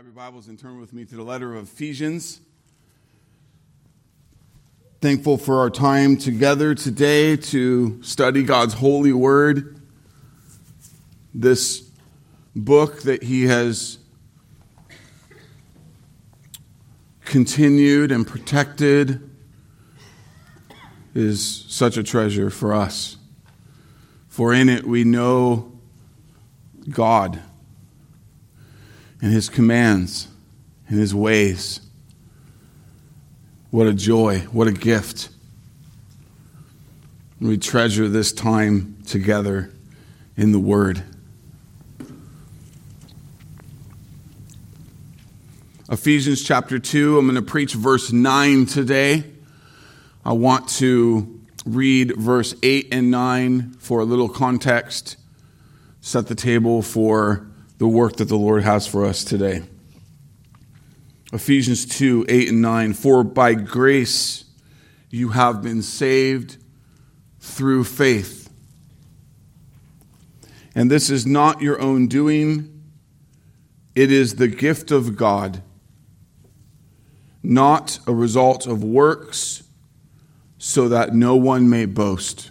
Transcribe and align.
Grab 0.00 0.14
your 0.14 0.24
Bibles 0.24 0.48
and 0.48 0.58
turn 0.58 0.80
with 0.80 0.94
me 0.94 1.04
to 1.04 1.14
the 1.14 1.22
letter 1.22 1.54
of 1.54 1.64
Ephesians. 1.64 2.40
Thankful 5.02 5.36
for 5.36 5.58
our 5.58 5.68
time 5.68 6.16
together 6.16 6.74
today 6.74 7.36
to 7.36 8.02
study 8.02 8.42
God's 8.42 8.72
holy 8.72 9.12
word. 9.12 9.78
This 11.34 11.90
book 12.56 13.02
that 13.02 13.24
He 13.24 13.42
has 13.42 13.98
continued 17.26 18.10
and 18.10 18.26
protected 18.26 19.30
is 21.14 21.66
such 21.68 21.98
a 21.98 22.02
treasure 22.02 22.48
for 22.48 22.72
us. 22.72 23.18
For 24.28 24.54
in 24.54 24.70
it 24.70 24.86
we 24.86 25.04
know 25.04 25.78
God 26.88 27.42
and 29.22 29.32
his 29.32 29.48
commands 29.48 30.28
and 30.88 30.98
his 30.98 31.14
ways. 31.14 31.80
What 33.70 33.86
a 33.86 33.94
joy, 33.94 34.40
what 34.52 34.66
a 34.66 34.72
gift. 34.72 35.28
We 37.40 37.56
treasure 37.56 38.08
this 38.08 38.32
time 38.32 38.98
together 39.06 39.70
in 40.36 40.52
the 40.52 40.58
Word. 40.58 41.02
Ephesians 45.90 46.42
chapter 46.44 46.78
2, 46.78 47.18
I'm 47.18 47.26
going 47.26 47.34
to 47.34 47.42
preach 47.42 47.74
verse 47.74 48.12
9 48.12 48.66
today. 48.66 49.24
I 50.24 50.32
want 50.32 50.68
to 50.78 51.40
read 51.66 52.16
verse 52.16 52.54
8 52.62 52.88
and 52.92 53.10
9 53.10 53.72
for 53.78 54.00
a 54.00 54.04
little 54.04 54.28
context, 54.28 55.16
set 56.00 56.28
the 56.28 56.34
table 56.34 56.82
for 56.82 57.49
the 57.80 57.88
work 57.88 58.16
that 58.16 58.26
the 58.26 58.36
Lord 58.36 58.62
has 58.62 58.86
for 58.86 59.06
us 59.06 59.24
today. 59.24 59.62
Ephesians 61.32 61.86
2 61.86 62.26
8 62.28 62.50
and 62.50 62.60
9. 62.60 62.92
For 62.92 63.24
by 63.24 63.54
grace 63.54 64.44
you 65.08 65.30
have 65.30 65.62
been 65.62 65.80
saved 65.80 66.58
through 67.40 67.84
faith. 67.84 68.50
And 70.74 70.90
this 70.90 71.08
is 71.08 71.26
not 71.26 71.62
your 71.62 71.80
own 71.80 72.06
doing, 72.06 72.82
it 73.94 74.12
is 74.12 74.34
the 74.34 74.48
gift 74.48 74.90
of 74.90 75.16
God, 75.16 75.62
not 77.42 77.98
a 78.06 78.12
result 78.12 78.66
of 78.66 78.84
works, 78.84 79.62
so 80.58 80.86
that 80.90 81.14
no 81.14 81.34
one 81.34 81.70
may 81.70 81.86
boast. 81.86 82.50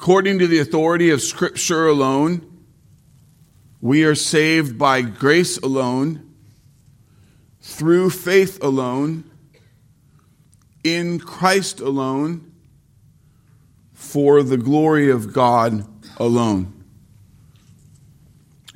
According 0.00 0.38
to 0.38 0.46
the 0.46 0.60
authority 0.60 1.10
of 1.10 1.20
Scripture 1.20 1.88
alone, 1.88 2.64
we 3.80 4.04
are 4.04 4.14
saved 4.14 4.78
by 4.78 5.02
grace 5.02 5.58
alone, 5.58 6.34
through 7.60 8.10
faith 8.10 8.62
alone, 8.62 9.28
in 10.84 11.18
Christ 11.18 11.80
alone, 11.80 12.52
for 13.92 14.44
the 14.44 14.56
glory 14.56 15.10
of 15.10 15.32
God 15.32 15.84
alone. 16.16 16.72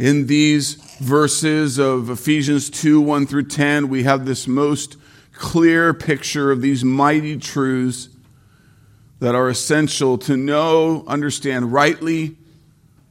In 0.01 0.27
these 0.27 0.75
verses 0.99 1.79
of 1.79 2.11
Ephesians 2.11 2.69
2 2.69 3.01
1 3.01 3.29
through 3.29 3.47
10, 3.47 3.89
we 3.89 4.03
have 4.03 4.27
this 4.27 4.49
most 4.49 4.97
clear 5.33 5.95
picture 5.95 6.51
of 6.51 6.63
these 6.63 6.83
mighty 6.83 7.37
truths 7.39 8.09
that 9.23 9.37
are 9.37 9.49
essential 9.49 10.19
to 10.19 10.37
know, 10.37 11.05
understand 11.07 11.73
rightly, 11.73 12.37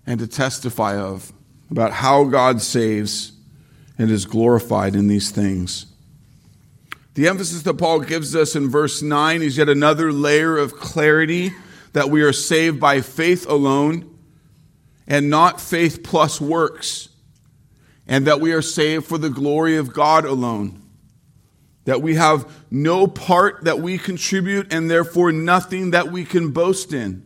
and 0.06 0.20
to 0.20 0.28
testify 0.28 0.98
of 0.98 1.32
about 1.70 1.94
how 1.94 2.26
God 2.26 2.62
saves 2.62 3.32
and 3.98 4.12
is 4.12 4.26
glorified 4.26 4.94
in 4.94 5.08
these 5.08 5.32
things. 5.32 5.86
The 7.14 7.30
emphasis 7.30 7.62
that 7.62 7.76
Paul 7.76 8.02
gives 8.02 8.36
us 8.36 8.58
in 8.58 8.70
verse 8.70 9.02
9 9.02 9.42
is 9.42 9.58
yet 9.58 9.70
another 9.70 10.12
layer 10.12 10.58
of 10.58 10.76
clarity 10.76 11.54
that 11.94 12.10
we 12.10 12.24
are 12.24 12.34
saved 12.34 12.78
by 12.78 13.00
faith 13.00 13.48
alone 13.48 14.14
and 15.08 15.30
not 15.30 15.62
faith 15.62 16.04
plus 16.04 16.42
works, 16.42 17.08
and 18.06 18.28
that 18.28 18.42
we 18.42 18.52
are 18.52 18.62
saved 18.62 19.06
for 19.06 19.18
the 19.18 19.30
glory 19.30 19.78
of 19.78 19.94
God 19.94 20.26
alone 20.26 20.81
that 21.86 22.02
we 22.02 22.16
have 22.16 22.52
no 22.70 23.08
part 23.08 23.64
that 23.64 23.80
we 23.80 23.98
contribute 23.98 24.72
and 24.72 24.90
therefore 24.90 25.32
nothing 25.32 25.92
that 25.92 26.12
we 26.12 26.24
can 26.24 26.52
boast 26.52 26.94
in. 26.94 27.26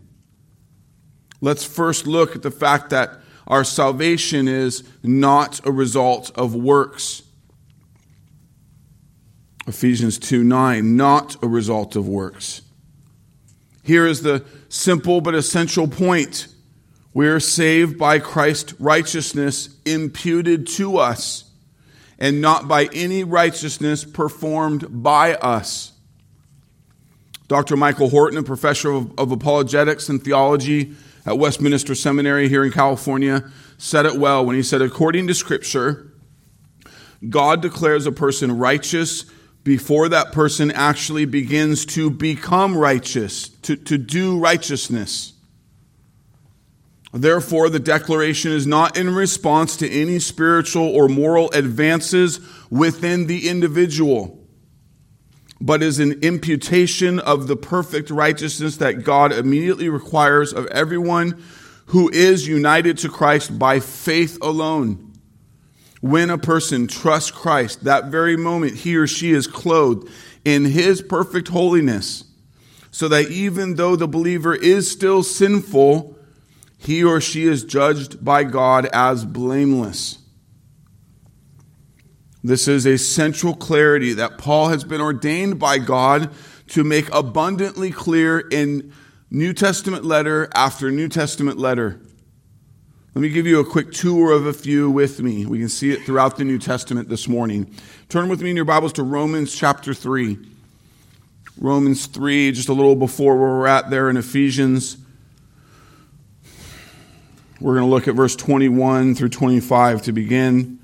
Let's 1.41 1.66
first 1.66 2.07
look 2.07 2.35
at 2.35 2.41
the 2.41 2.51
fact 2.51 2.89
that 2.91 3.19
our 3.47 3.63
salvation 3.63 4.47
is 4.47 4.83
not 5.03 5.66
a 5.66 5.71
result 5.71 6.31
of 6.35 6.55
works. 6.55 7.21
Ephesians 9.67 10.17
2 10.19 10.43
9, 10.43 10.95
not 10.95 11.43
a 11.43 11.47
result 11.47 11.95
of 11.95 12.07
works. 12.07 12.61
Here 13.83 14.07
is 14.07 14.22
the 14.22 14.45
simple 14.69 15.22
but 15.22 15.35
essential 15.35 15.87
point. 15.87 16.47
We 17.13 17.27
are 17.27 17.39
saved 17.39 17.97
by 17.97 18.19
Christ's 18.19 18.79
righteousness 18.79 19.69
imputed 19.85 20.67
to 20.69 20.97
us 20.97 21.44
and 22.19 22.41
not 22.41 22.67
by 22.67 22.85
any 22.93 23.23
righteousness 23.23 24.03
performed 24.03 25.03
by 25.03 25.35
us. 25.35 25.93
Dr. 27.47 27.77
Michael 27.77 28.09
Horton, 28.09 28.37
a 28.39 28.43
professor 28.43 28.91
of, 28.91 29.17
of, 29.19 29.31
apologetics 29.31 30.09
and 30.09 30.23
theology 30.23 30.95
at 31.25 31.37
Westminster 31.37 31.93
Seminary 31.93 32.49
here 32.49 32.63
in 32.63 32.71
California, 32.71 33.51
said 33.77 34.05
it 34.05 34.15
well 34.15 34.43
when 34.45 34.55
he 34.55 34.63
said, 34.63 34.81
according 34.81 35.27
to 35.27 35.33
Scripture, 35.33 36.11
God 37.29 37.61
declares 37.61 38.07
a 38.07 38.11
person 38.11 38.57
righteous 38.57 39.25
before 39.63 40.09
that 40.09 40.31
person 40.31 40.71
actually 40.71 41.25
begins 41.25 41.85
to 41.87 42.09
become 42.09 42.77
righteous, 42.77 43.49
to, 43.49 43.75
to 43.75 43.97
do 43.97 44.39
righteousness. 44.39 45.33
Therefore, 47.15 47.69
the 47.69 47.79
declaration 47.79 48.51
is 48.51 48.67
not 48.67 48.97
in 48.97 49.09
response 49.09 49.77
to 49.77 49.89
any 49.89 50.19
spiritual 50.19 50.83
or 50.83 51.07
moral 51.07 51.49
advances 51.51 52.41
within 52.69 53.27
the 53.27 53.47
individual, 53.47 54.45
but 55.61 55.81
is 55.81 55.99
an 55.99 56.19
imputation 56.21 57.19
of 57.21 57.47
the 57.47 57.55
perfect 57.55 58.09
righteousness 58.09 58.75
that 58.77 59.05
God 59.05 59.31
immediately 59.31 59.87
requires 59.87 60.51
of 60.51 60.67
everyone 60.67 61.41
who 61.85 62.09
is 62.09 62.49
united 62.49 62.97
to 62.97 63.09
Christ 63.09 63.57
by 63.57 63.79
faith 63.79 64.37
alone. 64.41 65.13
When 66.01 66.29
a 66.29 66.37
person 66.37 66.85
trusts 66.85 67.31
Christ, 67.31 67.85
that 67.85 68.07
very 68.07 68.35
moment 68.35 68.75
he 68.79 68.97
or 68.97 69.07
she 69.07 69.31
is 69.31 69.47
clothed 69.47 70.09
in 70.43 70.65
his 70.65 71.01
perfect 71.01 71.47
holiness, 71.47 72.25
so 72.91 73.07
that 73.07 73.31
even 73.31 73.75
though 73.75 73.95
the 73.95 74.05
believer 74.05 74.53
is 74.53 74.91
still 74.91 75.23
sinful, 75.23 76.14
he 76.85 77.03
or 77.03 77.19
she 77.19 77.46
is 77.46 77.63
judged 77.63 78.23
by 78.23 78.44
God 78.44 78.85
as 78.94 79.25
blameless. 79.25 80.19
This 82.44 82.68
is 82.68 82.85
a 82.85 82.97
central 83.00 83.56
clarity 83.56 84.13
that 84.13 84.38
Paul 84.38 84.69
has 84.69 84.84
been 84.84 85.01
ordained 85.01 85.57
by 85.57 85.79
God 85.79 86.29
to 86.69 86.84
make 86.84 87.12
abundantly 87.12 87.90
clear 87.90 88.40
in 88.40 88.94
New 89.31 89.51
Testament 89.51 90.06
letter 90.06 90.47
after 90.53 90.91
New 90.91 91.09
Testament 91.09 91.57
letter. 91.57 92.00
Let 93.16 93.22
me 93.22 93.29
give 93.29 93.47
you 93.47 93.59
a 93.59 93.66
quick 93.66 93.91
tour 93.91 94.31
of 94.34 94.46
a 94.46 94.53
few 94.53 94.91
with 94.91 95.19
me. 95.22 95.47
We 95.47 95.57
can 95.57 95.69
see 95.69 95.90
it 95.90 96.03
throughout 96.03 96.38
the 96.38 96.44
New 96.44 96.59
Testament 96.59 97.09
this 97.09 97.28
morning. 97.28 97.73
Turn 98.09 98.29
with 98.29 98.41
me 98.44 98.52
in 98.52 98.56
your 98.56 98.66
Bibles 98.66 98.94
to 98.94 99.03
Romans 99.03 99.56
chapter 99.56 99.96
3. 99.96 100.38
Romans 101.57 102.06
3, 102.06 102.52
just 102.52 102.69
a 102.69 102.73
little 102.73 102.96
before 102.96 103.38
where 103.38 103.50
we're 103.50 103.67
at 103.67 103.90
there 103.90 104.07
in 104.09 104.17
Ephesians. 104.17 104.97
We're 107.61 107.75
going 107.75 107.85
to 107.85 107.89
look 107.89 108.07
at 108.07 108.16
verse 108.16 108.35
21 108.35 109.16
through 109.16 109.29
25 109.29 110.01
to 110.03 110.11
begin, 110.11 110.79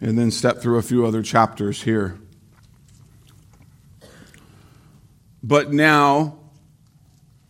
and 0.00 0.18
then 0.18 0.30
step 0.30 0.58
through 0.58 0.78
a 0.78 0.82
few 0.82 1.06
other 1.06 1.22
chapters 1.22 1.82
here. 1.82 2.18
But 5.42 5.72
now, 5.72 6.38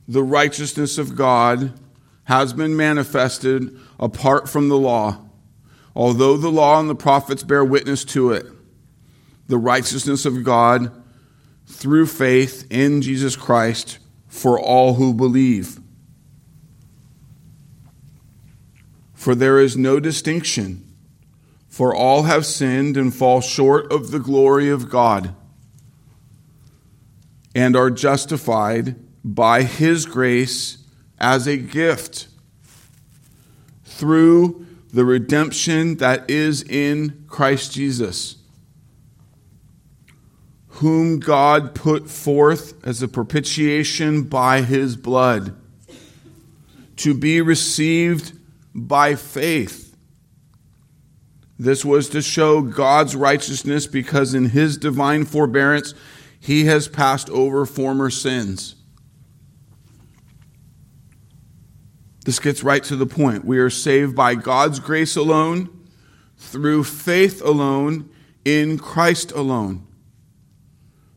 the 0.07 0.23
righteousness 0.23 0.99
of 0.99 1.17
God 1.17 1.73
has 2.25 2.53
been 2.53 2.77
manifested 2.77 3.77
apart 3.99 4.49
from 4.49 4.69
the 4.69 4.79
law, 4.79 5.19
although 5.97 6.37
the 6.37 6.51
law 6.51 6.79
and 6.79 6.89
the 6.89 6.95
prophets 6.95 7.43
bear 7.43 7.65
witness 7.65 8.05
to 8.05 8.31
it. 8.31 8.47
The 9.49 9.59
righteousness 9.59 10.25
of 10.27 10.45
God 10.45 10.93
through 11.67 12.07
faith 12.07 12.67
in 12.71 13.03
Jesus 13.03 13.35
Christ 13.35 13.99
for 14.29 14.61
all 14.61 14.95
who 14.95 15.13
believe. 15.13 15.81
For 19.19 19.35
there 19.35 19.59
is 19.59 19.77
no 19.77 19.99
distinction, 19.99 20.95
for 21.67 21.93
all 21.93 22.23
have 22.23 22.47
sinned 22.47 22.97
and 22.97 23.13
fall 23.13 23.41
short 23.41 23.91
of 23.93 24.13
the 24.13 24.21
glory 24.21 24.71
of 24.71 24.89
God, 24.89 25.35
and 27.53 27.75
are 27.75 27.91
justified 27.91 28.95
by 29.25 29.65
his 29.65 30.07
grace 30.07 30.79
as 31.19 31.49
a 31.49 31.57
gift 31.57 32.29
through 33.85 34.65
the 34.93 35.05
redemption 35.05 35.97
that 35.97 36.31
is 36.31 36.63
in 36.63 37.25
Christ 37.27 37.73
Jesus, 37.73 38.37
whom 40.69 41.19
God 41.19 41.75
put 41.75 42.09
forth 42.09 42.87
as 42.87 43.03
a 43.03 43.09
propitiation 43.09 44.23
by 44.23 44.63
his 44.63 44.95
blood, 44.97 45.57
to 46.99 47.15
be 47.15 47.41
received 47.41 48.38
by 48.87 49.15
faith. 49.15 49.97
This 51.59 51.85
was 51.85 52.09
to 52.11 52.23
show 52.23 52.63
God's 52.63 53.17
righteousness 53.17 53.87
because 53.87 54.35
in 54.35 54.51
his 54.51 54.77
divine 54.77 55.25
forbearance 55.25 55.93
he 56.39 56.67
has 56.67 56.87
passed 56.87 57.29
over 57.31 57.67
former 57.67 58.11
sins. 58.11 58.77
This 62.25 62.39
gets 62.39 62.63
right 62.63 62.85
to 62.85 62.95
the 62.95 63.07
point. 63.07 63.45
We 63.45 63.59
are 63.59 63.71
saved 63.71 64.15
by 64.15 64.35
God's 64.35 64.81
grace 64.81 65.17
alone, 65.17 65.71
through 66.37 66.85
faith 66.85 67.43
alone, 67.43 68.11
in 68.45 68.79
Christ 68.79 69.33
alone. 69.33 69.87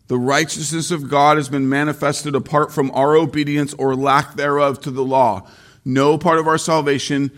The 0.07 0.17
righteousness 0.17 0.89
of 0.89 1.09
God 1.09 1.37
has 1.37 1.49
been 1.49 1.69
manifested 1.69 2.33
apart 2.33 2.73
from 2.73 2.91
our 2.91 3.15
obedience 3.15 3.73
or 3.75 3.95
lack 3.95 4.35
thereof 4.35 4.81
to 4.81 4.91
the 4.91 5.03
law. 5.03 5.47
No 5.85 6.17
part 6.17 6.39
of 6.39 6.47
our 6.47 6.57
salvation 6.57 7.31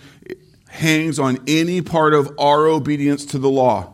hangs 0.74 1.20
on 1.20 1.38
any 1.48 1.84
part 1.84 2.16
of 2.16 2.34
our 2.40 2.66
obedience 2.66 3.26
to 3.26 3.38
the 3.38 3.50
law. 3.50 3.94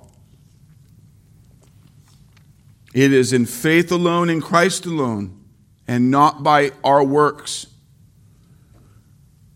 It 2.94 3.12
is 3.12 3.34
in 3.34 3.46
faith 3.46 3.92
alone, 3.92 4.30
in 4.30 4.40
Christ 4.40 4.86
alone, 4.86 5.44
and 5.90 6.10
not 6.10 6.42
by 6.42 6.72
our 6.82 7.04
works. 7.04 7.68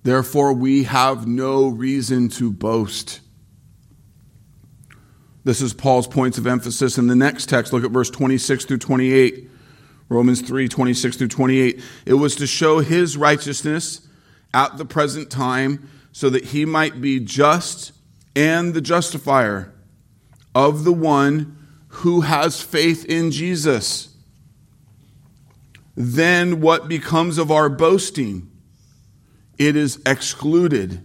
Therefore, 0.03 0.51
we 0.51 0.83
have 0.83 1.25
no 1.25 1.69
reason 1.69 2.27
to 2.29 2.51
boast. 2.51 3.21
This 5.45 5.61
is 5.61 5.73
Paul's 5.73 6.07
points 6.07 6.37
of 6.37 6.45
emphasis 6.45 6.97
in 6.97 7.07
the 7.07 7.15
next 7.15 7.47
text. 7.47 7.71
Look 7.71 7.85
at 7.85 7.91
verse 7.91 8.09
26 8.09 8.65
through 8.65 8.79
28. 8.79 9.49
Romans 10.09 10.41
3 10.41 10.67
26 10.67 11.15
through 11.15 11.29
28. 11.29 11.81
It 12.05 12.13
was 12.15 12.35
to 12.35 12.47
show 12.47 12.79
his 12.79 13.15
righteousness 13.15 14.05
at 14.53 14.77
the 14.77 14.85
present 14.85 15.31
time 15.31 15.89
so 16.13 16.30
that 16.30 16.45
he 16.45 16.63
might 16.63 17.01
be 17.01 17.19
just 17.19 17.92
and 18.36 18.74
the 18.74 18.81
justifier 18.81 19.74
of 20.56 20.86
the 20.86 20.94
one 20.94 21.57
who 21.88 22.21
has 22.21 22.62
faith 22.62 23.04
in 23.06 23.31
Jesus. 23.31 24.15
Then 25.95 26.62
what 26.62 26.88
becomes 26.88 27.38
of 27.38 27.51
our 27.51 27.68
boasting? 27.68 28.50
It 29.57 29.75
is 29.75 30.00
excluded. 30.06 31.04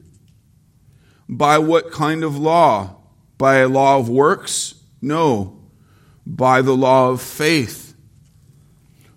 By 1.29 1.59
what 1.59 1.91
kind 1.91 2.23
of 2.23 2.39
law? 2.39 2.97
By 3.39 3.57
a 3.57 3.69
law 3.69 3.99
of 3.99 4.09
works? 4.09 4.75
No, 5.01 5.59
by 6.27 6.61
the 6.63 6.77
law 6.77 7.11
of 7.11 7.23
faith. 7.23 7.95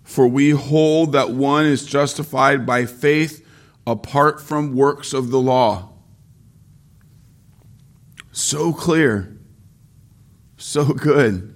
For 0.04 0.26
we 0.26 0.50
hold 0.50 1.12
that 1.12 1.30
one 1.30 1.66
is 1.66 1.84
justified 1.84 2.64
by 2.64 2.86
faith 2.86 3.41
apart 3.86 4.40
from 4.40 4.74
works 4.74 5.12
of 5.12 5.30
the 5.30 5.40
law. 5.40 5.90
So 8.30 8.72
clear, 8.72 9.36
so 10.56 10.84
good. 10.86 11.48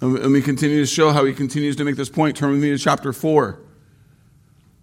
And 0.00 0.32
we 0.32 0.42
continue 0.42 0.80
to 0.80 0.86
show 0.86 1.10
how 1.10 1.24
he 1.24 1.32
continues 1.32 1.74
to 1.76 1.84
make 1.84 1.96
this 1.96 2.08
point. 2.08 2.36
Turn 2.36 2.52
with 2.52 2.60
me 2.60 2.70
to 2.70 2.78
chapter 2.78 3.12
4. 3.12 3.60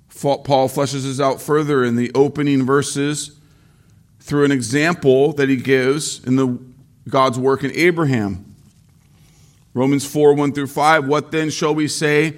Paul 0.10 0.70
fleshes 0.70 1.04
this 1.04 1.20
out 1.20 1.42
further 1.42 1.84
in 1.84 1.96
the 1.96 2.12
opening 2.14 2.66
verses 2.66 3.40
through 4.20 4.44
an 4.44 4.52
example 4.52 5.34
that 5.34 5.50
he 5.50 5.56
gives 5.56 6.24
in 6.26 6.36
the 6.36 6.60
God's 7.08 7.38
work 7.38 7.64
in 7.64 7.72
Abraham. 7.72 8.56
Romans 9.74 10.06
4 10.06 10.34
1 10.34 10.54
through 10.54 10.68
5. 10.68 11.08
What 11.08 11.32
then 11.32 11.50
shall 11.50 11.76
we 11.76 11.88
say 11.88 12.38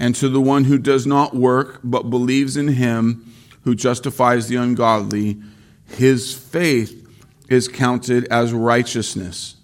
And 0.00 0.14
to 0.16 0.30
the 0.30 0.40
one 0.40 0.64
who 0.64 0.78
does 0.78 1.06
not 1.06 1.36
work, 1.36 1.80
but 1.84 2.08
believes 2.08 2.56
in 2.56 2.68
him 2.68 3.32
who 3.64 3.74
justifies 3.74 4.48
the 4.48 4.56
ungodly, 4.56 5.38
his 5.86 6.32
faith 6.32 7.06
is 7.50 7.68
counted 7.68 8.24
as 8.28 8.54
righteousness. 8.54 9.56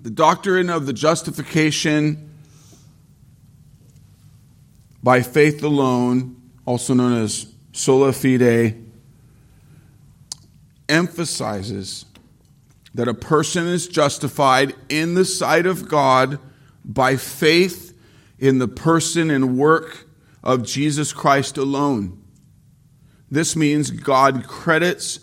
The 0.00 0.10
doctrine 0.10 0.70
of 0.70 0.86
the 0.86 0.92
justification 0.92 2.34
by 5.00 5.22
faith 5.22 5.62
alone, 5.62 6.34
also 6.66 6.94
known 6.94 7.22
as 7.22 7.46
sola 7.72 8.12
fide, 8.12 8.74
emphasizes 10.88 12.06
that 12.92 13.06
a 13.06 13.14
person 13.14 13.68
is 13.68 13.86
justified 13.86 14.74
in 14.88 15.14
the 15.14 15.24
sight 15.24 15.66
of 15.66 15.88
God 15.88 16.40
by 16.84 17.16
faith 17.16 17.96
in 18.38 18.58
the 18.58 18.68
person 18.68 19.30
and 19.30 19.56
work 19.56 20.06
of 20.42 20.64
Jesus 20.64 21.12
Christ 21.12 21.56
alone. 21.56 22.22
This 23.30 23.56
means 23.56 23.90
God 23.90 24.46
credits 24.46 25.20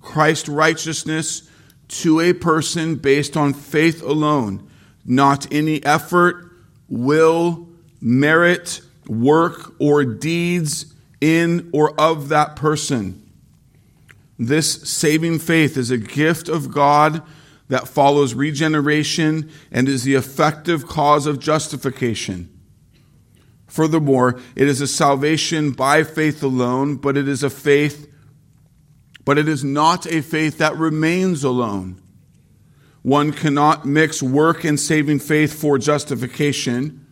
Christ's 0.00 0.48
righteousness 0.48 1.48
to 1.88 2.20
a 2.20 2.32
person 2.32 2.96
based 2.96 3.36
on 3.36 3.54
faith 3.54 4.02
alone, 4.02 4.68
not 5.04 5.52
any 5.52 5.84
effort, 5.84 6.50
will, 6.88 7.68
merit, 8.00 8.80
work 9.06 9.74
or 9.78 10.04
deeds 10.04 10.94
in 11.20 11.70
or 11.72 11.98
of 11.98 12.28
that 12.28 12.56
person. 12.56 13.20
This 14.38 14.90
saving 14.90 15.38
faith 15.38 15.76
is 15.76 15.90
a 15.90 15.98
gift 15.98 16.48
of 16.48 16.72
God 16.72 17.22
that 17.68 17.88
follows 17.88 18.34
regeneration 18.34 19.50
and 19.72 19.88
is 19.88 20.04
the 20.04 20.14
effective 20.14 20.86
cause 20.86 21.26
of 21.26 21.38
justification. 21.38 22.50
Furthermore, 23.66 24.40
it 24.54 24.68
is 24.68 24.80
a 24.80 24.86
salvation 24.86 25.72
by 25.72 26.04
faith 26.04 26.42
alone, 26.42 26.96
but 26.96 27.16
it 27.16 27.26
is 27.26 27.42
a 27.42 27.50
faith, 27.50 28.06
but 29.24 29.38
it 29.38 29.48
is 29.48 29.64
not 29.64 30.06
a 30.06 30.20
faith 30.20 30.58
that 30.58 30.76
remains 30.76 31.42
alone. 31.42 32.00
One 33.02 33.32
cannot 33.32 33.84
mix 33.84 34.22
work 34.22 34.64
and 34.64 34.78
saving 34.78 35.18
faith 35.18 35.52
for 35.58 35.78
justification 35.78 37.04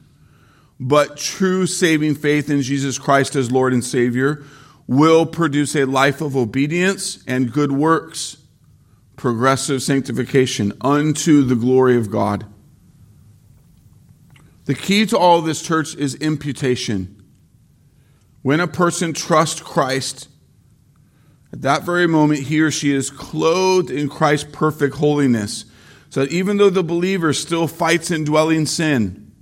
but 0.83 1.17
true 1.17 1.65
saving 1.67 2.17
faith 2.17 2.51
in 2.51 2.61
Jesus 2.61 2.99
Christ 2.99 3.37
as 3.37 3.53
Lord 3.53 3.73
and 3.73 3.85
Savior 3.85 4.43
will 4.89 5.25
produce 5.27 5.77
a 5.77 5.85
life 5.85 6.21
of 6.21 6.37
obedience 6.37 7.23
and 7.27 7.53
good 7.53 7.71
works, 7.71 8.37
progressive 9.17 9.83
sanctification 9.83 10.73
unto 10.81 11.43
the 11.43 11.57
glory 11.57 11.97
of 11.97 12.11
God. 12.11 12.47
The 14.65 14.75
key 14.75 15.07
to 15.07 15.19
all 15.19 15.43
this, 15.43 15.63
church, 15.63 15.95
is 15.97 16.15
imputation. 16.17 17.23
When 18.43 18.61
a 18.61 18.69
person 18.69 19.13
trusts 19.13 19.61
Christ, 19.61 20.29
at 21.53 21.63
that 21.63 21.83
very 21.83 22.07
moment, 22.07 22.45
he 22.45 22.61
or 22.61 22.71
she 22.71 22.93
is 22.93 23.11
clothed 23.11 23.91
in 23.91 24.09
Christ's 24.09 24.49
perfect 24.53 24.97
holiness. 24.97 25.67
So 26.11 26.21
that 26.21 26.33
even 26.33 26.57
though 26.57 26.71
the 26.71 26.83
believer 26.83 27.33
still 27.33 27.67
fights 27.67 28.11
indwelling 28.11 28.67
sin, 28.67 29.33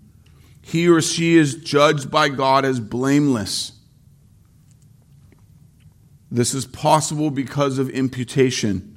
he 0.62 0.88
or 0.88 1.00
she 1.00 1.36
is 1.36 1.54
judged 1.56 2.10
by 2.10 2.28
God 2.28 2.64
as 2.64 2.80
blameless. 2.80 3.72
This 6.30 6.54
is 6.54 6.66
possible 6.66 7.30
because 7.30 7.78
of 7.78 7.90
imputation. 7.90 8.89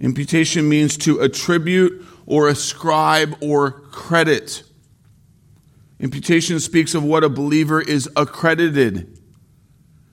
Imputation 0.00 0.68
means 0.68 0.96
to 0.98 1.20
attribute 1.20 2.04
or 2.26 2.48
ascribe 2.48 3.36
or 3.40 3.70
credit. 3.70 4.62
Imputation 5.98 6.60
speaks 6.60 6.94
of 6.94 7.02
what 7.02 7.24
a 7.24 7.28
believer 7.28 7.80
is 7.80 8.08
accredited. 8.16 9.18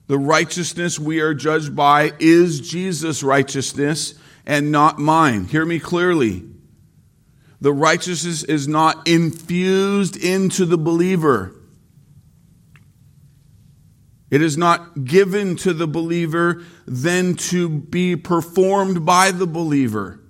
The 0.08 0.18
righteousness 0.18 1.00
we 1.00 1.20
are 1.20 1.34
judged 1.34 1.76
by 1.76 2.14
is 2.20 2.62
Jesus' 2.62 3.24
righteousness 3.24 4.16
and 4.46 4.72
not 4.72 5.00
mine. 5.00 5.46
Hear 5.46 5.66
me 5.66 5.80
clearly. 5.80 6.44
The 7.60 7.74
righteousness 7.74 8.44
is 8.44 8.68
not 8.68 9.08
infused 9.08 10.18
into 10.18 10.66
the 10.66 10.78
believer. 10.78 11.56
It 14.34 14.42
is 14.42 14.58
not 14.58 15.06
given 15.06 15.58
to 15.58 15.74
the 15.74 15.86
believer, 15.86 16.64
then 16.88 17.36
to 17.36 17.70
be 17.70 18.16
performed 18.16 19.06
by 19.06 19.30
the 19.30 19.46
believer. 19.46 20.22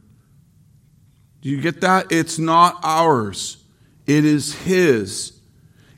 Do 1.39 1.47
you 1.47 1.61
get 1.61 1.79
that? 1.79 2.11
It's 2.11 2.37
not 2.37 2.81
ours, 2.83 3.63
it 4.05 4.25
is 4.25 4.55
His. 4.63 5.39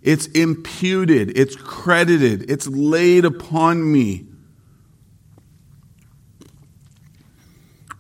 It's 0.04 0.28
imputed, 0.28 1.36
it's 1.36 1.56
credited, 1.56 2.52
it's 2.52 2.68
laid 2.68 3.26
upon 3.26 3.92
me. 3.92 4.28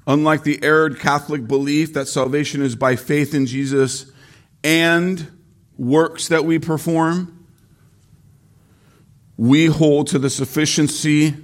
Unlike 0.05 0.43
the 0.43 0.63
erred 0.63 0.99
Catholic 0.99 1.47
belief 1.47 1.95
that 1.95 2.07
salvation 2.07 2.61
is 2.61 2.75
by 2.75 2.95
faith 2.95 3.33
in 3.33 3.47
Jesus 3.47 4.11
and 4.63 5.31
works 5.79 6.27
that 6.27 6.45
we 6.45 6.59
perform, 6.59 7.34
we 9.37 9.65
hold 9.67 10.07
to 10.07 10.19
the 10.19 10.29
sufficiency 10.29 11.35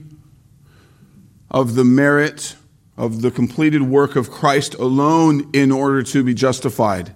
of 1.50 1.75
the 1.75 1.83
merit 1.83 2.55
of 2.98 3.21
the 3.21 3.31
completed 3.31 3.81
work 3.81 4.15
of 4.15 4.29
Christ 4.29 4.75
alone 4.75 5.50
in 5.53 5.71
order 5.71 6.03
to 6.03 6.24
be 6.24 6.33
justified. 6.33 7.13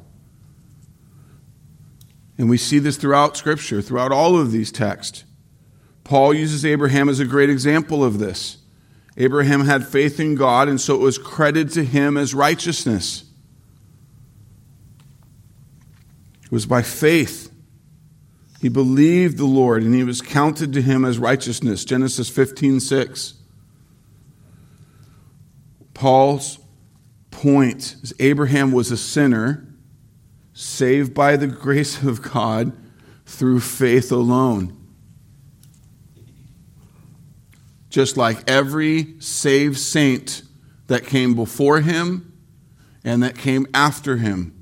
And 2.37 2.49
we 2.49 2.57
see 2.57 2.79
this 2.79 2.97
throughout 2.97 3.37
Scripture, 3.37 3.81
throughout 3.81 4.11
all 4.11 4.37
of 4.37 4.51
these 4.51 4.71
texts. 4.71 5.23
Paul 6.03 6.33
uses 6.33 6.65
Abraham 6.65 7.07
as 7.07 7.19
a 7.19 7.25
great 7.25 7.49
example 7.49 8.03
of 8.03 8.19
this. 8.19 8.57
Abraham 9.17 9.65
had 9.65 9.87
faith 9.87 10.19
in 10.19 10.35
God, 10.35 10.67
and 10.67 10.79
so 10.79 10.95
it 10.95 11.01
was 11.01 11.17
credited 11.17 11.71
to 11.73 11.85
him 11.85 12.17
as 12.17 12.33
righteousness. 12.33 13.23
It 16.43 16.51
was 16.51 16.65
by 16.65 16.81
faith. 16.81 17.51
He 18.61 18.69
believed 18.69 19.37
the 19.37 19.45
Lord, 19.45 19.83
and 19.83 19.93
he 19.93 20.03
was 20.03 20.21
counted 20.21 20.73
to 20.73 20.81
him 20.81 21.05
as 21.05 21.19
righteousness. 21.19 21.85
Genesis 21.85 22.29
15 22.29 22.79
6. 22.79 23.33
Paul's 25.93 26.59
point 27.31 27.95
is 28.01 28.13
Abraham 28.19 28.71
was 28.71 28.91
a 28.91 28.97
sinner 28.97 29.65
saved 30.53 31.13
by 31.13 31.35
the 31.35 31.47
grace 31.47 32.01
of 32.01 32.21
God 32.21 32.71
through 33.25 33.59
faith 33.59 34.11
alone. 34.11 34.75
Just 37.89 38.17
like 38.17 38.49
every 38.49 39.19
saved 39.19 39.77
saint 39.77 40.43
that 40.87 41.05
came 41.05 41.33
before 41.33 41.81
him 41.81 42.33
and 43.03 43.21
that 43.23 43.37
came 43.37 43.67
after 43.73 44.17
him. 44.17 44.54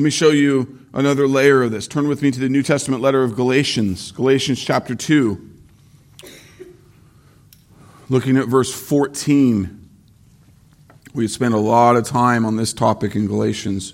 Let 0.00 0.04
me 0.04 0.10
show 0.10 0.30
you 0.30 0.78
another 0.94 1.28
layer 1.28 1.62
of 1.62 1.72
this. 1.72 1.86
Turn 1.86 2.08
with 2.08 2.22
me 2.22 2.30
to 2.30 2.40
the 2.40 2.48
New 2.48 2.62
Testament 2.62 3.02
letter 3.02 3.22
of 3.22 3.36
Galatians, 3.36 4.12
Galatians 4.12 4.58
chapter 4.58 4.94
2. 4.94 5.38
Looking 8.08 8.38
at 8.38 8.46
verse 8.46 8.72
14. 8.72 9.90
We 11.12 11.28
spend 11.28 11.52
a 11.52 11.58
lot 11.58 11.96
of 11.96 12.06
time 12.06 12.46
on 12.46 12.56
this 12.56 12.72
topic 12.72 13.14
in 13.14 13.26
Galatians, 13.26 13.92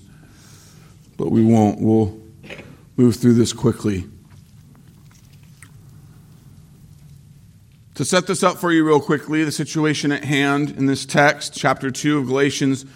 but 1.16 1.32
we 1.32 1.44
won't. 1.44 1.80
We'll 1.80 2.16
move 2.96 3.16
through 3.16 3.34
this 3.34 3.52
quickly. 3.52 4.04
To 7.96 8.04
set 8.04 8.28
this 8.28 8.44
up 8.44 8.58
for 8.58 8.70
you, 8.70 8.86
real 8.86 9.00
quickly, 9.00 9.42
the 9.42 9.50
situation 9.50 10.12
at 10.12 10.22
hand 10.22 10.70
in 10.70 10.86
this 10.86 11.04
text, 11.04 11.52
chapter 11.52 11.90
2 11.90 12.18
of 12.18 12.26
Galatians, 12.28 12.86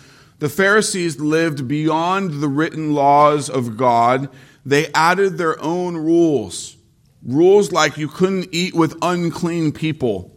the 0.40 0.48
Pharisees 0.48 1.20
lived 1.20 1.68
beyond 1.68 2.40
the 2.40 2.48
written 2.48 2.94
laws 2.94 3.50
of 3.50 3.76
God. 3.76 4.30
They 4.64 4.90
added 4.94 5.36
their 5.36 5.62
own 5.62 5.96
rules. 5.96 6.76
Rules 7.22 7.72
like 7.72 7.98
you 7.98 8.08
couldn't 8.08 8.48
eat 8.50 8.74
with 8.74 8.96
unclean 9.02 9.72
people. 9.72 10.34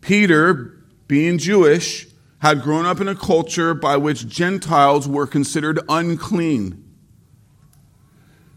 Peter, 0.00 0.82
being 1.06 1.36
Jewish, 1.36 2.06
had 2.38 2.62
grown 2.62 2.86
up 2.86 3.02
in 3.02 3.08
a 3.08 3.14
culture 3.14 3.74
by 3.74 3.98
which 3.98 4.26
Gentiles 4.26 5.06
were 5.06 5.26
considered 5.26 5.78
unclean. 5.90 6.82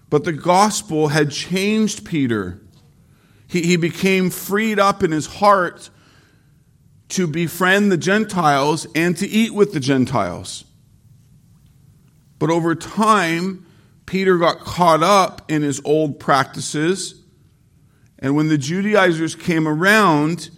But 0.09 0.23
the 0.23 0.31
gospel 0.31 1.09
had 1.09 1.31
changed 1.31 2.05
Peter. 2.05 2.61
He, 3.47 3.63
he 3.63 3.75
became 3.75 4.29
freed 4.29 4.79
up 4.79 5.03
in 5.03 5.11
his 5.11 5.25
heart 5.25 5.89
to 7.13 7.27
befriend 7.27 7.91
the 7.91 7.97
Gentiles 7.97 8.87
and 8.95 9.15
to 9.17 9.27
eat 9.27 9.53
with 9.53 9.73
the 9.73 9.79
Gentiles. 9.79 10.65
But 12.39 12.49
over 12.49 12.75
time, 12.75 13.65
Peter 14.05 14.37
got 14.37 14.59
caught 14.59 15.03
up 15.03 15.49
in 15.49 15.61
his 15.61 15.79
old 15.85 16.19
practices. 16.19 17.21
And 18.19 18.35
when 18.35 18.47
the 18.47 18.57
Judaizers 18.57 19.35
came 19.35 19.67
around, 19.67 20.49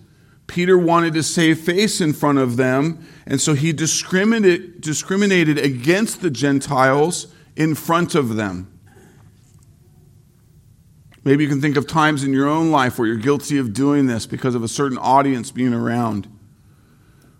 Peter 0.47 0.77
wanted 0.77 1.13
to 1.15 1.23
save 1.23 1.59
face 1.59 1.99
in 1.99 2.13
front 2.13 2.37
of 2.37 2.55
them, 2.55 3.05
and 3.25 3.41
so 3.41 3.53
he 3.53 3.73
discriminated, 3.73 4.79
discriminated 4.79 5.57
against 5.57 6.21
the 6.21 6.29
Gentiles 6.29 7.27
in 7.55 7.75
front 7.75 8.15
of 8.15 8.35
them. 8.35 8.71
Maybe 11.23 11.43
you 11.43 11.49
can 11.49 11.61
think 11.61 11.75
of 11.75 11.87
times 11.87 12.23
in 12.23 12.31
your 12.31 12.47
own 12.47 12.69
life 12.69 12.99
where 12.99 13.07
you're 13.07 13.17
guilty 13.17 13.57
of 13.57 13.73
doing 13.73 14.05
this 14.05 14.27
because 14.27 14.53
of 14.53 14.63
a 14.63 14.67
certain 14.67 14.99
audience 14.99 15.49
being 15.49 15.73
around. 15.73 16.27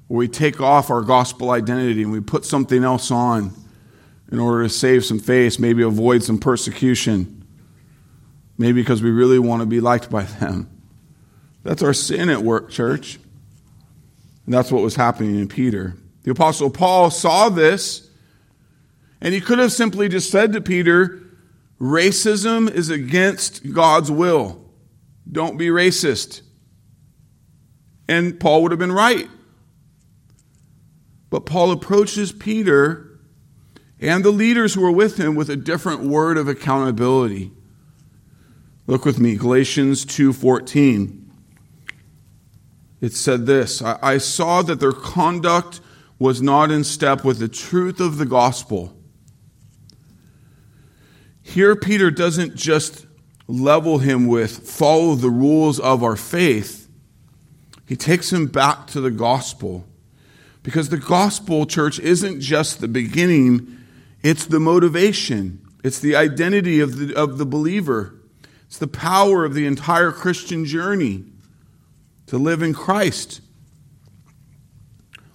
Where 0.07 0.19
we 0.19 0.27
take 0.27 0.61
off 0.61 0.89
our 0.89 1.01
gospel 1.01 1.51
identity 1.51 2.03
and 2.03 2.11
we 2.11 2.19
put 2.19 2.45
something 2.45 2.83
else 2.83 3.09
on 3.11 3.53
in 4.31 4.39
order 4.39 4.63
to 4.63 4.69
save 4.69 5.05
some 5.05 5.19
face, 5.19 5.59
maybe 5.59 5.83
avoid 5.83 6.23
some 6.23 6.37
persecution. 6.37 7.45
Maybe 8.57 8.81
because 8.81 9.03
we 9.03 9.11
really 9.11 9.39
want 9.39 9.61
to 9.61 9.65
be 9.65 9.79
liked 9.79 10.09
by 10.09 10.23
them. 10.23 10.69
That's 11.63 11.81
our 11.81 11.93
sin 11.93 12.29
at 12.29 12.41
work, 12.41 12.69
church. 12.69 13.19
And 14.45 14.53
that's 14.53 14.71
what 14.71 14.83
was 14.83 14.95
happening 14.95 15.39
in 15.39 15.47
Peter. 15.47 15.95
The 16.23 16.31
Apostle 16.31 16.69
Paul 16.69 17.11
saw 17.11 17.49
this, 17.49 18.09
and 19.21 19.33
he 19.33 19.41
could 19.41 19.59
have 19.59 19.71
simply 19.71 20.07
just 20.07 20.31
said 20.31 20.53
to 20.53 20.61
Peter, 20.61 21.21
Racism 21.79 22.71
is 22.71 22.89
against 22.89 23.73
God's 23.73 24.09
will. 24.09 24.63
Don't 25.29 25.57
be 25.57 25.67
racist. 25.67 26.41
And 28.07 28.39
Paul 28.39 28.63
would 28.63 28.71
have 28.71 28.79
been 28.79 28.91
right. 28.91 29.27
But 31.35 31.45
Paul 31.45 31.71
approaches 31.71 32.31
Peter 32.31 33.19
and 33.99 34.23
the 34.23 34.31
leaders 34.31 34.73
who 34.73 34.85
are 34.85 34.91
with 34.91 35.17
him 35.17 35.35
with 35.35 35.49
a 35.49 35.57
different 35.57 36.03
word 36.03 36.37
of 36.37 36.47
accountability. 36.47 37.51
Look 38.87 39.03
with 39.03 39.19
me, 39.19 39.35
Galatians 39.35 40.05
2:14 40.05 41.25
it 43.01 43.11
said 43.11 43.47
this 43.47 43.81
I 43.81 44.17
saw 44.17 44.61
that 44.61 44.79
their 44.79 44.93
conduct 44.93 45.81
was 46.19 46.41
not 46.41 46.71
in 46.71 46.85
step 46.85 47.25
with 47.25 47.39
the 47.39 47.49
truth 47.49 47.99
of 47.99 48.17
the 48.17 48.25
gospel. 48.25 48.95
Here, 51.41 51.75
Peter 51.75 52.11
doesn't 52.11 52.55
just 52.55 53.07
level 53.45 53.97
him 53.97 54.27
with 54.27 54.69
follow 54.69 55.15
the 55.15 55.29
rules 55.29 55.81
of 55.81 56.01
our 56.01 56.15
faith, 56.15 56.87
he 57.85 57.97
takes 57.97 58.31
him 58.31 58.45
back 58.45 58.87
to 58.87 59.01
the 59.01 59.11
gospel. 59.11 59.85
Because 60.65 60.89
the 60.89 60.97
gospel, 60.97 61.67
church, 61.67 61.99
isn't 61.99 62.41
just 62.41 62.81
the 62.81 62.87
beginning, 62.87 63.77
it's 64.23 64.47
the 64.47 64.59
motivation, 64.59 65.61
it's 65.83 65.99
the 65.99 66.15
identity 66.15 66.79
of 66.79 66.97
the, 66.97 67.15
of 67.15 67.37
the 67.37 67.45
believer, 67.45 68.15
it's 68.65 68.79
the 68.79 68.87
power 68.87 69.45
of 69.45 69.53
the 69.53 69.67
entire 69.67 70.11
Christian 70.11 70.65
journey 70.65 71.23
to 72.25 72.39
live 72.39 72.63
in 72.63 72.73
Christ. 72.73 73.41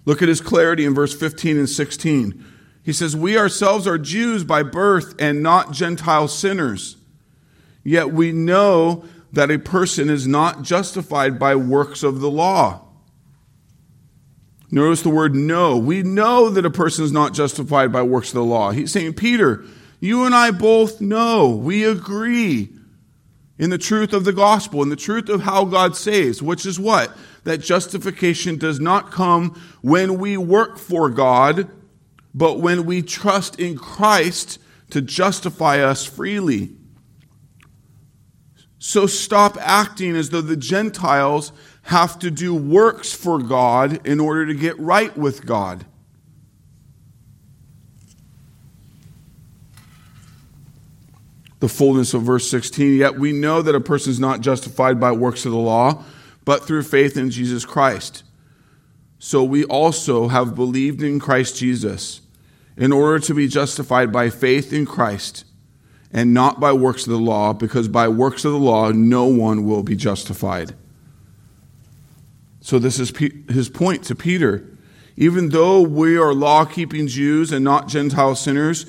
Look 0.05 0.21
at 0.21 0.29
his 0.29 0.41
clarity 0.41 0.85
in 0.85 0.97
verse 0.97 1.15
15 1.15 1.59
and 1.59 1.69
16. 1.69 2.45
He 2.83 2.93
says, 2.93 3.15
We 3.15 3.39
ourselves 3.39 3.87
are 3.87 3.99
Jews 3.99 4.43
by 4.43 4.65
birth 4.65 5.15
and 5.21 5.45
not 5.45 5.71
Gentile 5.71 6.27
sinners. 6.27 6.97
Yet 7.85 8.13
we 8.13 8.33
know 8.33 9.05
that 9.33 9.53
a 9.53 9.61
person 9.61 10.11
is 10.11 10.27
not 10.27 10.63
justified 10.63 11.39
by 11.39 11.55
works 11.55 12.03
of 12.03 12.19
the 12.19 12.31
law. 12.31 12.90
Notice 14.71 15.03
the 15.03 15.11
word 15.11 15.35
know. 15.35 15.77
We 15.77 16.03
know 16.03 16.49
that 16.51 16.65
a 16.65 16.71
person 16.71 17.05
is 17.05 17.13
not 17.13 17.35
justified 17.35 17.93
by 17.93 18.03
works 18.03 18.29
of 18.29 18.35
the 18.35 18.45
law. 18.45 18.71
He's 18.71 18.93
saying, 18.93 19.15
Peter, 19.15 19.65
you 19.99 20.25
and 20.25 20.35
I 20.35 20.51
both 20.53 21.01
know, 21.01 21.49
we 21.49 21.85
agree 21.85 22.71
in 23.59 23.71
the 23.71 23.79
truth 23.79 24.13
of 24.13 24.25
the 24.25 24.33
gospel, 24.33 24.83
in 24.83 24.89
the 24.89 24.97
truth 24.97 25.29
of 25.29 25.43
how 25.43 25.65
God 25.65 25.97
saves, 25.97 26.41
which 26.41 26.65
is 26.65 26.81
what? 26.81 27.15
That 27.45 27.59
justification 27.59 28.57
does 28.57 28.81
not 28.81 29.11
come 29.11 29.61
when 29.83 30.19
we 30.19 30.37
work 30.37 30.79
for 30.79 31.11
God, 31.11 31.69
but 32.33 32.61
when 32.61 32.87
we 32.87 33.03
trust 33.03 33.59
in 33.59 33.77
Christ 33.77 34.59
to 34.91 35.03
justify 35.03 35.81
us 35.81 36.07
freely. 36.07 36.71
So 38.79 39.07
stop 39.07 39.59
acting 39.61 40.17
as 40.17 40.31
though 40.31 40.41
the 40.41 40.57
Gentiles 40.57 41.53
have 41.91 42.21
to 42.21 42.31
do 42.31 42.55
works 42.55 43.13
for 43.13 43.41
God 43.41 44.07
in 44.07 44.21
order 44.21 44.47
to 44.47 44.55
get 44.55 44.79
right 44.79 45.17
with 45.17 45.45
God. 45.45 45.85
the 51.59 51.69
fullness 51.69 52.15
of 52.15 52.23
verse 52.23 52.51
16. 52.51 52.97
Yet 52.97 53.19
we 53.19 53.33
know 53.33 53.61
that 53.61 53.75
a 53.75 53.81
person 53.81 54.11
is 54.11 54.19
not 54.19 54.41
justified 54.41 54.99
by 54.99 55.13
works 55.13 55.45
of 55.45 55.53
the 55.53 55.59
law, 55.59 56.03
but 56.47 56.67
through 56.67 56.83
faith 56.85 57.19
in 57.19 57.31
Jesus 57.31 57.67
Christ. 57.67 58.25
So 59.19 59.45
we 59.45 59.65
also 59.65 60.29
have 60.29 60.55
believed 60.55 61.03
in 61.03 61.21
Christ 61.21 61.59
Jesus 61.59 62.23
in 62.79 62.93
order 62.93 63.19
to 63.27 63.35
be 63.35 63.47
justified 63.47 64.11
by 64.11 64.31
faith 64.31 64.73
in 64.73 64.87
Christ 64.87 65.45
and 66.11 66.33
not 66.33 66.59
by 66.59 66.73
works 66.73 67.07
of 67.07 67.13
the 67.13 67.19
law, 67.19 67.53
because 67.53 67.89
by 67.89 68.09
works 68.09 68.47
of 68.47 68.53
the 68.53 68.59
law 68.59 68.91
no 68.91 69.27
one 69.27 69.65
will 69.65 69.83
be 69.83 69.95
justified. 69.95 70.75
So, 72.61 72.79
this 72.79 72.99
is 72.99 73.17
his 73.49 73.69
point 73.69 74.05
to 74.05 74.15
Peter. 74.15 74.79
Even 75.17 75.51
though 75.51 75.81
we 75.81 76.17
are 76.17 76.33
law 76.33 76.65
keeping 76.65 77.07
Jews 77.07 77.53
and 77.53 77.65
not 77.65 77.89
Gentile 77.89 78.35
sinners, 78.35 78.87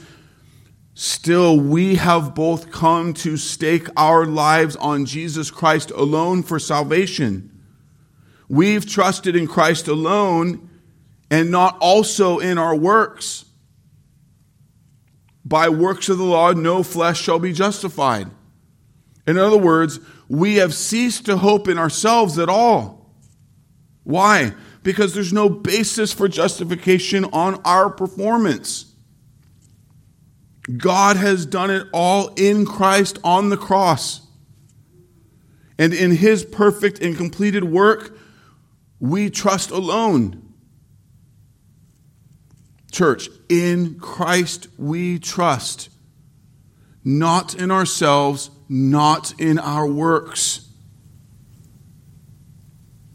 still 0.93 1.59
we 1.59 1.95
have 1.95 2.35
both 2.35 2.71
come 2.71 3.13
to 3.15 3.37
stake 3.37 3.87
our 3.97 4.25
lives 4.25 4.75
on 4.77 5.05
Jesus 5.05 5.51
Christ 5.51 5.91
alone 5.91 6.43
for 6.43 6.59
salvation. 6.59 7.49
We've 8.47 8.85
trusted 8.85 9.35
in 9.35 9.47
Christ 9.47 9.87
alone 9.87 10.69
and 11.29 11.49
not 11.49 11.77
also 11.79 12.39
in 12.39 12.57
our 12.57 12.75
works. 12.75 13.45
By 15.45 15.69
works 15.69 16.09
of 16.09 16.17
the 16.17 16.23
law, 16.23 16.51
no 16.51 16.83
flesh 16.83 17.21
shall 17.21 17.39
be 17.39 17.53
justified. 17.53 18.29
In 19.25 19.37
other 19.37 19.57
words, 19.57 19.99
we 20.27 20.55
have 20.55 20.73
ceased 20.73 21.25
to 21.25 21.37
hope 21.37 21.67
in 21.67 21.77
ourselves 21.77 22.37
at 22.37 22.49
all. 22.49 23.00
Why? 24.03 24.53
Because 24.83 25.13
there's 25.13 25.33
no 25.33 25.49
basis 25.49 26.11
for 26.11 26.27
justification 26.27 27.25
on 27.25 27.61
our 27.63 27.89
performance. 27.89 28.93
God 30.77 31.17
has 31.17 31.45
done 31.45 31.69
it 31.69 31.87
all 31.91 32.33
in 32.35 32.65
Christ 32.65 33.19
on 33.23 33.49
the 33.49 33.57
cross. 33.57 34.21
And 35.77 35.93
in 35.93 36.11
his 36.11 36.43
perfect 36.43 36.99
and 36.99 37.17
completed 37.17 37.63
work, 37.63 38.17
we 38.99 39.29
trust 39.29 39.71
alone. 39.71 40.53
Church, 42.91 43.29
in 43.49 43.97
Christ 43.99 44.67
we 44.77 45.17
trust, 45.17 45.89
not 47.03 47.55
in 47.55 47.71
ourselves, 47.71 48.51
not 48.69 49.33
in 49.39 49.57
our 49.57 49.87
works. 49.87 50.70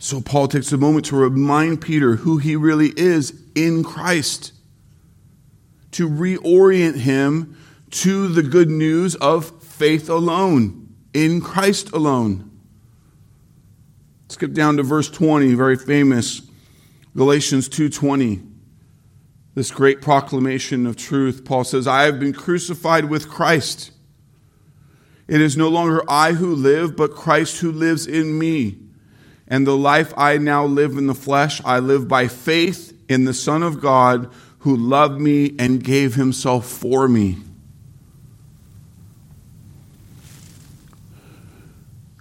So 0.07 0.21
Paul 0.21 0.47
takes 0.47 0.71
a 0.71 0.77
moment 0.77 1.07
to 1.07 1.17
remind 1.17 1.81
Peter 1.81 2.15
who 2.15 2.39
he 2.39 2.55
really 2.55 2.93
is 2.97 3.43
in 3.57 3.83
Christ, 3.83 4.53
to 5.91 6.09
reorient 6.09 6.95
him 6.95 7.57
to 7.91 8.29
the 8.29 8.45
good 8.45 8.71
news 8.71 9.17
of 9.17 9.61
faith 9.65 10.09
alone, 10.09 10.95
in 11.13 11.41
Christ 11.41 11.91
alone. 11.91 12.49
Skip 14.29 14.53
down 14.53 14.77
to 14.77 14.85
verse 14.85 15.11
20, 15.11 15.55
very 15.55 15.75
famous 15.75 16.41
Galatians 17.17 17.69
2:20 17.69 18.47
this 19.57 19.73
great 19.73 20.01
proclamation 20.01 20.87
of 20.87 20.95
truth, 20.97 21.45
Paul 21.45 21.65
says, 21.65 21.89
I 21.89 22.03
have 22.03 22.21
been 22.21 22.33
crucified 22.33 23.07
with 23.07 23.29
Christ. 23.29 23.91
It 25.27 25.41
is 25.41 25.57
no 25.57 25.69
longer 25.69 26.05
I 26.09 26.35
who 26.35 26.55
live, 26.55 26.95
but 26.95 27.11
Christ 27.11 27.59
who 27.59 27.73
lives 27.73 28.07
in 28.07 28.39
me. 28.39 28.86
And 29.49 29.67
the 29.67 29.76
life 29.76 30.12
I 30.17 30.38
now 30.38 30.65
live 30.65 30.99
in 30.99 31.07
the 31.07 31.15
flesh, 31.15 31.62
I 31.65 31.79
live 31.79 32.09
by 32.09 32.29
faith 32.29 32.93
in 33.09 33.25
the 33.25 33.35
Son 33.35 33.62
of 33.62 33.81
God 33.81 34.31
who 34.61 34.76
loved 34.76 35.21
me 35.21 35.55
and 35.59 35.83
gave 35.83 36.17
himself 36.17 36.67
for 36.67 37.07
me. 37.07 37.38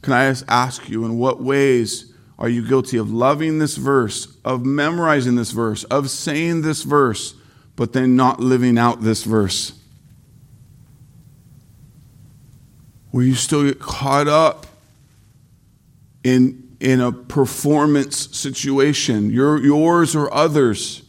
Can 0.03 0.13
I 0.13 0.29
just 0.29 0.45
ask 0.47 0.87
you, 0.87 1.03
in 1.03 1.17
what 1.17 1.41
ways 1.41 2.13
are 2.37 2.47
you 2.47 2.67
guilty 2.67 2.97
of 2.97 3.11
loving 3.11 3.57
this 3.57 3.75
verse, 3.75 4.37
of 4.45 4.63
memorizing 4.63 5.33
this 5.33 5.49
verse, 5.49 5.83
of 5.85 6.11
saying 6.11 6.61
this 6.61 6.83
verse, 6.83 7.33
but 7.75 7.93
then 7.93 8.15
not 8.15 8.39
living 8.39 8.77
out 8.77 9.01
this 9.01 9.23
verse? 9.23 9.73
Will 13.11 13.23
you 13.23 13.33
still 13.33 13.63
get 13.63 13.79
caught 13.79 14.27
up 14.27 14.67
in, 16.23 16.64
in 16.79 17.01
a 17.01 17.11
performance 17.11 18.35
situation, 18.37 19.29
your, 19.29 19.63
yours 19.63 20.15
or 20.15 20.33
others. 20.33 21.03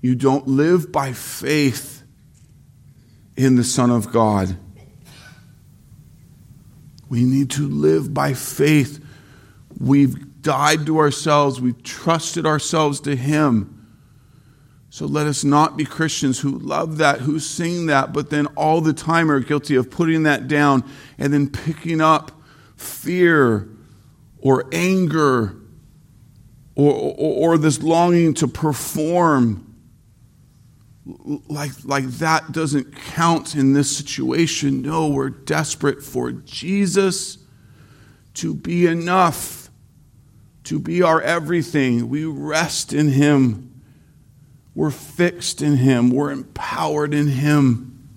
You 0.00 0.14
don't 0.14 0.46
live 0.46 0.92
by 0.92 1.12
faith 1.12 2.02
in 3.36 3.56
the 3.56 3.64
Son 3.64 3.90
of 3.90 4.12
God. 4.12 4.56
We 7.08 7.24
need 7.24 7.50
to 7.52 7.68
live 7.68 8.12
by 8.12 8.34
faith. 8.34 9.04
We've 9.78 10.42
died 10.42 10.86
to 10.86 10.98
ourselves, 10.98 11.60
we've 11.60 11.82
trusted 11.82 12.46
ourselves 12.46 13.00
to 13.00 13.16
Him. 13.16 13.75
So 14.96 15.04
let 15.04 15.26
us 15.26 15.44
not 15.44 15.76
be 15.76 15.84
Christians 15.84 16.40
who 16.40 16.58
love 16.58 16.96
that, 16.96 17.20
who 17.20 17.38
sing 17.38 17.84
that, 17.84 18.14
but 18.14 18.30
then 18.30 18.46
all 18.56 18.80
the 18.80 18.94
time 18.94 19.30
are 19.30 19.40
guilty 19.40 19.76
of 19.76 19.90
putting 19.90 20.22
that 20.22 20.48
down 20.48 20.90
and 21.18 21.34
then 21.34 21.50
picking 21.50 22.00
up 22.00 22.32
fear 22.76 23.68
or 24.38 24.64
anger 24.72 25.54
or, 26.74 26.94
or, 26.94 27.52
or 27.52 27.58
this 27.58 27.82
longing 27.82 28.32
to 28.32 28.48
perform 28.48 29.76
like, 31.46 31.72
like 31.84 32.06
that 32.06 32.52
doesn't 32.52 32.96
count 32.96 33.54
in 33.54 33.74
this 33.74 33.94
situation. 33.94 34.80
No, 34.80 35.08
we're 35.08 35.28
desperate 35.28 36.02
for 36.02 36.32
Jesus 36.32 37.36
to 38.32 38.54
be 38.54 38.86
enough, 38.86 39.68
to 40.64 40.78
be 40.78 41.02
our 41.02 41.20
everything. 41.20 42.08
We 42.08 42.24
rest 42.24 42.94
in 42.94 43.08
Him, 43.08 43.75
we're 44.76 44.90
fixed 44.90 45.62
in 45.62 45.78
Him, 45.78 46.10
we're 46.10 46.30
empowered 46.30 47.14
in 47.14 47.28
Him. 47.28 48.08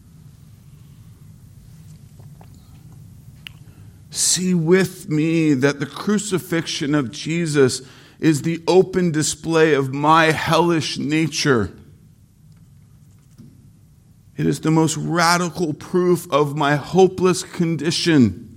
See 4.11 4.53
with 4.53 5.09
me 5.09 5.53
that 5.53 5.79
the 5.79 5.85
crucifixion 5.85 6.93
of 6.93 7.11
Jesus 7.11 7.81
is 8.19 8.41
the 8.41 8.61
open 8.67 9.11
display 9.11 9.73
of 9.73 9.93
my 9.93 10.25
hellish 10.25 10.97
nature. 10.97 11.71
It 14.35 14.45
is 14.45 14.59
the 14.59 14.71
most 14.71 14.97
radical 14.97 15.73
proof 15.73 16.29
of 16.29 16.57
my 16.57 16.75
hopeless 16.75 17.43
condition. 17.43 18.48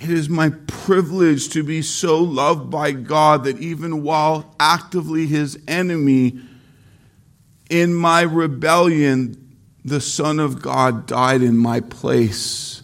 It 0.00 0.10
is 0.10 0.28
my 0.28 0.50
privilege 0.66 1.48
to 1.50 1.62
be 1.62 1.82
so 1.82 2.18
loved 2.18 2.70
by 2.70 2.92
God 2.92 3.44
that 3.44 3.58
even 3.58 4.02
while 4.02 4.54
actively 4.60 5.26
his 5.26 5.58
enemy, 5.66 6.38
in 7.70 7.94
my 7.94 8.22
rebellion, 8.22 9.56
the 9.84 10.00
Son 10.00 10.38
of 10.38 10.60
God 10.60 11.06
died 11.06 11.42
in 11.42 11.56
my 11.56 11.80
place. 11.80 12.82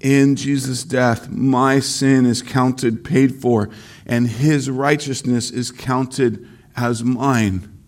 In 0.00 0.34
Jesus' 0.34 0.82
death, 0.82 1.28
my 1.28 1.78
sin 1.78 2.24
is 2.24 2.40
counted 2.40 3.04
paid 3.04 3.34
for 3.34 3.68
and 4.06 4.26
his 4.26 4.70
righteousness 4.70 5.50
is 5.50 5.70
counted 5.70 6.48
as 6.74 7.04
mine. 7.04 7.79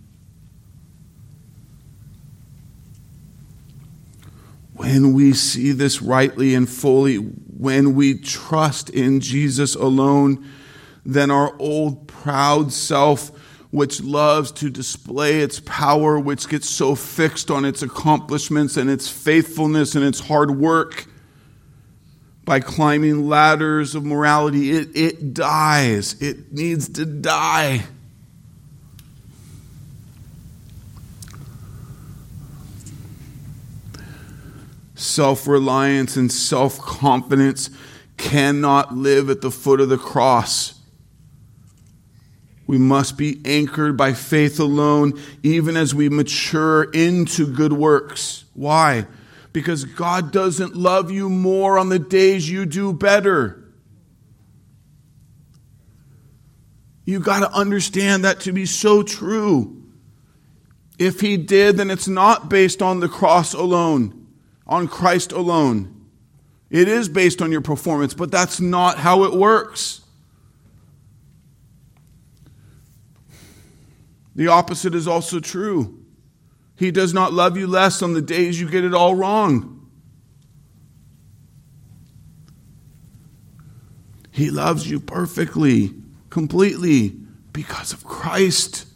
When 4.83 5.13
we 5.13 5.33
see 5.33 5.71
this 5.71 6.03
rightly 6.03 6.57
and 6.57 6.69
fully, 6.69 7.15
when 7.15 7.95
we 7.95 8.19
trust 8.19 8.91
in 8.91 9.21
Jesus 9.21 9.77
alone, 9.77 10.45
then 11.07 11.31
our 11.31 11.55
old 11.61 12.09
proud 12.09 12.73
self, 12.73 13.31
which 13.71 14.01
loves 14.01 14.51
to 14.51 14.71
display 14.71 15.39
its 15.39 15.61
power, 15.61 16.19
which 16.19 16.49
gets 16.49 16.69
so 16.69 16.97
fixed 16.97 17.49
on 17.49 17.65
its 17.65 17.83
accomplishments 17.83 18.77
and 18.77 18.91
its 18.91 19.09
faithfulness 19.09 19.95
and 19.95 20.05
its 20.05 20.19
hard 20.19 20.51
work, 20.51 21.07
by 22.45 22.59
climbing 22.59 23.29
ladders 23.29 23.95
of 23.95 24.05
morality. 24.05 24.73
It, 24.73 24.97
it 24.97 25.33
dies. 25.33 26.21
It 26.21 26.53
needs 26.53 26.89
to 26.95 27.07
die. 27.07 27.85
Self 35.03 35.47
reliance 35.47 36.17
and 36.17 36.31
self 36.31 36.79
confidence 36.79 37.71
cannot 38.17 38.95
live 38.95 39.31
at 39.31 39.41
the 39.41 39.51
foot 39.51 39.81
of 39.81 39.89
the 39.89 39.99
cross. 39.99 40.81
We 42.67 42.79
must 42.79 43.19
be 43.19 43.41
anchored 43.45 43.97
by 43.97 44.13
faith 44.13 44.61
alone, 44.61 45.21
even 45.43 45.77
as 45.77 45.95
we 45.95 46.09
mature 46.09 46.85
into 46.85 47.47
good 47.47 47.73
works. 47.73 48.45
Why? 48.55 49.07
because 49.53 49.85
God 49.85 50.33
doesn't 50.33 50.75
love 50.75 51.11
you 51.11 51.29
more 51.29 51.79
on 51.79 51.89
the 51.89 51.99
days 51.99 52.49
you 52.49 52.65
do 52.67 52.93
better. 52.93 53.59
You 57.05 57.21
got 57.21 57.41
to 57.41 57.53
understand 57.53 58.25
that 58.25 58.41
to 58.41 58.53
be 58.53 58.65
so 58.65 59.03
true. 59.03 59.83
If 60.99 61.21
he 61.21 61.37
did, 61.37 61.77
then 61.77 61.91
it's 61.91 62.09
not 62.09 62.49
based 62.49 62.81
on 62.81 63.01
the 63.01 63.09
cross 63.09 63.55
alone, 63.55 64.22
on 64.73 64.89
Christ 64.89 65.33
alone. 65.33 66.07
It 66.71 66.89
is 66.89 67.07
based 67.07 67.43
on 67.43 67.53
your 67.53 67.61
performance, 67.61 68.15
but 68.15 68.31
that's 68.31 68.59
not 68.59 68.97
how 68.97 69.25
it 69.25 69.35
works. 69.35 70.01
The 74.35 74.49
opposite 74.49 74.95
is 74.95 75.07
also 75.07 75.41
true. 75.41 76.03
He 76.75 76.91
does 76.91 77.13
not 77.13 77.35
love 77.35 77.59
you 77.59 77.67
less 77.67 78.01
on 78.01 78.15
the 78.15 78.23
days 78.23 78.59
you 78.59 78.69
get 78.69 78.83
it 78.83 78.95
all 78.95 79.15
wrong. 79.15 79.91
He 84.31 84.51
loves 84.51 84.91
you 84.91 84.99
perfectly, 84.99 85.93
completely, 86.31 87.11
because 87.53 87.93
of 87.93 88.05
Christ. 88.05 88.87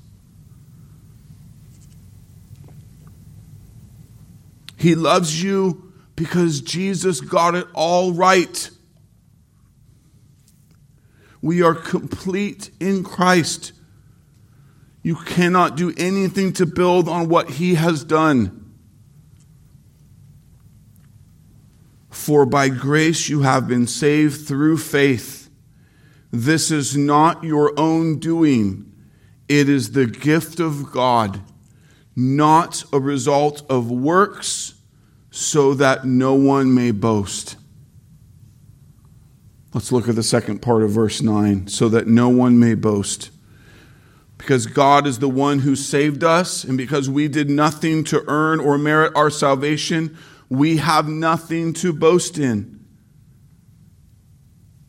He 4.76 4.94
loves 4.94 5.42
you 5.42 5.92
because 6.14 6.60
Jesus 6.60 7.20
got 7.20 7.54
it 7.54 7.66
all 7.74 8.12
right. 8.12 8.70
We 11.40 11.62
are 11.62 11.74
complete 11.74 12.70
in 12.80 13.04
Christ. 13.04 13.72
You 15.02 15.16
cannot 15.16 15.76
do 15.76 15.94
anything 15.96 16.52
to 16.54 16.66
build 16.66 17.08
on 17.08 17.28
what 17.28 17.50
He 17.50 17.74
has 17.74 18.02
done. 18.02 18.74
For 22.10 22.44
by 22.44 22.70
grace 22.70 23.28
you 23.28 23.42
have 23.42 23.68
been 23.68 23.86
saved 23.86 24.48
through 24.48 24.78
faith. 24.78 25.48
This 26.32 26.70
is 26.70 26.96
not 26.96 27.44
your 27.44 27.72
own 27.78 28.18
doing, 28.18 28.92
it 29.48 29.68
is 29.68 29.92
the 29.92 30.06
gift 30.06 30.58
of 30.58 30.90
God, 30.90 31.40
not 32.16 32.82
a 32.92 32.98
result 32.98 33.62
of 33.70 33.90
works, 33.90 34.74
so 35.30 35.74
that 35.74 36.04
no 36.04 36.34
one 36.34 36.74
may 36.74 36.90
boast. 36.90 37.56
Let's 39.74 39.92
look 39.92 40.08
at 40.08 40.14
the 40.14 40.22
second 40.22 40.62
part 40.62 40.82
of 40.82 40.90
verse 40.90 41.20
9 41.20 41.68
so 41.68 41.90
that 41.90 42.06
no 42.06 42.30
one 42.30 42.58
may 42.58 42.74
boast 42.74 43.30
because 44.38 44.66
God 44.66 45.06
is 45.06 45.18
the 45.18 45.28
one 45.28 45.60
who 45.60 45.74
saved 45.74 46.22
us, 46.22 46.62
and 46.64 46.76
because 46.76 47.08
we 47.08 47.28
did 47.28 47.48
nothing 47.48 48.04
to 48.04 48.22
earn 48.28 48.60
or 48.60 48.78
merit 48.78 49.12
our 49.16 49.30
salvation, 49.30 50.16
we 50.48 50.76
have 50.76 51.08
nothing 51.08 51.72
to 51.74 51.92
boast 51.92 52.38
in. 52.38 52.84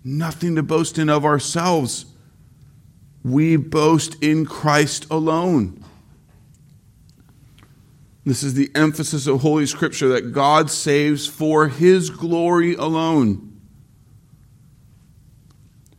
Nothing 0.04 0.56
to 0.56 0.63
boast 0.63 0.98
in 0.98 1.10
of 1.10 1.26
ourselves. 1.26 2.06
We 3.24 3.56
boast 3.56 4.22
in 4.22 4.46
Christ 4.46 5.08
alone. 5.10 5.84
This 8.28 8.44
is 8.44 8.54
the 8.54 8.70
emphasis 8.76 9.26
of 9.26 9.42
Holy 9.42 9.66
Scripture 9.66 10.10
that 10.10 10.34
God 10.34 10.70
saves 10.70 11.26
for 11.26 11.70
His 11.70 12.10
glory 12.10 12.76
alone 12.76 13.48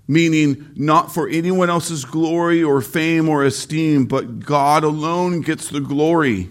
meaning 0.09 0.71
not 0.75 1.12
for 1.12 1.29
anyone 1.29 1.69
else's 1.69 2.07
glory 2.07 2.62
or 2.62 2.81
fame 2.81 3.29
or 3.29 3.45
esteem, 3.45 4.07
but 4.07 4.41
God 4.41 4.83
alone 4.83 5.43
gets 5.43 5.69
the 5.69 5.81
glory. 5.81 6.49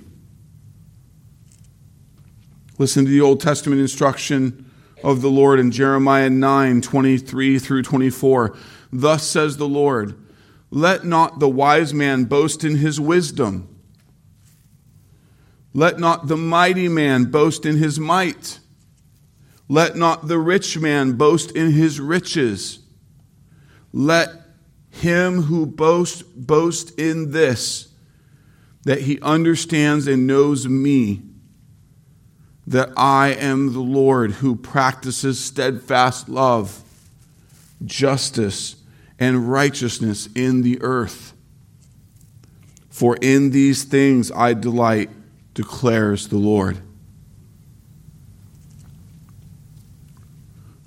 Listen 2.78 3.04
to 3.06 3.12
the 3.12 3.20
Old 3.20 3.42
Testament 3.42 3.82
instruction 3.82 4.72
of 5.04 5.22
the 5.22 5.30
Lord 5.30 5.60
in 5.60 5.72
Jeremiah 5.72 6.30
9 6.30 6.82
23 6.82 7.58
through 7.58 7.82
24. 7.82 8.56
Thus 8.94 9.28
says 9.28 9.58
the 9.58 9.68
Lord, 9.68 10.16
Let 10.70 11.04
not 11.04 11.40
the 11.40 11.50
wise 11.50 11.94
man 11.94 12.26
boast 12.26 12.63
in 12.63 12.76
his 12.76 13.00
wisdom. 13.00 13.77
Let 15.78 16.00
not 16.00 16.28
the 16.28 16.38
mighty 16.38 16.88
man 16.88 17.26
boast 17.26 17.63
in 17.63 17.78
his 17.78 18.00
might. 18.00 18.58
Let 19.70 19.96
not 19.96 20.28
the 20.28 20.40
rich 20.40 20.80
man 20.80 21.13
boast 21.13 21.52
in 21.52 21.72
his 21.72 22.00
riches 22.00 22.80
let 23.94 24.30
him 24.90 25.44
who 25.44 25.66
boasts 25.66 26.22
boast 26.22 27.00
in 27.00 27.32
this, 27.32 27.90
that 28.84 29.02
he 29.02 29.20
understands 29.22 30.08
and 30.08 30.28
knows 30.28 30.68
me, 30.68 31.22
that 32.66 32.90
I 32.98 33.30
am 33.30 33.74
the 33.74 33.80
Lord 33.80 34.34
who 34.34 34.56
practices 34.56 35.40
steadfast 35.40 36.30
love, 36.30 36.84
justice, 37.86 38.76
and 39.20 39.50
righteousness 39.50 40.30
in 40.36 40.62
the 40.62 40.82
earth. 40.82 41.34
For 42.90 43.18
in 43.18 43.52
these 43.52 43.84
things 43.84 44.32
I 44.32 44.54
delight, 44.54 45.10
declares 45.58 46.28
the 46.28 46.38
Lord. 46.38 46.78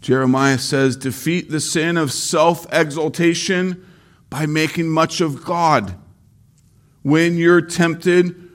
Jeremiah 0.01 0.59
says, 0.59 0.97
defeat 0.97 1.51
the 1.51 1.59
sin 1.59 1.97
of 1.97 2.13
self 2.13 2.73
exaltation 2.73 3.85
by 4.31 4.47
making 4.47 4.89
much 4.89 5.21
of 5.21 5.45
God. 5.45 5.97
When 7.03 7.37
you're 7.37 7.61
tempted 7.61 8.49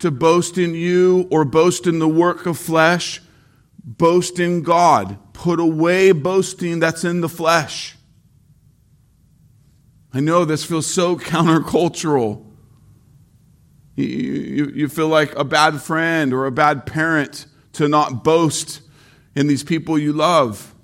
to 0.00 0.10
boast 0.10 0.58
in 0.58 0.74
you 0.74 1.28
or 1.30 1.44
boast 1.44 1.86
in 1.86 2.00
the 2.00 2.08
work 2.08 2.46
of 2.46 2.58
flesh, 2.58 3.22
boast 3.84 4.40
in 4.40 4.62
God. 4.62 5.18
Put 5.32 5.60
away 5.60 6.10
boasting 6.10 6.80
that's 6.80 7.04
in 7.04 7.20
the 7.20 7.28
flesh. 7.28 7.96
I 10.12 10.18
know 10.18 10.44
this 10.44 10.64
feels 10.64 10.88
so 10.88 11.16
countercultural. 11.16 12.49
You, 13.96 14.72
you, 14.74 14.88
feel 14.88 15.08
like 15.08 15.34
a 15.34 15.44
bad 15.44 15.82
friend 15.82 16.32
or 16.32 16.46
a 16.46 16.52
bad 16.52 16.86
parent 16.86 17.46
to 17.74 17.88
not 17.88 18.24
boast 18.24 18.80
in 19.34 19.46
these 19.46 19.62
people 19.62 19.98
you 19.98 20.12
love. 20.12 20.74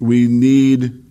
We 0.00 0.26
need 0.26 1.04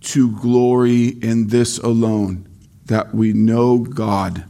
to 0.00 0.36
glory 0.36 1.08
in 1.08 1.48
this 1.48 1.78
alone 1.78 2.48
that 2.86 3.14
we 3.14 3.32
know 3.32 3.78
God. 3.78 4.44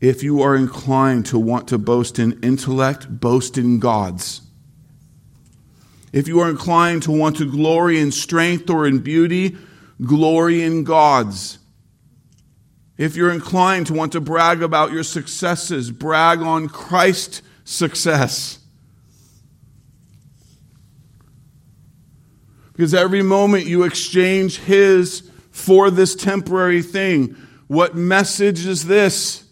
If 0.00 0.22
you 0.22 0.42
are 0.42 0.54
inclined 0.54 1.26
to 1.26 1.38
want 1.38 1.68
to 1.68 1.78
boast 1.78 2.18
in 2.18 2.38
intellect, 2.42 3.20
boast 3.20 3.56
in 3.56 3.80
God's. 3.80 4.42
If 6.16 6.28
you 6.28 6.40
are 6.40 6.48
inclined 6.48 7.02
to 7.02 7.12
want 7.12 7.36
to 7.36 7.44
glory 7.44 8.00
in 8.00 8.10
strength 8.10 8.70
or 8.70 8.86
in 8.86 9.00
beauty, 9.00 9.54
glory 10.02 10.62
in 10.62 10.82
God's. 10.82 11.58
If 12.96 13.16
you're 13.16 13.30
inclined 13.30 13.88
to 13.88 13.92
want 13.92 14.12
to 14.12 14.20
brag 14.22 14.62
about 14.62 14.92
your 14.92 15.02
successes, 15.02 15.90
brag 15.90 16.40
on 16.40 16.70
Christ's 16.70 17.42
success. 17.64 18.60
Because 22.72 22.94
every 22.94 23.20
moment 23.20 23.66
you 23.66 23.82
exchange 23.82 24.60
His 24.60 25.30
for 25.50 25.90
this 25.90 26.14
temporary 26.14 26.80
thing. 26.80 27.36
What 27.66 27.94
message 27.94 28.64
is 28.64 28.86
this? 28.86 29.44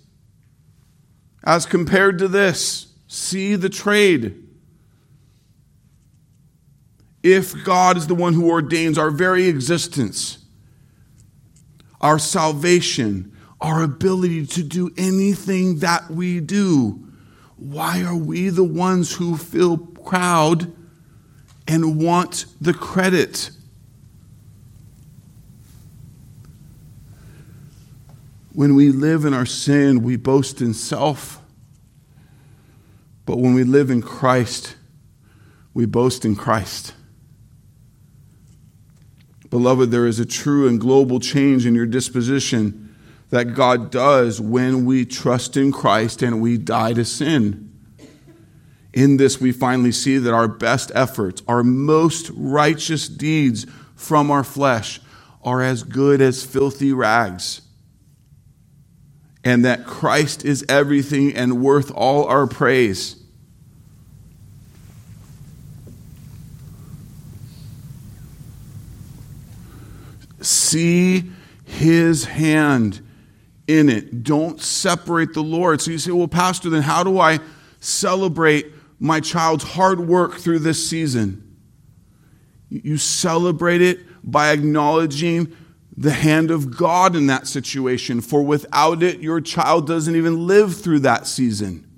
As 1.44 1.66
compared 1.66 2.20
to 2.20 2.26
this, 2.26 2.86
see 3.06 3.54
the 3.54 3.68
trade. 3.68 4.43
If 7.24 7.64
God 7.64 7.96
is 7.96 8.06
the 8.06 8.14
one 8.14 8.34
who 8.34 8.48
ordains 8.48 8.98
our 8.98 9.10
very 9.10 9.48
existence, 9.48 10.38
our 12.00 12.20
salvation, 12.20 13.32
our 13.60 13.82
ability 13.82 14.46
to 14.46 14.62
do 14.62 14.92
anything 14.96 15.80
that 15.80 16.08
we 16.08 16.38
do, 16.38 17.04
why 17.56 18.02
are 18.02 18.16
we 18.16 18.50
the 18.50 18.62
ones 18.62 19.16
who 19.16 19.36
feel 19.36 19.76
proud? 19.76 20.72
and 21.66 22.02
want 22.02 22.46
the 22.60 22.74
credit. 22.74 23.50
When 28.52 28.74
we 28.74 28.92
live 28.92 29.24
in 29.24 29.34
our 29.34 29.46
sin, 29.46 30.02
we 30.02 30.16
boast 30.16 30.60
in 30.60 30.74
self. 30.74 31.40
But 33.26 33.38
when 33.38 33.54
we 33.54 33.64
live 33.64 33.90
in 33.90 34.02
Christ, 34.02 34.76
we 35.72 35.86
boast 35.86 36.24
in 36.24 36.36
Christ. 36.36 36.94
Beloved, 39.54 39.92
there 39.92 40.08
is 40.08 40.18
a 40.18 40.26
true 40.26 40.66
and 40.66 40.80
global 40.80 41.20
change 41.20 41.64
in 41.64 41.76
your 41.76 41.86
disposition 41.86 42.92
that 43.30 43.54
God 43.54 43.92
does 43.92 44.40
when 44.40 44.84
we 44.84 45.04
trust 45.04 45.56
in 45.56 45.70
Christ 45.70 46.22
and 46.22 46.42
we 46.42 46.58
die 46.58 46.92
to 46.94 47.04
sin. 47.04 47.72
In 48.92 49.16
this, 49.16 49.40
we 49.40 49.52
finally 49.52 49.92
see 49.92 50.18
that 50.18 50.34
our 50.34 50.48
best 50.48 50.90
efforts, 50.92 51.40
our 51.46 51.62
most 51.62 52.32
righteous 52.34 53.06
deeds 53.06 53.64
from 53.94 54.28
our 54.28 54.42
flesh, 54.42 55.00
are 55.44 55.62
as 55.62 55.84
good 55.84 56.20
as 56.20 56.44
filthy 56.44 56.92
rags. 56.92 57.62
And 59.44 59.64
that 59.64 59.86
Christ 59.86 60.44
is 60.44 60.64
everything 60.68 61.32
and 61.36 61.62
worth 61.62 61.92
all 61.92 62.24
our 62.24 62.48
praise. 62.48 63.22
See 70.74 71.30
his 71.62 72.24
hand 72.24 73.00
in 73.68 73.88
it. 73.88 74.24
Don't 74.24 74.60
separate 74.60 75.32
the 75.32 75.40
Lord. 75.40 75.80
So 75.80 75.92
you 75.92 75.98
say, 75.98 76.10
well, 76.10 76.26
Pastor, 76.26 76.68
then 76.68 76.82
how 76.82 77.04
do 77.04 77.20
I 77.20 77.38
celebrate 77.78 78.72
my 78.98 79.20
child's 79.20 79.62
hard 79.62 80.00
work 80.00 80.34
through 80.34 80.58
this 80.58 80.90
season? 80.90 81.56
You 82.70 82.96
celebrate 82.96 83.82
it 83.82 84.00
by 84.24 84.50
acknowledging 84.50 85.56
the 85.96 86.10
hand 86.10 86.50
of 86.50 86.76
God 86.76 87.14
in 87.14 87.28
that 87.28 87.46
situation, 87.46 88.20
for 88.20 88.42
without 88.42 89.00
it, 89.00 89.20
your 89.20 89.40
child 89.40 89.86
doesn't 89.86 90.16
even 90.16 90.48
live 90.48 90.74
through 90.74 90.98
that 91.00 91.28
season. 91.28 91.88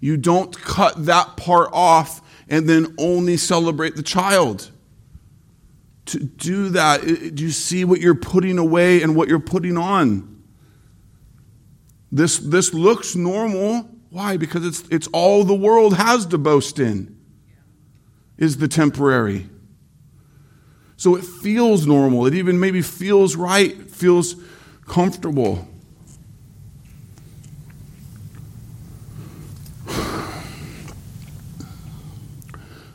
You 0.00 0.16
don't 0.16 0.56
cut 0.56 1.06
that 1.06 1.36
part 1.36 1.70
off 1.72 2.22
and 2.48 2.68
then 2.68 2.94
only 2.98 3.36
celebrate 3.36 3.96
the 3.96 4.04
child. 4.04 4.70
To 6.10 6.18
do 6.18 6.70
that, 6.70 7.02
do 7.02 7.44
you 7.44 7.52
see 7.52 7.84
what 7.84 8.00
you're 8.00 8.16
putting 8.16 8.58
away 8.58 9.00
and 9.02 9.14
what 9.14 9.28
you're 9.28 9.38
putting 9.38 9.76
on? 9.76 10.42
This, 12.10 12.38
this 12.38 12.74
looks 12.74 13.14
normal. 13.14 13.88
Why? 14.10 14.36
Because 14.36 14.66
it's, 14.66 14.82
it's 14.90 15.06
all 15.12 15.44
the 15.44 15.54
world 15.54 15.94
has 15.96 16.26
to 16.26 16.38
boast 16.38 16.80
in, 16.80 17.16
is 18.38 18.56
the 18.56 18.66
temporary. 18.66 19.48
So 20.96 21.14
it 21.14 21.24
feels 21.24 21.86
normal. 21.86 22.26
It 22.26 22.34
even 22.34 22.58
maybe 22.58 22.82
feels 22.82 23.36
right, 23.36 23.88
feels 23.88 24.34
comfortable. 24.88 25.68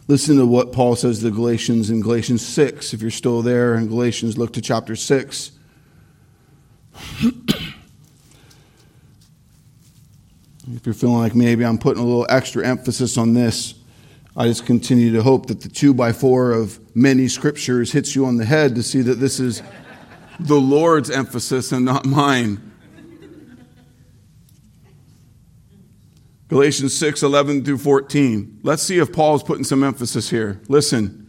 Listen 0.07 0.37
to 0.37 0.45
what 0.45 0.71
Paul 0.71 0.95
says 0.95 1.19
to 1.19 1.25
the 1.25 1.31
Galatians 1.31 1.89
in 1.89 1.99
Galatians 1.99 2.45
6. 2.45 2.93
If 2.93 3.01
you're 3.01 3.09
still 3.09 3.41
there 3.41 3.73
in 3.73 3.87
Galatians, 3.87 4.37
look 4.37 4.53
to 4.53 4.61
chapter 4.61 4.95
6. 4.95 5.51
if 10.73 10.85
you're 10.85 10.93
feeling 10.93 11.17
like 11.17 11.33
maybe 11.33 11.65
I'm 11.65 11.79
putting 11.79 12.03
a 12.03 12.05
little 12.05 12.27
extra 12.29 12.65
emphasis 12.67 13.17
on 13.17 13.33
this, 13.33 13.73
I 14.37 14.47
just 14.47 14.67
continue 14.67 15.11
to 15.13 15.23
hope 15.23 15.47
that 15.47 15.61
the 15.61 15.69
two 15.69 15.93
by 15.93 16.11
four 16.11 16.51
of 16.51 16.79
many 16.95 17.27
scriptures 17.27 17.91
hits 17.91 18.15
you 18.15 18.27
on 18.27 18.37
the 18.37 18.45
head 18.45 18.75
to 18.75 18.83
see 18.83 19.01
that 19.01 19.15
this 19.15 19.39
is 19.39 19.63
the 20.39 20.59
Lord's 20.59 21.09
emphasis 21.09 21.71
and 21.71 21.83
not 21.83 22.05
mine. 22.05 22.74
Galatians 26.47 26.95
6 26.97 27.23
11 27.23 27.65
through 27.65 27.79
14. 27.79 28.59
Let's 28.63 28.83
see 28.83 28.99
if 28.99 29.11
Paul's 29.11 29.43
putting 29.43 29.63
some 29.63 29.83
emphasis 29.83 30.29
here. 30.29 30.61
Listen. 30.67 31.21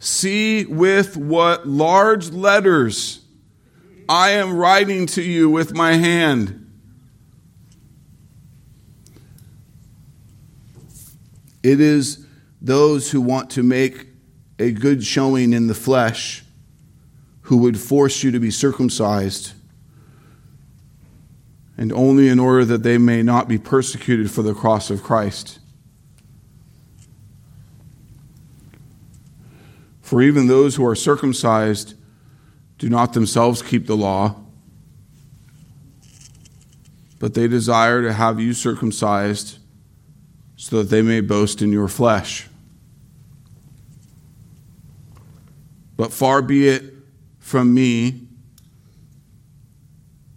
See 0.00 0.64
with 0.64 1.16
what 1.16 1.66
large 1.66 2.30
letters 2.30 3.20
I 4.08 4.30
am 4.30 4.56
writing 4.56 5.06
to 5.06 5.22
you 5.22 5.50
with 5.50 5.74
my 5.74 5.94
hand. 5.94 6.64
It 11.62 11.80
is 11.80 12.24
those 12.62 13.10
who 13.10 13.20
want 13.20 13.50
to 13.50 13.62
make 13.62 14.06
a 14.58 14.72
good 14.72 15.04
showing 15.04 15.52
in 15.52 15.66
the 15.66 15.74
flesh 15.74 16.44
who 17.42 17.58
would 17.58 17.78
force 17.78 18.22
you 18.22 18.30
to 18.30 18.40
be 18.40 18.50
circumcised, 18.50 19.52
and 21.78 21.92
only 21.92 22.28
in 22.28 22.40
order 22.40 22.64
that 22.64 22.82
they 22.82 22.98
may 22.98 23.22
not 23.22 23.46
be 23.46 23.56
persecuted 23.56 24.28
for 24.30 24.42
the 24.42 24.52
cross 24.52 24.90
of 24.90 25.04
Christ. 25.04 25.60
For 30.02 30.20
even 30.20 30.48
those 30.48 30.74
who 30.74 30.84
are 30.84 30.96
circumcised 30.96 31.94
do 32.78 32.88
not 32.88 33.12
themselves 33.12 33.62
keep 33.62 33.86
the 33.86 33.96
law, 33.96 34.36
but 37.20 37.34
they 37.34 37.46
desire 37.46 38.02
to 38.02 38.12
have 38.12 38.40
you 38.40 38.54
circumcised 38.54 39.58
so 40.56 40.78
that 40.78 40.90
they 40.90 41.02
may 41.02 41.20
boast 41.20 41.62
in 41.62 41.70
your 41.70 41.88
flesh. 41.88 42.48
But 45.96 46.12
far 46.12 46.42
be 46.42 46.68
it 46.68 46.84
from 47.38 47.72
me 47.72 48.22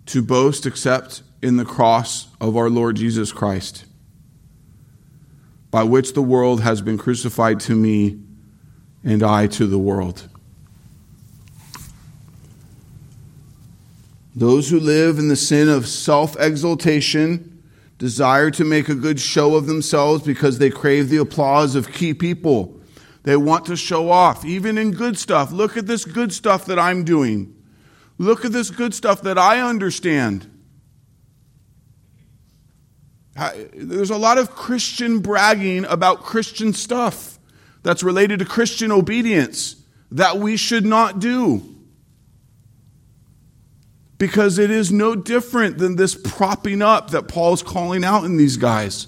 to 0.07 0.21
boast 0.21 0.65
except 0.65 1.23
in 1.41 1.57
the 1.57 1.65
cross 1.65 2.27
of 2.39 2.55
our 2.55 2.69
Lord 2.69 2.95
Jesus 2.95 3.31
Christ, 3.31 3.85
by 5.69 5.83
which 5.83 6.13
the 6.13 6.21
world 6.21 6.61
has 6.61 6.81
been 6.81 6.97
crucified 6.97 7.59
to 7.61 7.75
me 7.75 8.19
and 9.03 9.23
I 9.23 9.47
to 9.47 9.65
the 9.65 9.79
world. 9.79 10.27
Those 14.35 14.69
who 14.69 14.79
live 14.79 15.19
in 15.19 15.27
the 15.27 15.35
sin 15.35 15.67
of 15.67 15.87
self 15.87 16.39
exaltation 16.39 17.63
desire 17.97 18.49
to 18.51 18.63
make 18.63 18.89
a 18.89 18.95
good 18.95 19.19
show 19.19 19.55
of 19.55 19.67
themselves 19.67 20.23
because 20.23 20.57
they 20.57 20.69
crave 20.69 21.09
the 21.09 21.17
applause 21.17 21.75
of 21.75 21.91
key 21.91 22.13
people 22.13 22.81
they 23.23 23.37
want 23.37 23.65
to 23.65 23.75
show 23.75 24.09
off, 24.09 24.43
even 24.45 24.77
in 24.77 24.91
good 24.91 25.17
stuff. 25.17 25.51
Look 25.51 25.77
at 25.77 25.85
this 25.85 26.05
good 26.05 26.33
stuff 26.33 26.65
that 26.65 26.79
I'm 26.79 27.03
doing. 27.03 27.55
Look 28.17 28.45
at 28.45 28.51
this 28.51 28.71
good 28.71 28.93
stuff 28.93 29.21
that 29.21 29.37
I 29.37 29.61
understand. 29.61 30.50
There's 33.35 34.09
a 34.09 34.17
lot 34.17 34.37
of 34.37 34.51
Christian 34.51 35.19
bragging 35.19 35.85
about 35.85 36.23
Christian 36.23 36.73
stuff 36.73 37.39
that's 37.83 38.03
related 38.03 38.39
to 38.39 38.45
Christian 38.45 38.91
obedience 38.91 39.75
that 40.11 40.37
we 40.37 40.57
should 40.57 40.85
not 40.85 41.19
do. 41.19 41.63
Because 44.17 44.59
it 44.59 44.69
is 44.69 44.91
no 44.91 45.15
different 45.15 45.79
than 45.79 45.95
this 45.95 46.13
propping 46.13 46.81
up 46.81 47.11
that 47.11 47.27
Paul's 47.27 47.63
calling 47.63 48.03
out 48.03 48.23
in 48.23 48.37
these 48.37 48.57
guys. 48.57 49.07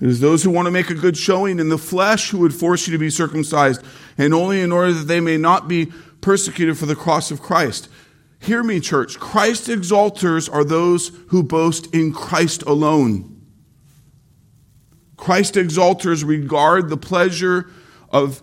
It 0.00 0.08
is 0.08 0.20
those 0.20 0.42
who 0.42 0.50
want 0.50 0.66
to 0.66 0.70
make 0.70 0.90
a 0.90 0.94
good 0.94 1.16
showing 1.16 1.58
in 1.58 1.68
the 1.68 1.78
flesh 1.78 2.30
who 2.30 2.38
would 2.38 2.54
force 2.54 2.86
you 2.86 2.92
to 2.92 2.98
be 2.98 3.10
circumcised, 3.10 3.82
and 4.16 4.32
only 4.34 4.60
in 4.60 4.70
order 4.70 4.92
that 4.92 5.06
they 5.06 5.20
may 5.20 5.36
not 5.36 5.66
be 5.66 5.92
persecuted 6.24 6.78
for 6.78 6.86
the 6.86 6.96
cross 6.96 7.30
of 7.30 7.42
Christ. 7.42 7.86
Hear 8.40 8.62
me, 8.62 8.80
church. 8.80 9.20
Christ 9.20 9.68
exalters 9.68 10.48
are 10.48 10.64
those 10.64 11.08
who 11.28 11.42
boast 11.42 11.94
in 11.94 12.14
Christ 12.14 12.62
alone. 12.62 13.42
Christ 15.18 15.54
exalters 15.56 16.24
regard 16.24 16.88
the 16.88 16.96
pleasure 16.96 17.70
of 18.08 18.42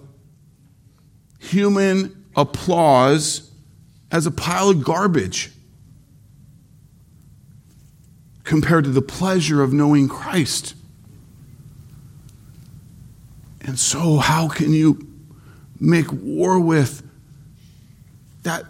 human 1.39 2.23
applause 2.35 3.49
as 4.11 4.27
a 4.27 4.31
pile 4.31 4.69
of 4.69 4.83
garbage 4.83 5.49
compared 8.43 8.83
to 8.83 8.91
the 8.91 9.01
pleasure 9.01 9.63
of 9.63 9.73
knowing 9.73 10.07
Christ. 10.07 10.75
And 13.61 13.79
so, 13.79 14.17
how 14.17 14.49
can 14.49 14.71
you 14.71 15.07
make 15.79 16.11
war 16.11 16.59
with 16.59 17.07
that 18.43 18.65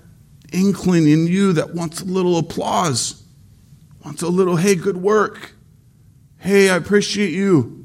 inkling 0.52 1.08
in 1.08 1.28
you 1.28 1.54
that 1.54 1.74
wants 1.74 2.02
a 2.02 2.06
little 2.06 2.38
applause, 2.38 3.24
wants 4.04 4.22
a 4.22 4.28
little, 4.28 4.56
hey, 4.56 4.76
good 4.76 4.98
work. 4.98 5.54
Hey, 6.38 6.70
I 6.70 6.76
appreciate 6.76 7.32
you. 7.32 7.82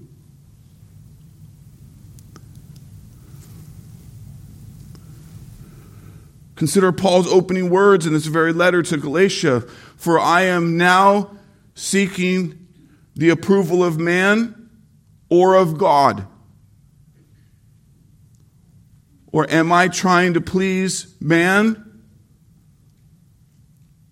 Consider 6.56 6.90
Paul's 6.90 7.30
opening 7.30 7.68
words 7.68 8.06
in 8.06 8.14
this 8.14 8.26
very 8.26 8.52
letter 8.52 8.82
to 8.82 8.96
Galatia 8.96 9.60
For 9.60 10.18
I 10.18 10.42
am 10.42 10.78
now 10.78 11.36
seeking 11.74 12.66
the 13.14 13.28
approval 13.28 13.84
of 13.84 13.98
man 13.98 14.70
or 15.28 15.54
of 15.54 15.76
God. 15.76 16.26
Or 19.36 19.46
am 19.50 19.70
I 19.70 19.88
trying 19.88 20.32
to 20.32 20.40
please 20.40 21.14
man? 21.20 22.00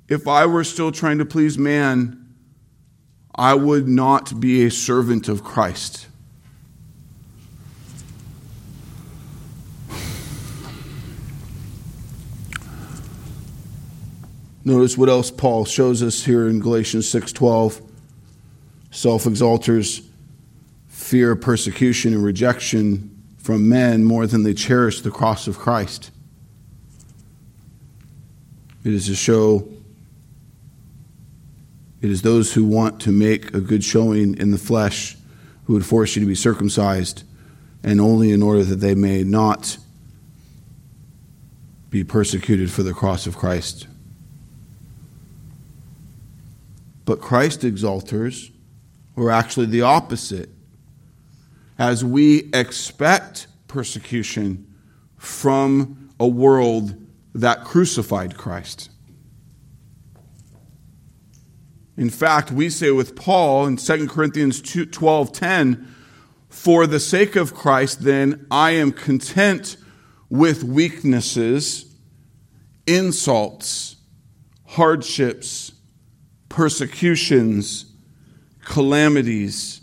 If 0.07 0.29
I 0.29 0.45
were 0.45 0.65
still 0.65 0.93
trying 0.93 1.17
to 1.17 1.25
please 1.25 1.57
man, 1.57 2.35
I 3.35 3.55
would 3.55 3.89
not 3.89 4.39
be 4.39 4.67
a 4.67 4.71
servant 4.71 5.31
of 5.31 5.43
Christ. 5.43 6.09
Notice 14.63 14.99
what 14.99 15.09
else 15.09 15.31
Paul 15.31 15.65
shows 15.65 16.03
us 16.03 16.23
here 16.23 16.47
in 16.51 16.61
Galatians 16.61 17.09
6:12. 17.09 17.81
Self-exalters 18.91 20.03
fear 20.87 21.35
persecution 21.35 22.13
and 22.13 22.23
rejection 22.23 23.14
from 23.45 23.69
men 23.69 24.03
more 24.03 24.27
than 24.27 24.43
they 24.43 24.55
cherish 24.55 25.03
the 25.03 25.11
cross 25.11 25.47
of 25.47 25.59
Christ. 25.59 26.11
It 28.83 28.95
is 28.95 29.07
to 29.07 29.15
show 29.15 29.69
It 32.05 32.11
is 32.11 32.21
those 32.21 32.53
who 32.53 32.67
want 32.67 33.01
to 33.01 33.13
make 33.13 33.55
a 33.55 33.61
good 33.61 33.83
showing 33.83 34.37
in 34.37 34.51
the 34.51 34.59
flesh 34.59 35.17
who 35.65 35.73
would 35.73 35.87
force 35.87 36.15
you 36.15 36.21
to 36.21 36.27
be 36.27 36.35
circumcised, 36.35 37.23
and 37.83 37.99
only 37.99 38.31
in 38.31 38.43
order 38.43 38.63
that 38.63 38.77
they 38.77 38.95
may 38.95 39.25
not 39.25 39.79
be 41.89 42.05
persecuted 42.05 42.71
for 42.71 42.83
the 42.83 42.93
cross 42.93 43.27
of 43.27 43.39
Christ. 43.39 43.87
But 47.07 47.23
Christ 47.23 47.63
exalters 47.63 48.51
were 49.17 49.31
actually 49.31 49.67
the 49.67 49.81
opposite. 49.81 50.51
As 51.79 52.05
we 52.05 52.51
expect 52.53 53.47
persecution 53.69 54.73
from 55.17 56.11
a 56.21 56.27
world 56.27 56.95
that 57.35 57.65
crucified 57.65 58.37
Christ. 58.37 58.91
In 61.97 62.11
fact, 62.11 62.51
we 62.51 62.71
say 62.71 62.91
with 62.91 63.17
Paul 63.17 63.67
in 63.67 63.77
2 63.77 64.09
Corinthians 64.09 64.61
12 64.61 65.33
10, 65.33 65.95
for 66.49 66.87
the 66.87 67.01
sake 67.01 67.35
of 67.35 67.55
Christ, 67.55 68.03
then, 68.05 68.47
I 68.51 68.73
am 68.73 68.93
content 68.93 69.77
with 70.31 70.63
weaknesses, 70.63 71.97
insults, 72.87 73.97
hardships, 74.67 75.73
persecutions, 76.49 77.87
calamities. 78.65 79.81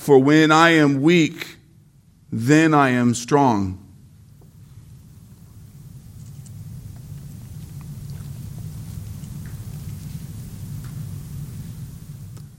For 0.00 0.18
when 0.18 0.50
I 0.50 0.70
am 0.70 1.02
weak, 1.02 1.58
then 2.32 2.72
I 2.72 2.88
am 2.88 3.12
strong. 3.12 3.86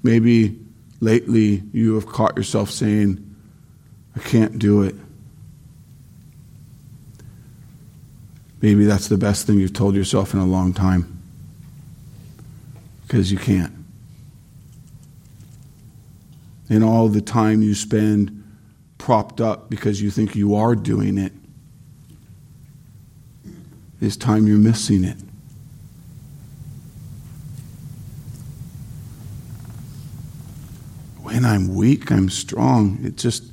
Maybe 0.04 0.60
lately 0.99 1.63
you 1.73 1.95
have 1.95 2.06
caught 2.06 2.38
yourself 2.38 2.69
saying, 2.69 3.36
I 4.15 4.19
can't 4.19 4.60
do 4.60 4.84
it. 4.84 4.93
Maybe 8.62 8.86
that's 8.86 9.08
the 9.08 9.17
best 9.17 9.47
thing 9.47 9.60
you've 9.60 9.73
told 9.73 9.95
yourself 9.95 10.36
in 10.36 10.39
a 10.39 10.45
long 10.45 10.73
time. 10.73 11.23
Because 13.08 13.32
you 13.32 13.39
can't. 13.39 13.81
And 16.71 16.84
all 16.84 17.07
the 17.07 17.21
time 17.21 17.62
you 17.62 17.75
spend 17.75 18.43
propped 18.97 19.39
up 19.39 19.69
because 19.69 20.01
you 20.01 20.10
think 20.10 20.36
you 20.36 20.55
are 20.55 20.73
doing 20.73 21.19
it 21.19 21.34
is 23.99 24.17
time 24.17 24.47
you're 24.47 24.57
missing 24.57 25.03
it. 25.03 25.17
when 31.31 31.45
I'm 31.45 31.73
weak, 31.73 32.12
I'm 32.12 32.29
strong. 32.29 32.99
It 33.03 33.15
just, 33.15 33.51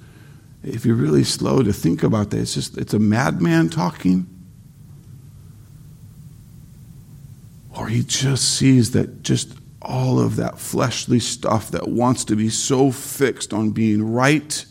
if 0.64 0.85
you're 0.85 0.96
really 0.96 1.24
slow 1.24 1.62
to 1.62 1.72
think 1.72 2.02
about 2.02 2.31
that, 2.31 2.40
it's 2.40 2.54
just, 2.54 2.76
it's 2.76 2.92
a 2.92 2.98
madman 2.98 3.68
talking. 3.68 4.26
Or 7.76 7.88
he 7.88 8.02
just 8.02 8.57
sees 8.57 8.90
that 8.92 9.22
just 9.22 9.58
all 9.81 10.19
of 10.19 10.37
that 10.37 10.59
fleshly 10.59 11.21
stuff 11.21 11.71
that 11.71 11.88
wants 11.88 12.25
to 12.25 12.37
be 12.37 12.49
so 12.49 12.91
fixed 12.91 13.53
on 13.53 13.71
being 13.71 14.12
right, 14.12 14.64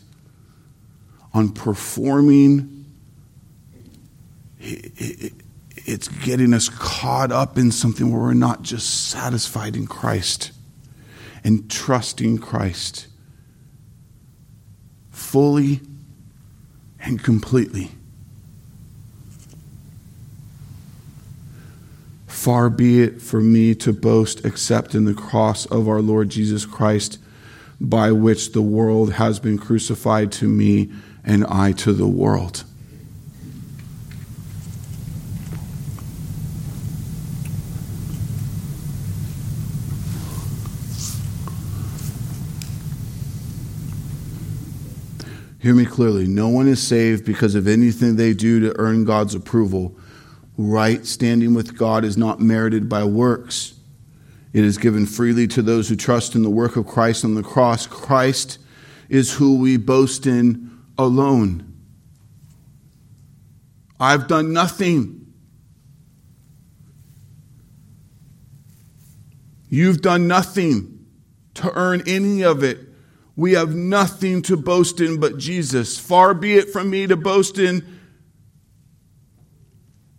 on 1.32 1.50
performing, 1.50 2.84
it's 4.58 6.08
getting 6.08 6.52
us 6.52 6.68
caught 6.68 7.32
up 7.32 7.56
in 7.56 7.70
something 7.70 8.12
where 8.12 8.20
we're 8.20 8.34
not 8.34 8.62
just 8.62 9.08
satisfied 9.08 9.76
in 9.76 9.86
Christ 9.86 10.52
and 11.44 11.70
trusting 11.70 12.38
Christ 12.38 13.06
fully 15.10 15.80
and 17.00 17.22
completely. 17.22 17.90
Far 22.48 22.70
be 22.70 23.02
it 23.02 23.20
from 23.20 23.52
me 23.52 23.74
to 23.74 23.92
boast 23.92 24.42
except 24.42 24.94
in 24.94 25.04
the 25.04 25.12
cross 25.12 25.66
of 25.66 25.86
our 25.86 26.00
Lord 26.00 26.30
Jesus 26.30 26.64
Christ, 26.64 27.18
by 27.78 28.10
which 28.10 28.52
the 28.52 28.62
world 28.62 29.12
has 29.12 29.38
been 29.38 29.58
crucified 29.58 30.32
to 30.32 30.48
me 30.48 30.90
and 31.22 31.44
I 31.44 31.72
to 31.72 31.92
the 31.92 32.06
world. 32.06 32.64
Hear 45.58 45.74
me 45.74 45.84
clearly. 45.84 46.26
No 46.26 46.48
one 46.48 46.66
is 46.66 46.82
saved 46.82 47.26
because 47.26 47.54
of 47.54 47.68
anything 47.68 48.16
they 48.16 48.32
do 48.32 48.58
to 48.60 48.78
earn 48.80 49.04
God's 49.04 49.34
approval. 49.34 49.97
Right 50.60 51.06
standing 51.06 51.54
with 51.54 51.78
God 51.78 52.04
is 52.04 52.16
not 52.16 52.40
merited 52.40 52.88
by 52.88 53.04
works. 53.04 53.74
It 54.52 54.64
is 54.64 54.76
given 54.76 55.06
freely 55.06 55.46
to 55.48 55.62
those 55.62 55.88
who 55.88 55.94
trust 55.94 56.34
in 56.34 56.42
the 56.42 56.50
work 56.50 56.74
of 56.74 56.84
Christ 56.84 57.24
on 57.24 57.36
the 57.36 57.44
cross. 57.44 57.86
Christ 57.86 58.58
is 59.08 59.34
who 59.34 59.58
we 59.58 59.76
boast 59.76 60.26
in 60.26 60.76
alone. 60.98 61.76
I've 64.00 64.26
done 64.26 64.52
nothing. 64.52 65.32
You've 69.68 70.00
done 70.02 70.26
nothing 70.26 71.06
to 71.54 71.72
earn 71.74 72.02
any 72.06 72.42
of 72.42 72.64
it. 72.64 72.80
We 73.36 73.52
have 73.52 73.76
nothing 73.76 74.42
to 74.42 74.56
boast 74.56 75.00
in 75.00 75.20
but 75.20 75.38
Jesus. 75.38 75.98
Far 76.00 76.34
be 76.34 76.54
it 76.54 76.70
from 76.70 76.90
me 76.90 77.06
to 77.06 77.16
boast 77.16 77.58
in 77.58 77.97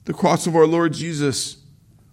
the 0.10 0.14
cross 0.16 0.48
of 0.48 0.56
our 0.56 0.66
Lord 0.66 0.94
Jesus, 0.94 1.58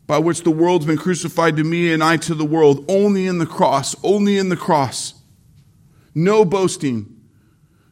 by 0.07 0.19
which 0.19 0.43
the 0.43 0.51
world's 0.51 0.85
been 0.85 0.99
crucified 0.99 1.57
to 1.57 1.65
me 1.65 1.95
and 1.95 2.05
I 2.05 2.19
to 2.19 2.35
the 2.35 2.45
world. 2.45 2.85
Only 2.91 3.27
in 3.27 3.39
the 3.39 3.47
cross, 3.47 3.97
only 4.05 4.37
in 4.37 4.51
the 4.51 4.57
cross. 4.57 5.15
No 6.15 6.45
boasting, 6.45 7.23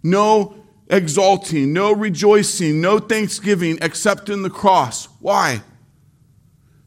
no 0.03 0.57
exalting, 0.91 1.73
no 1.73 1.91
rejoicing, 1.95 2.83
no 2.83 2.99
thanksgiving 2.99 3.79
except 3.81 4.29
in 4.29 4.43
the 4.43 4.51
cross. 4.51 5.07
Why? 5.21 5.63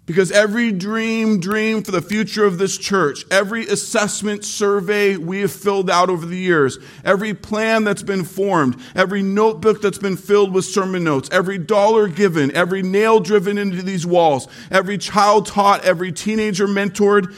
Because 0.08 0.32
every 0.32 0.72
dream, 0.72 1.42
dream 1.42 1.84
for 1.84 1.92
the 1.92 2.02
future 2.02 2.46
of 2.46 2.58
this 2.58 2.78
church, 2.78 3.26
every 3.30 3.68
assessment 3.68 4.46
survey 4.46 5.18
we 5.18 5.42
have 5.42 5.52
filled 5.52 5.90
out 5.90 6.10
over 6.10 6.26
the 6.26 6.38
years, 6.38 6.80
every 7.04 7.34
plan 7.34 7.84
that's 7.84 8.04
been 8.04 8.24
formed, 8.24 8.82
every 8.96 9.22
notebook 9.22 9.82
that's 9.82 9.98
been 9.98 10.16
filled 10.16 10.54
with 10.54 10.64
sermon 10.64 11.04
notes, 11.04 11.28
every 11.34 11.58
dollar 11.58 12.08
given, 12.08 12.56
every 12.56 12.82
nail 12.82 13.20
driven 13.20 13.58
into 13.58 13.82
these 13.82 14.06
walls, 14.06 14.48
every 14.72 14.98
child 14.98 15.46
taught, 15.46 15.84
every 15.84 16.14
teenager 16.14 16.68
mentored, 16.68 17.36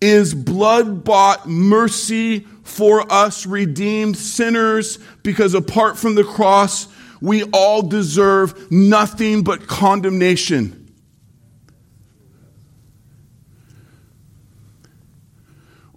is 0.00 0.32
blood 0.32 1.04
bought 1.04 1.46
mercy 1.46 2.40
for 2.62 3.10
us 3.12 3.44
redeemed 3.44 4.16
sinners 4.16 4.98
because 5.22 5.52
apart 5.52 5.98
from 5.98 6.14
the 6.14 6.24
cross, 6.24 6.88
we 7.20 7.42
all 7.52 7.82
deserve 7.82 8.70
nothing 8.72 9.42
but 9.42 9.66
condemnation. 9.66 10.77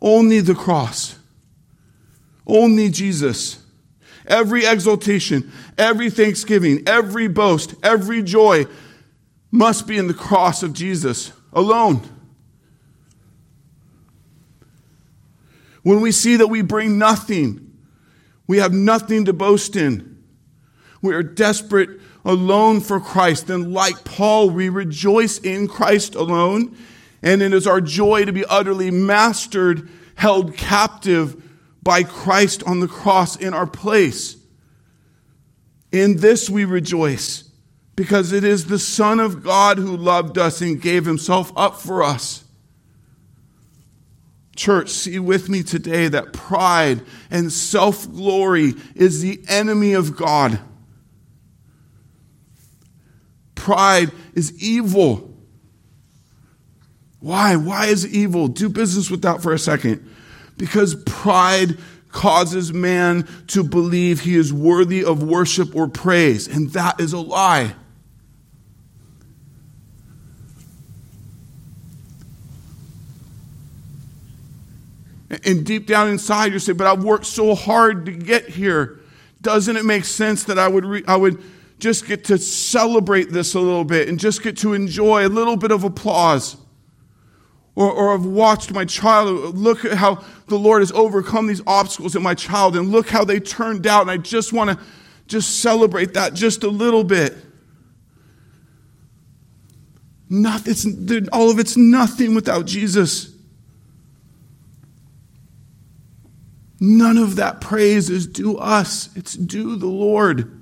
Only 0.02 0.40
the 0.40 0.56
cross. 0.56 1.18
Only 2.48 2.90
Jesus. 2.90 3.64
Every 4.26 4.66
exaltation, 4.66 5.52
every 5.78 6.10
thanksgiving, 6.10 6.84
every 6.88 7.28
boast, 7.28 7.76
every 7.84 8.24
joy 8.24 8.66
must 9.52 9.88
be 9.88 9.98
in 9.98 10.08
the 10.08 10.14
cross 10.14 10.64
of 10.64 10.74
Jesus 10.74 11.34
alone. 11.54 12.02
When 15.84 16.02
we 16.02 16.12
see 16.12 16.36
that 16.38 16.48
we 16.48 16.62
bring 16.62 16.98
nothing, 16.98 17.76
we 18.48 18.58
have 18.58 18.74
nothing 18.74 19.26
to 19.26 19.34
boast 19.34 19.76
in, 19.76 20.24
we 21.02 21.14
are 21.16 21.24
desperate 21.24 21.90
alone 22.24 22.80
for 22.80 23.00
Christ, 23.00 23.48
then, 23.48 23.74
like 23.74 24.04
Paul, 24.04 24.52
we 24.52 24.70
rejoice 24.70 25.40
in 25.40 25.68
Christ 25.68 26.14
alone 26.14 26.78
and 27.24 27.42
it 27.42 27.54
is 27.54 27.68
our 27.68 27.82
joy 27.82 28.26
to 28.26 28.34
be 28.34 28.46
utterly 28.46 28.92
mastered, 28.92 29.88
held 30.16 30.58
captive 30.58 31.42
by 31.84 32.04
Christ 32.04 32.64
on 32.64 32.80
the 32.80 32.88
cross 32.88 33.36
in 33.36 33.54
our 33.54 33.68
place. 33.68 34.38
In 35.92 36.18
this 36.18 36.50
we 36.50 36.66
rejoice 36.66 37.50
because 37.96 38.32
it 38.32 38.44
is 38.44 38.66
the 38.66 38.80
Son 38.80 39.20
of 39.20 39.44
God 39.44 39.78
who 39.78 39.96
loved 39.96 40.38
us 40.38 40.62
and 40.62 40.82
gave 40.82 41.06
himself 41.06 41.52
up 41.56 41.80
for 41.80 42.02
us. 42.02 42.44
Church, 44.56 44.90
see 44.90 45.20
with 45.20 45.50
me 45.50 45.64
today 45.64 46.08
that 46.08 46.34
pride 46.34 47.02
and 47.30 47.52
self 47.52 48.10
glory 48.12 48.74
is 48.96 49.22
the 49.22 49.44
enemy 49.48 49.94
of 49.94 50.16
God. 50.16 50.60
Pride 53.56 54.12
is 54.34 54.62
evil. 54.62 55.31
Why? 57.22 57.56
Why 57.56 57.86
is 57.86 58.06
evil? 58.06 58.48
Do 58.48 58.68
business 58.68 59.10
with 59.10 59.22
that 59.22 59.42
for 59.42 59.54
a 59.54 59.60
second. 59.60 60.08
Because 60.58 60.96
pride 60.96 61.78
causes 62.10 62.74
man 62.74 63.28
to 63.48 63.64
believe 63.64 64.22
he 64.22 64.36
is 64.36 64.52
worthy 64.52 65.06
of 65.06 65.24
worship 65.24 65.76
or 65.76 65.88
praise, 65.88 66.48
and 66.48 66.72
that 66.72 67.00
is 67.00 67.14
a 67.14 67.20
lie. 67.20 67.74
And 75.46 75.66
deep 75.66 75.88
down 75.88 76.10
inside, 76.10 76.52
you 76.52 76.60
say, 76.60 76.74
But 76.74 76.88
I've 76.88 77.04
worked 77.04 77.26
so 77.26 77.56
hard 77.56 78.06
to 78.08 78.12
get 78.12 78.50
here. 78.50 79.00
Doesn't 79.42 79.78
it 79.78 79.86
make 79.86 80.06
sense 80.06 80.44
that 80.46 80.60
I 80.60 80.68
would, 80.68 80.86
re- 80.86 81.04
I 81.08 81.16
would 81.16 81.42
just 81.80 82.06
get 82.06 82.26
to 82.26 82.38
celebrate 82.38 83.32
this 83.32 83.54
a 83.54 83.60
little 83.60 83.86
bit 83.86 84.10
and 84.10 84.20
just 84.20 84.44
get 84.44 84.58
to 84.58 84.74
enjoy 84.74 85.26
a 85.26 85.30
little 85.30 85.56
bit 85.56 85.72
of 85.72 85.84
applause? 85.84 86.58
Or, 87.76 87.90
or 87.90 88.14
I've 88.14 88.26
watched 88.26 88.72
my 88.74 88.86
child, 88.86 89.58
look 89.58 89.86
at 89.86 89.94
how 89.94 90.24
the 90.48 90.58
Lord 90.58 90.82
has 90.82 90.92
overcome 90.92 91.48
these 91.48 91.62
obstacles 91.66 92.16
in 92.16 92.22
my 92.22 92.36
child, 92.36 92.76
and 92.76 92.90
look 92.90 93.10
how 93.10 93.24
they 93.24 93.40
turned 93.40 93.88
out, 93.88 94.02
and 94.02 94.12
I 94.12 94.18
just 94.18 94.52
want 94.52 94.72
to 94.72 94.86
just 95.28 95.62
celebrate 95.62 96.14
that 96.16 96.34
just 96.34 96.64
a 96.64 96.70
little 96.70 97.04
bit. 97.04 97.36
Nothing, 100.30 101.28
all 101.32 101.50
of 101.50 101.60
it's 101.60 101.78
nothing 101.78 102.36
without 102.36 102.66
Jesus. 102.66 103.34
None 106.80 107.18
of 107.18 107.36
that 107.36 107.62
praise 107.62 108.10
is 108.10 108.28
due 108.28 108.58
us, 108.58 109.10
it's 109.16 109.34
due 109.34 109.76
the 109.76 109.88
Lord. 109.88 110.61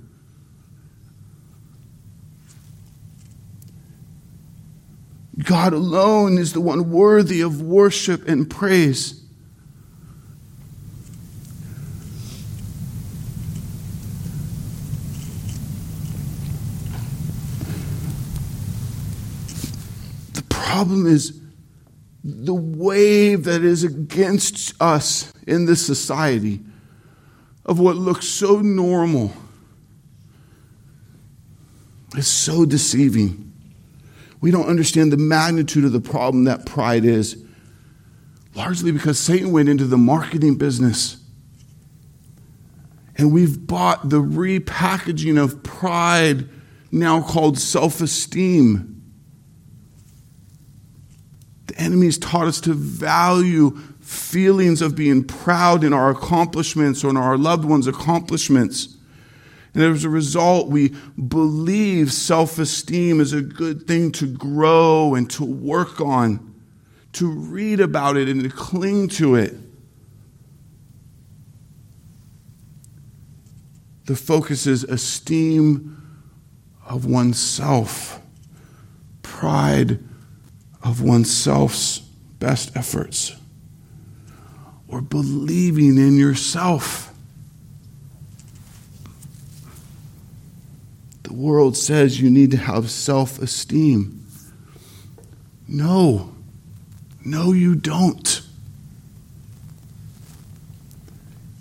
God 5.44 5.74
alone 5.74 6.38
is 6.38 6.54
the 6.54 6.62
one 6.62 6.92
worthy 6.92 7.42
of 7.42 7.62
worship 7.62 8.28
and 8.28 8.50
praise. 8.50 9.22
The 20.34 20.44
problem 20.44 21.08
is 21.08 21.40
the 22.24 22.54
wave 22.54 23.46
that 23.46 23.64
is 23.64 23.84
against 23.84 24.80
us 24.82 25.32
in 25.48 25.66
this 25.66 25.86
society 25.86 26.60
of 27.66 27.80
what 27.80 27.96
looks 27.96 28.28
so 28.28 28.60
normal 28.60 29.32
is 32.18 32.28
so 32.28 32.66
deceiving. 32.66 33.49
We 34.42 34.52
don't 34.52 34.68
understand 34.68 35.12
the 35.12 35.18
magnitude 35.18 35.84
of 35.84 35.92
the 35.92 36.00
problem 36.00 36.46
that 36.46 36.66
pride 36.66 37.06
is, 37.06 37.44
largely 38.56 38.92
because 38.92 39.20
Satan 39.20 39.52
went 39.52 39.70
into 39.70 39.86
the 39.86 39.98
marketing 39.98 40.58
business. 40.58 41.18
And 43.18 43.34
we've 43.34 43.68
bought 43.68 44.10
the 44.10 44.22
repackaging 44.22 45.42
of 45.42 45.62
pride, 45.62 46.48
now 46.90 47.22
called 47.22 47.60
self 47.60 48.00
esteem. 48.00 48.96
The 51.68 51.78
enemy's 51.78 52.18
taught 52.18 52.48
us 52.48 52.62
to 52.62 52.74
value 52.74 53.78
feelings 54.00 54.82
of 54.82 54.96
being 54.96 55.24
proud 55.26 55.84
in 55.84 55.92
our 55.92 56.10
accomplishments 56.10 57.04
or 57.04 57.10
in 57.10 57.18
our 57.18 57.38
loved 57.38 57.66
ones' 57.66 57.88
accomplishments. 57.88 58.96
And 59.74 59.84
as 59.84 60.04
a 60.04 60.10
result, 60.10 60.68
we 60.68 60.96
believe 61.16 62.12
self 62.12 62.58
esteem 62.58 63.20
is 63.20 63.34
a 63.34 63.42
good 63.42 63.88
thing 63.88 64.12
to 64.14 64.28
grow 64.28 65.16
and 65.16 65.30
to 65.32 65.46
work 65.46 66.02
on, 66.02 66.56
to 67.14 67.30
read 67.30 67.80
about 67.80 68.18
it 68.18 68.28
and 68.28 68.44
to 68.44 68.50
cling 68.50 69.10
to 69.10 69.36
it. 69.36 69.56
The 74.06 74.16
focus 74.16 74.66
is 74.66 74.84
esteem 74.84 76.02
of 76.84 77.06
oneself, 77.06 78.20
pride 79.22 80.00
of 80.82 81.04
oneself's 81.04 82.00
best 82.40 82.76
efforts, 82.76 83.36
or 84.88 85.02
believing 85.02 86.00
in 86.00 86.18
yourself. 86.18 87.09
The 91.30 91.36
world 91.36 91.78
says 91.78 92.20
you 92.20 92.32
need 92.32 92.50
to 92.52 92.58
have 92.58 92.90
self 92.90 93.38
esteem. 93.40 94.26
No, 95.68 96.34
no, 97.24 97.54
you 97.54 97.76
don't. 97.76 98.42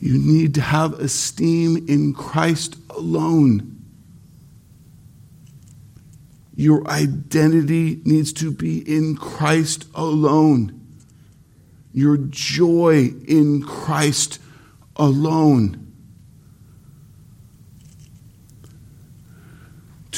You 0.01 0.17
need 0.17 0.55
to 0.55 0.63
have 0.63 0.95
esteem 0.95 1.85
in 1.87 2.15
Christ 2.15 2.77
alone. 2.89 3.77
Your 6.57 6.89
identity 6.89 8.01
needs 8.07 8.33
to 8.35 8.51
be 8.51 8.79
in 8.79 9.17
Christ 9.17 9.85
alone. 9.95 10.81
Your 11.93 12.17
joy 12.17 13.13
in 13.27 13.63
Christ 13.63 14.41
alone. 14.97 15.88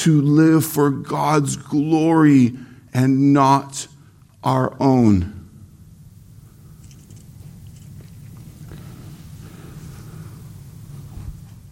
To 0.01 0.19
live 0.19 0.65
for 0.65 0.89
God's 0.89 1.55
glory 1.55 2.53
and 2.91 3.33
not 3.33 3.87
our 4.43 4.75
own. 4.79 5.37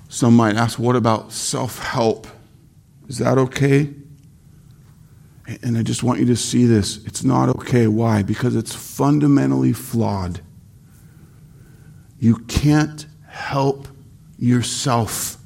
Some 0.10 0.36
might 0.36 0.58
ask, 0.58 0.78
what 0.78 0.96
about 0.96 1.32
self 1.32 1.80
help? 1.80 2.28
Is 3.08 3.18
that 3.18 3.40
okay? 3.40 3.92
And 5.64 5.76
I 5.76 5.82
just 5.82 6.04
want 6.04 6.20
you 6.20 6.28
to 6.28 6.36
see 6.36 6.66
this. 6.66 7.04
It's 7.06 7.24
not 7.24 7.50
okay. 7.50 7.88
Why? 7.88 8.22
Because 8.22 8.56
it's 8.56 8.76
fundamentally 8.76 9.74
flawed. 9.74 10.42
You 12.20 12.36
can't 12.36 13.08
help 13.28 13.88
yourself. 14.38 15.39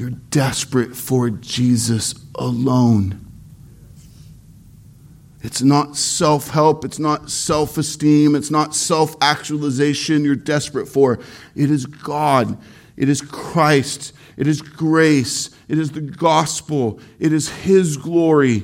You're 0.00 0.08
desperate 0.08 0.96
for 0.96 1.28
Jesus 1.28 2.14
alone. 2.34 3.20
It's 5.42 5.60
not 5.60 5.94
self 5.94 6.48
help. 6.48 6.86
It's 6.86 6.98
not 6.98 7.30
self 7.30 7.76
esteem. 7.76 8.34
It's 8.34 8.50
not 8.50 8.74
self 8.74 9.14
actualization 9.20 10.24
you're 10.24 10.36
desperate 10.36 10.88
for. 10.88 11.18
It 11.54 11.70
is 11.70 11.84
God. 11.84 12.56
It 12.96 13.10
is 13.10 13.20
Christ. 13.20 14.14
It 14.38 14.46
is 14.46 14.62
grace. 14.62 15.50
It 15.68 15.78
is 15.78 15.90
the 15.90 16.00
gospel. 16.00 16.98
It 17.18 17.34
is 17.34 17.50
His 17.50 17.98
glory. 17.98 18.62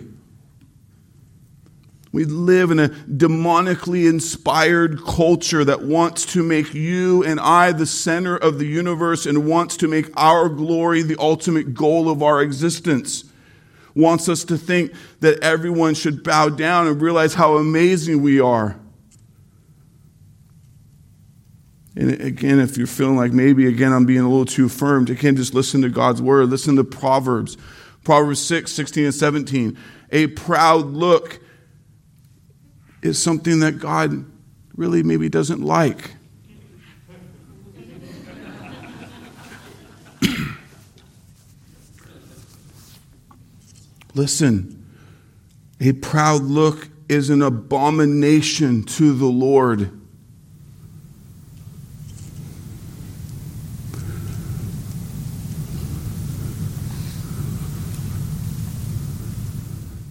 We 2.13 2.25
live 2.25 2.71
in 2.71 2.79
a 2.79 2.89
demonically 2.89 4.09
inspired 4.09 5.03
culture 5.05 5.65
that 5.65 5.83
wants 5.83 6.25
to 6.33 6.43
make 6.43 6.73
you 6.73 7.25
and 7.25 7.39
I 7.41 7.73
the 7.73 7.87
center 7.87 8.37
of 8.37 8.59
the 8.59 8.67
universe 8.67 9.27
and 9.27 9.47
wants 9.47 9.77
to 9.79 9.89
make 9.89 10.09
our 10.17 10.49
glory 10.49 11.03
the 11.03 11.17
ultimate 11.19 11.75
goal 11.75 12.09
of 12.09 12.23
our 12.23 12.41
existence. 12.41 13.25
Wants 13.95 14.29
us 14.29 14.45
to 14.45 14.57
think 14.57 14.93
that 15.21 15.43
everyone 15.43 15.95
should 15.95 16.23
bow 16.23 16.49
down 16.49 16.87
and 16.87 17.01
realize 17.01 17.35
how 17.35 17.57
amazing 17.57 18.23
we 18.23 18.41
are. 18.41 18.79
And 21.97 22.13
again, 22.21 22.61
if 22.61 22.77
you're 22.77 22.87
feeling 22.87 23.17
like 23.17 23.33
maybe 23.33 23.67
again 23.67 23.93
I'm 23.93 24.05
being 24.05 24.21
a 24.21 24.29
little 24.29 24.45
too 24.45 24.69
firm, 24.69 25.07
again, 25.07 25.35
just 25.35 25.55
listen 25.55 25.83
to 25.83 25.89
God's 25.89 26.21
word. 26.21 26.51
Listen 26.51 26.77
to 26.77 26.85
Proverbs. 26.85 27.57
Proverbs 28.05 28.41
6, 28.41 28.71
16 28.71 29.07
and 29.07 29.15
17. 29.15 29.79
A 30.13 30.29
proud 30.29 30.87
look 30.87 31.41
is 33.07 33.23
something 33.23 33.61
that 33.61 33.79
God 33.79 34.27
really 34.75 35.03
maybe 35.03 35.29
doesn't 35.29 35.63
like. 35.63 36.15
Listen, 44.15 44.85
a 45.81 45.93
proud 45.93 46.43
look 46.43 46.89
is 47.09 47.31
an 47.31 47.41
abomination 47.43 48.83
to 48.83 49.15
the 49.15 49.27
Lord. 49.27 49.93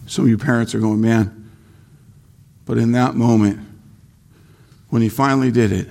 Some 0.06 0.24
of 0.24 0.30
you 0.30 0.38
parents 0.38 0.74
are 0.74 0.80
going, 0.80 1.02
man, 1.02 1.35
but 2.66 2.76
in 2.76 2.92
that 2.92 3.14
moment, 3.14 3.60
when 4.90 5.00
he 5.00 5.08
finally 5.08 5.50
did 5.50 5.72
it, 5.72 5.88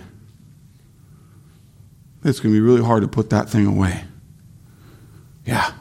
it's 2.23 2.39
going 2.39 2.53
to 2.53 2.59
be 2.59 2.61
really 2.61 2.83
hard 2.83 3.01
to 3.01 3.07
put 3.07 3.29
that 3.29 3.49
thing 3.49 3.65
away. 3.65 4.03
Yeah. 5.45 5.71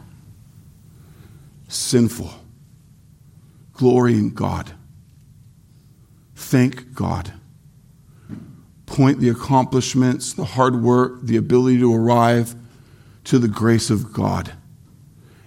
Sinful. 1.68 2.32
glory 3.72 4.14
in 4.14 4.32
God. 4.32 4.72
Thank 6.36 6.95
God. 6.95 7.32
Point 8.86 9.18
the 9.18 9.30
accomplishments, 9.30 10.34
the 10.34 10.45
hard 10.45 10.80
work, 10.82 11.22
the 11.22 11.36
ability 11.36 11.78
to 11.78 11.92
arrive 11.95 12.55
to 13.24 13.38
the 13.38 13.49
grace 13.49 13.90
of 13.90 14.12
God. 14.12 14.53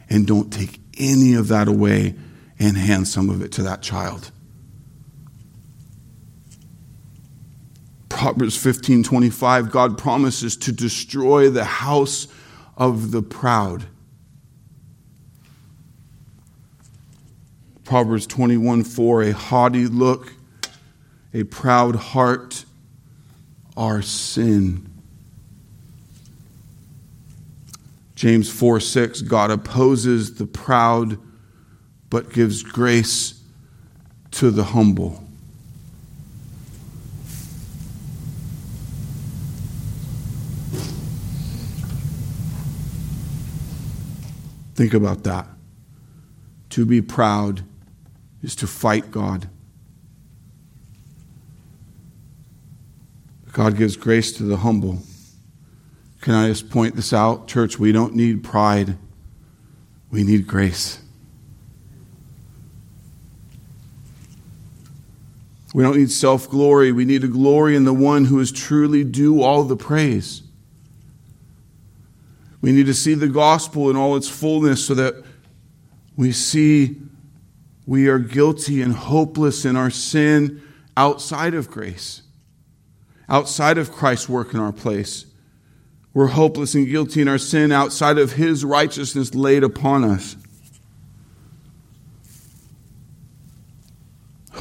And 0.10 0.26
don't 0.26 0.52
take 0.52 0.80
any 0.98 1.36
of 1.36 1.48
that 1.50 1.68
away 1.68 2.16
and 2.60 2.76
hand 2.76 3.08
some 3.08 3.30
of 3.30 3.42
it 3.42 3.52
to 3.54 3.64
that 3.64 3.82
child. 3.82 4.32
Proverbs 8.18 8.58
15:25 8.58 9.70
God 9.70 9.96
promises 9.96 10.58
to 10.58 10.72
destroy 10.72 11.52
the 11.52 11.64
house 11.64 12.28
of 12.76 13.12
the 13.12 13.22
proud. 13.22 13.86
Proverbs 17.84 18.26
21:4 18.26 19.22
a 19.22 19.34
haughty 19.34 19.86
look, 19.86 20.34
a 21.32 21.44
proud 21.44 21.96
heart 21.96 22.66
are 23.78 24.02
sin. 24.02 24.90
James 28.16 28.50
4 28.50 28.80
6, 28.80 29.22
God 29.22 29.52
opposes 29.52 30.34
the 30.34 30.48
proud, 30.48 31.20
but 32.10 32.34
gives 32.34 32.64
grace 32.64 33.36
to 34.32 34.50
the 34.50 34.64
humble. 34.64 35.27
Think 44.78 44.94
about 44.94 45.24
that. 45.24 45.48
To 46.70 46.86
be 46.86 47.02
proud 47.02 47.64
is 48.44 48.56
to 48.58 48.68
fight 48.68 49.10
God. 49.10 49.50
God 53.54 53.76
gives 53.76 53.98
grace 53.98 54.32
to 54.34 54.44
the 54.44 54.58
humble. 54.58 55.00
Can 56.22 56.36
I 56.36 56.50
just 56.50 56.70
point 56.70 56.96
this 56.96 57.12
out? 57.12 57.48
Church, 57.48 57.80
we 57.80 57.92
don't 57.92 58.14
need 58.14 58.44
pride, 58.44 59.00
we 60.12 60.24
need 60.24 60.46
grace. 60.46 61.00
We 65.74 65.82
don't 65.82 65.98
need 65.98 66.12
self 66.12 66.48
glory. 66.48 66.92
We 66.92 67.04
need 67.04 67.24
a 67.24 67.28
glory 67.28 67.76
in 67.76 67.84
the 67.84 67.94
one 67.94 68.26
who 68.26 68.40
is 68.40 68.52
truly 68.52 69.04
due 69.04 69.42
all 69.42 69.64
the 69.64 69.76
praise. 69.76 70.44
We 72.62 72.72
need 72.72 72.88
to 72.88 72.94
see 72.94 73.14
the 73.14 73.28
gospel 73.28 73.90
in 73.90 73.96
all 73.96 74.16
its 74.16 74.30
fullness 74.30 74.86
so 74.86 74.94
that 74.96 75.24
we 76.16 76.32
see 76.32 76.98
we 77.86 78.08
are 78.08 78.20
guilty 78.20 78.82
and 78.82 78.94
hopeless 78.94 79.64
in 79.64 79.76
our 79.76 79.90
sin 79.90 80.62
outside 80.98 81.54
of 81.54 81.70
grace, 81.70 82.24
outside 83.30 83.78
of 83.78 83.92
Christ's 83.92 84.28
work 84.28 84.54
in 84.54 84.60
our 84.60 84.74
place. 84.74 85.26
We're 86.14 86.28
hopeless 86.28 86.74
and 86.74 86.88
guilty 86.88 87.22
in 87.22 87.28
our 87.28 87.38
sin 87.38 87.72
outside 87.72 88.18
of 88.18 88.34
His 88.34 88.66
righteousness 88.66 89.36
laid 89.36 89.64
upon 89.64 90.04
us. 90.04 90.36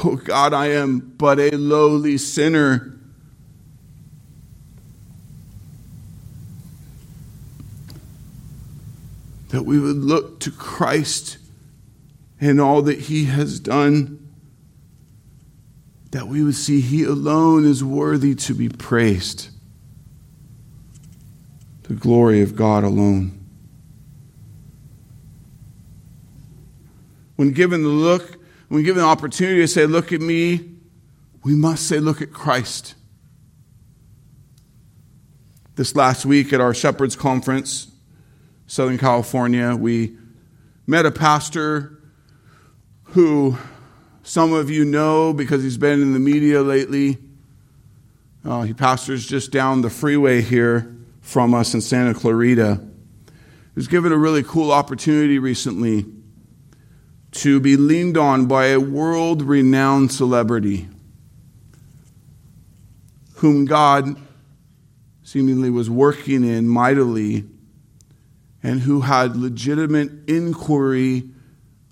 Oh 0.05 0.17
God, 0.17 0.53
I 0.53 0.67
am 0.73 0.99
but 0.99 1.41
a 1.41 1.51
lowly 1.53 2.19
sinner. 2.19 2.96
That 9.57 9.63
we 9.63 9.81
would 9.81 9.97
look 9.97 10.39
to 10.41 10.51
Christ 10.51 11.39
and 12.39 12.61
all 12.61 12.83
that 12.83 13.01
He 13.01 13.25
has 13.25 13.59
done. 13.59 14.31
That 16.11 16.29
we 16.29 16.43
would 16.43 16.57
see 16.57 16.83
He 16.83 17.05
alone 17.05 17.65
is 17.65 17.83
worthy 17.83 18.35
to 18.35 18.53
be 18.53 18.69
praised 18.69 19.49
the 21.85 21.95
glory 21.95 22.43
of 22.43 22.55
God 22.55 22.85
alone. 22.85 23.47
When 27.37 27.53
given 27.53 27.83
the 27.83 27.89
look, 27.89 28.37
when 28.69 28.83
given 28.83 29.01
the 29.01 29.09
opportunity 29.09 29.63
to 29.63 29.69
say, 29.69 29.87
Look 29.87 30.13
at 30.13 30.21
me, 30.21 30.69
we 31.45 31.55
must 31.55 31.89
say, 31.89 31.99
Look 31.99 32.21
at 32.21 32.31
Christ. 32.31 32.95
This 35.77 35.97
last 35.97 36.27
week 36.27 36.53
at 36.53 36.61
our 36.61 36.75
Shepherds 36.75 37.17
Conference, 37.17 37.91
Southern 38.67 38.99
California, 38.99 39.75
we 39.77 40.17
met 40.87 41.07
a 41.07 41.11
pastor 41.11 42.01
who 43.05 43.57
some 44.23 44.53
of 44.53 44.69
you 44.69 44.85
know 44.85 45.33
because 45.33 45.63
he's 45.63 45.79
been 45.79 46.03
in 46.03 46.13
the 46.13 46.19
media 46.19 46.61
lately. 46.61 47.19
Uh, 48.45 48.63
he 48.63 48.73
pastors 48.75 49.27
just 49.27 49.53
down 49.53 49.83
the 49.83 49.91
freeway 49.91 50.43
here 50.43 50.97
from 51.21 51.55
us 51.55 51.75
in 51.75 51.81
Santa 51.81 52.13
Clarita. 52.13 52.81
He 52.81 53.73
was 53.75 53.89
given 53.89 54.13
a 54.13 54.17
really 54.17 54.43
cool 54.43 54.73
opportunity 54.73 55.39
recently 55.39 56.07
to 57.33 57.61
be 57.61 57.77
leaned 57.77 58.17
on 58.17 58.47
by 58.47 58.67
a 58.67 58.81
world 58.81 59.43
renowned 59.43 60.11
celebrity 60.11 60.89
whom 63.37 63.65
God 63.65 64.17
seemingly 65.23 65.71
was 65.71 65.91
working 65.91 66.43
in 66.43 66.69
mightily 66.69 67.45
and 68.67 68.81
who 68.81 69.03
had 69.03 69.37
legitimate 69.37 70.11
inquiry 70.29 71.23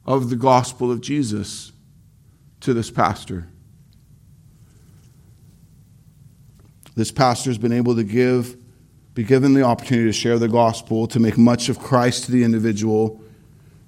of 0.04 0.28
the 0.28 0.34
gospel 0.34 0.90
of 0.90 1.00
Jesus 1.00 1.70
to 2.58 2.74
this 2.74 2.90
pastor. 2.90 3.46
This 6.96 7.12
pastor 7.12 7.50
has 7.50 7.58
been 7.58 7.72
able 7.72 7.94
to 7.94 8.02
give 8.02 8.56
be 9.14 9.22
given 9.22 9.54
the 9.54 9.62
opportunity 9.62 10.08
to 10.08 10.12
share 10.12 10.40
the 10.40 10.48
gospel, 10.48 11.06
to 11.06 11.20
make 11.20 11.38
much 11.38 11.68
of 11.68 11.78
Christ 11.78 12.24
to 12.24 12.32
the 12.32 12.42
individual. 12.42 13.22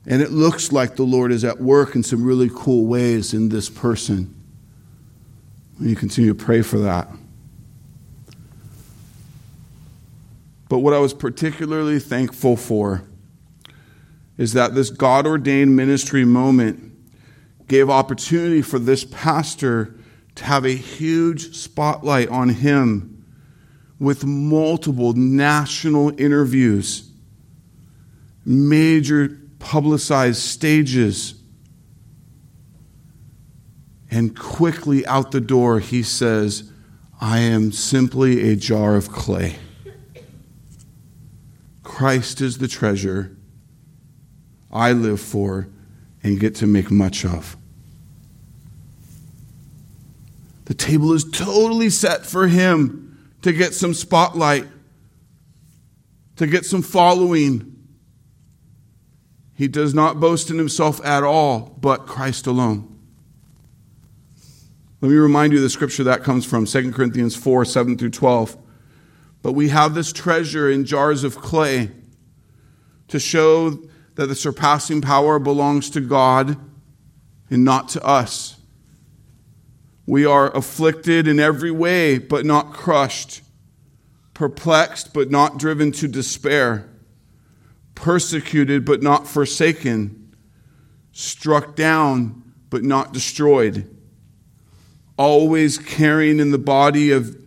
And 0.07 0.23
it 0.23 0.31
looks 0.31 0.71
like 0.71 0.95
the 0.95 1.03
Lord 1.03 1.33
is 1.33 1.45
at 1.45 1.61
work 1.61 1.97
in 1.97 2.05
some 2.05 2.25
really 2.25 2.49
cool 2.55 2.87
ways 2.87 3.35
in 3.35 3.49
this 3.49 3.69
person. 3.69 4.33
And 5.81 5.91
you 5.91 5.97
continue 5.97 6.33
to 6.33 6.45
pray 6.45 6.63
for 6.63 6.79
that. 6.79 7.09
But 10.69 10.79
what 10.81 10.95
I 10.95 10.99
was 10.99 11.15
particularly 11.15 11.99
thankful 11.99 12.57
for 12.57 13.05
is 14.37 14.53
that 14.53 14.75
this 14.75 14.91
God 14.91 15.27
ordained 15.27 15.77
ministry 15.77 16.25
moment 16.25 16.93
gave 17.69 17.89
opportunity 17.89 18.63
for 18.63 18.79
this 18.79 19.05
pastor 19.05 19.95
to 20.35 20.45
have 20.45 20.65
a 20.65 20.75
huge 20.75 21.57
spotlight 21.57 22.29
on 22.29 22.51
him 22.51 23.25
with 23.99 24.25
multiple 24.25 25.15
national 25.15 26.19
interviews, 26.21 27.11
major 28.45 29.41
publicized 29.59 30.43
stages. 30.43 31.35
And 34.11 34.39
quickly 34.39 35.07
out 35.07 35.31
the 35.31 35.41
door, 35.41 35.81
he 35.81 36.03
says, 36.03 36.71
I 37.21 37.39
am 37.39 37.73
simply 37.73 38.51
a 38.51 38.57
jar 38.57 38.95
of 38.95 39.11
clay. 39.11 39.57
Christ 41.97 42.43
is 42.43 42.59
the 42.59 42.69
treasure 42.69 43.35
I 44.71 44.93
live 44.93 45.19
for 45.19 45.67
and 46.23 46.39
get 46.39 46.55
to 46.57 46.67
make 46.67 46.91
much 46.91 47.25
of. 47.25 47.57
The 50.67 50.75
table 50.75 51.15
is 51.15 51.25
totally 51.25 51.89
set 51.89 52.27
for 52.27 52.49
him 52.49 53.33
to 53.41 53.51
get 53.51 53.73
some 53.73 53.95
spotlight, 53.95 54.67
to 56.37 56.47
get 56.47 56.67
some 56.67 56.83
following. 56.83 57.75
He 59.55 59.67
does 59.67 59.95
not 59.95 60.21
boast 60.21 60.51
in 60.51 60.59
himself 60.59 61.03
at 61.03 61.23
all, 61.23 61.79
but 61.81 62.07
Christ 62.07 62.47
alone. 62.47 62.95
Let 65.01 65.09
me 65.09 65.17
remind 65.17 65.55
you 65.55 65.61
of 65.61 65.63
the 65.63 65.71
scripture 65.71 66.05
that 66.05 66.23
comes 66.23 66.45
from 66.45 66.67
2 66.67 66.93
Corinthians 66.93 67.35
4 67.35 67.65
7 67.65 67.97
through 67.97 68.11
12. 68.11 68.59
But 69.47 69.53
we 69.53 69.69
have 69.69 69.95
this 69.95 70.13
treasure 70.13 70.69
in 70.69 70.87
jars 70.87 71.23
of 71.23 71.37
clay 71.37 71.93
to 73.07 73.21
show 73.21 73.79
that 74.17 74.27
the 74.27 74.35
surpassing 74.35 75.01
power 75.01 75.39
belongs 75.39 75.89
to 75.91 76.01
God 76.01 76.57
and 77.49 77.65
not 77.65 77.89
to 77.91 78.05
us. 78.05 78.57
We 80.05 80.27
are 80.27 80.51
afflicted 80.51 81.29
in 81.29 81.39
every 81.39 81.71
way, 81.71 82.19
but 82.19 82.45
not 82.45 82.73
crushed, 82.73 83.43
perplexed, 84.35 85.15
but 85.15 85.31
not 85.31 85.59
driven 85.59 85.93
to 85.93 86.09
despair, 86.09 86.91
persecuted, 87.95 88.85
but 88.85 89.01
not 89.01 89.29
forsaken, 89.29 90.35
struck 91.13 91.77
down, 91.77 92.53
but 92.69 92.83
not 92.83 93.13
destroyed, 93.13 93.89
always 95.17 95.79
carrying 95.79 96.41
in 96.41 96.51
the 96.51 96.59
body 96.59 97.13
of 97.13 97.46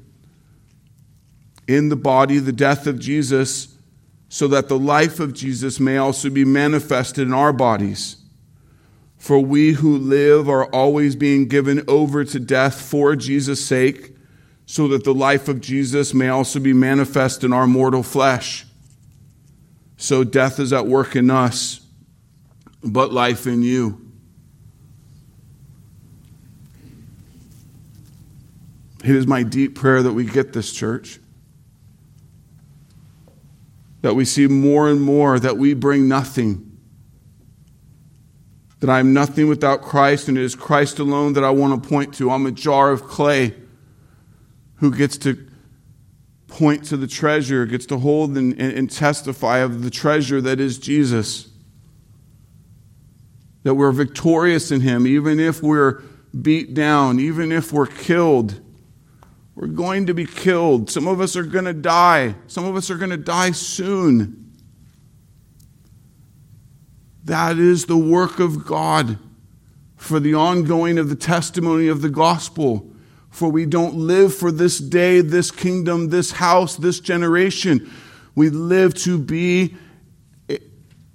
in 1.70 1.90
the 1.90 1.96
body 1.96 2.40
the 2.40 2.52
death 2.52 2.88
of 2.88 2.98
Jesus 2.98 3.78
so 4.28 4.48
that 4.48 4.70
the 4.70 4.80
life 4.80 5.20
of 5.20 5.34
Jesus 5.34 5.80
may 5.80 5.98
also 5.98 6.32
be 6.32 6.44
manifested 6.44 7.28
in 7.28 7.34
our 7.34 7.54
bodies. 7.54 8.18
For 9.18 9.40
we 9.40 9.74
who 9.74 9.96
live 9.96 10.50
are 10.50 10.66
always 10.66 11.16
being 11.16 11.48
given 11.48 11.84
over 11.88 12.26
to 12.26 12.40
death 12.40 12.82
for 12.82 13.16
Jesus' 13.16 13.64
sake, 13.64 14.16
so 14.66 14.88
that 14.88 15.04
the 15.04 15.14
life 15.14 15.48
of 15.48 15.62
Jesus 15.62 16.12
may 16.14 16.30
also 16.30 16.60
be 16.60 16.74
manifest 16.74 17.44
in 17.44 17.54
our 17.54 17.68
mortal 17.68 18.02
flesh. 18.02 18.66
So 19.98 20.24
death 20.24 20.60
is 20.60 20.74
at 20.74 20.88
work 20.88 21.16
in 21.16 21.30
us, 21.30 21.82
but 22.84 23.14
life 23.14 23.46
in 23.46 23.62
you. 23.62 24.12
It 29.04 29.16
is 29.16 29.28
my 29.28 29.44
deep 29.44 29.76
prayer 29.76 30.02
that 30.02 30.14
we 30.14 30.26
get 30.26 30.54
this, 30.54 30.74
church. 30.74 31.20
That 34.02 34.16
we 34.16 34.26
see 34.26 34.48
more 34.48 34.90
and 34.90 35.02
more 35.02 35.40
that 35.40 35.58
we 35.58 35.74
bring 35.74 36.08
nothing 36.08 36.70
that 38.80 38.90
I 38.90 39.00
am 39.00 39.14
nothing 39.14 39.48
without 39.48 39.82
Christ, 39.82 40.28
and 40.28 40.38
it 40.38 40.44
is 40.44 40.56
Christ 40.56 41.00
alone 41.00 41.34
that 41.34 41.44
I 41.44 41.50
want 41.50 41.84
to 41.84 41.90
point 41.90 42.14
to. 42.16 42.32
I'm 42.32 42.46
a 42.46 42.52
jar 42.52 42.92
of 42.92 43.04
clay 43.04 43.54
who 44.76 44.92
gets 44.92 45.18
to 45.20 45.48
point 46.48 46.86
to 46.86 46.98
the 46.98 47.08
treasure, 47.08 47.66
gets 47.66 47.86
to 47.88 47.98
hold 47.98 48.38
and, 48.38 48.54
and, 48.54 48.74
and 48.74 48.90
testify 48.90 49.60
of 49.60 49.84
the 49.84 49.90
treasure 49.90 50.40
that 50.42 50.60
is 50.60 50.80
Jesus. 50.80 51.50
That 53.64 53.76
we're 53.76 53.92
victorious 53.92 54.72
in 54.72 54.82
Him, 54.82 55.06
even 55.06 55.40
if 55.40 55.62
we're 55.62 56.02
beat 56.42 56.74
down, 56.74 57.20
even 57.20 57.52
if 57.52 57.74
we're 57.74 57.86
killed. 57.86 58.62
We're 59.60 59.68
going 59.68 60.06
to 60.06 60.14
be 60.14 60.26
killed. 60.26 60.90
Some 60.90 61.06
of 61.06 61.20
us 61.20 61.36
are 61.36 61.44
going 61.44 61.66
to 61.66 61.74
die. 61.74 62.36
Some 62.48 62.64
of 62.64 62.78
us 62.78 62.90
are 62.90 62.96
going 62.96 63.10
to 63.10 63.18
die 63.18 63.52
soon. 63.52 64.56
That 67.26 67.58
is 67.58 67.84
the 67.84 67.98
work 67.98 68.40
of 68.40 68.66
God 68.66 69.20
for 69.98 70.22
the 70.22 70.34
ongoing 70.34 70.98
of 70.98 71.10
the 71.10 71.16
testimony 71.18 71.90
of 71.90 72.02
the 72.02 72.08
gospel. 72.08 72.90
For 73.32 73.52
we 73.52 73.66
don't 73.66 73.96
live 73.96 74.34
for 74.34 74.50
this 74.50 74.80
day, 74.80 75.20
this 75.20 75.52
kingdom, 75.52 76.08
this 76.08 76.32
house, 76.32 76.78
this 76.78 77.02
generation. 77.02 77.92
We 78.36 78.50
live 78.50 78.94
to 79.00 79.18
be 79.18 79.76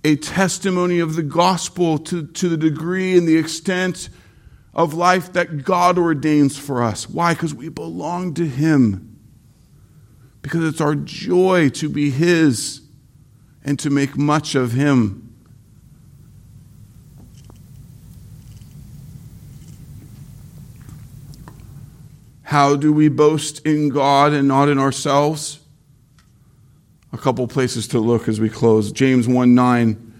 a, 0.04 0.16
testimony 0.16 1.00
of 1.00 1.16
the 1.16 1.22
gospel 1.22 1.96
to, 1.96 2.26
to 2.26 2.50
the 2.50 2.58
degree 2.58 3.16
and 3.16 3.26
the 3.26 3.38
extent 3.38 4.10
of 4.74 4.92
life 4.92 5.32
that 5.32 5.64
God 5.64 5.98
ordains 5.98 6.58
for 6.58 6.82
us. 6.82 7.08
Why? 7.08 7.34
Because 7.34 7.54
we 7.54 7.68
belong 7.68 8.34
to 8.34 8.46
Him. 8.46 9.18
Because 10.42 10.64
it's 10.64 10.80
our 10.80 10.94
joy 10.94 11.68
to 11.70 11.88
be 11.88 12.10
His 12.10 12.82
and 13.62 13.78
to 13.78 13.88
make 13.88 14.16
much 14.16 14.54
of 14.54 14.72
Him. 14.72 15.20
How 22.42 22.76
do 22.76 22.92
we 22.92 23.08
boast 23.08 23.64
in 23.66 23.88
God 23.88 24.32
and 24.32 24.46
not 24.46 24.68
in 24.68 24.78
ourselves? 24.78 25.60
A 27.12 27.18
couple 27.18 27.46
places 27.48 27.88
to 27.88 27.98
look 27.98 28.28
as 28.28 28.40
we 28.40 28.48
close. 28.48 28.92
James 28.92 29.26
1 29.26 29.54
9. 29.54 30.13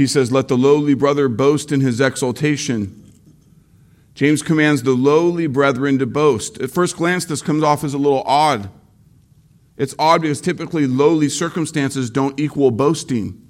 He 0.00 0.06
says, 0.06 0.32
Let 0.32 0.48
the 0.48 0.56
lowly 0.56 0.94
brother 0.94 1.28
boast 1.28 1.70
in 1.70 1.82
his 1.82 2.00
exaltation. 2.00 3.12
James 4.14 4.40
commands 4.42 4.82
the 4.82 4.92
lowly 4.92 5.46
brethren 5.46 5.98
to 5.98 6.06
boast. 6.06 6.58
At 6.58 6.70
first 6.70 6.96
glance, 6.96 7.26
this 7.26 7.42
comes 7.42 7.62
off 7.62 7.84
as 7.84 7.92
a 7.92 7.98
little 7.98 8.22
odd. 8.22 8.70
It's 9.76 9.94
odd 9.98 10.22
because 10.22 10.40
typically 10.40 10.86
lowly 10.86 11.28
circumstances 11.28 12.08
don't 12.08 12.40
equal 12.40 12.70
boasting. 12.70 13.46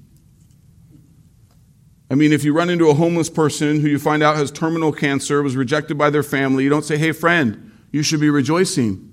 I 2.11 2.17
mean, 2.17 2.33
if 2.33 2.43
you 2.43 2.53
run 2.53 2.69
into 2.69 2.91
a 2.91 2.95
homeless 2.95 3.31
person 3.31 3.81
who 3.81 3.87
you 3.87 4.01
find 4.01 4.21
out 4.21 4.35
has 4.35 4.51
terminal 4.51 4.91
cancer, 4.91 5.45
was 5.45 5.55
rejected 5.55 5.97
by 5.97 6.11
their 6.11 6.25
family, 6.25 6.65
you 6.65 6.71
don't 6.71 6.85
say, 6.85 6.99
hey, 6.99 7.13
friend, 7.13 7.71
you 7.93 8.03
should 8.03 8.19
be 8.19 8.29
rejoicing. 8.29 9.09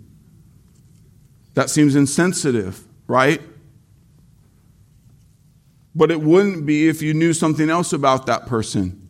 That 1.53 1.69
seems 1.69 1.95
insensitive, 1.95 2.83
right? 3.05 3.43
But 5.97 6.11
it 6.11 6.21
wouldn't 6.21 6.65
be 6.65 6.87
if 6.87 7.01
you 7.01 7.13
knew 7.13 7.33
something 7.33 7.69
else 7.69 7.91
about 7.91 8.27
that 8.27 8.45
person. 8.45 9.09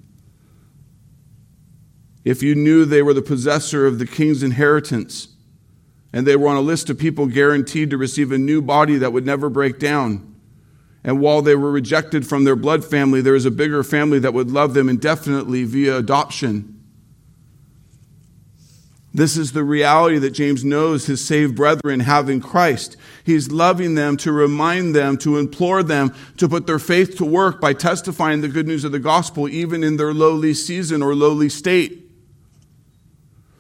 If 2.24 2.42
you 2.42 2.56
knew 2.56 2.86
they 2.86 3.02
were 3.02 3.14
the 3.14 3.22
possessor 3.22 3.86
of 3.86 4.00
the 4.00 4.08
king's 4.08 4.42
inheritance 4.42 5.28
and 6.14 6.26
they 6.26 6.36
were 6.36 6.48
on 6.48 6.58
a 6.58 6.62
list 6.62 6.90
of 6.90 6.98
people 6.98 7.28
guaranteed 7.28 7.90
to 7.90 7.98
receive 7.98 8.32
a 8.32 8.38
new 8.38 8.62
body 8.62 8.98
that 8.98 9.14
would 9.14 9.26
never 9.26 9.50
break 9.50 9.80
down 9.80 10.36
and 11.08 11.22
while 11.22 11.42
they 11.42 11.56
were 11.56 11.72
rejected 11.72 12.28
from 12.28 12.44
their 12.44 12.58
blood 12.58 12.84
family, 12.84 13.22
there 13.22 13.34
is 13.34 13.46
a 13.46 13.52
bigger 13.52 13.82
family 13.82 14.20
that 14.20 14.34
would 14.34 14.52
love 14.52 14.74
them 14.74 14.90
indefinitely 14.90 15.64
via 15.64 15.96
adoption. 15.96 16.77
This 19.18 19.36
is 19.36 19.52
the 19.52 19.64
reality 19.64 20.20
that 20.20 20.30
James 20.30 20.64
knows 20.64 21.08
his 21.08 21.26
saved 21.26 21.56
brethren 21.56 22.02
have 22.02 22.30
in 22.30 22.40
Christ. 22.40 22.98
He's 23.24 23.52
loving 23.52 23.96
them 23.96 24.16
to 24.18 24.32
remind 24.32 24.96
them, 24.96 25.18
to 25.18 25.40
implore 25.40 25.82
them 25.82 26.14
to 26.38 26.48
put 26.48 26.68
their 26.68 26.78
faith 26.78 27.18
to 27.18 27.26
work 27.26 27.60
by 27.60 27.74
testifying 27.74 28.42
the 28.42 28.48
good 28.48 28.68
news 28.68 28.84
of 28.84 28.92
the 28.92 29.00
gospel, 29.00 29.50
even 29.50 29.84
in 29.84 29.98
their 29.98 30.14
lowly 30.14 30.54
season 30.54 31.02
or 31.02 31.16
lowly 31.16 31.50
state. 31.50 32.12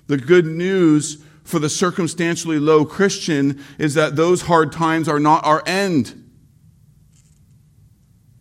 The 0.05 0.17
good 0.17 0.45
news 0.45 1.23
for 1.43 1.57
the 1.57 1.69
circumstantially 1.69 2.59
low 2.59 2.85
Christian 2.85 3.59
is 3.79 3.95
that 3.95 4.15
those 4.15 4.43
hard 4.43 4.71
times 4.71 5.09
are 5.09 5.19
not 5.19 5.43
our 5.43 5.63
end. 5.65 6.23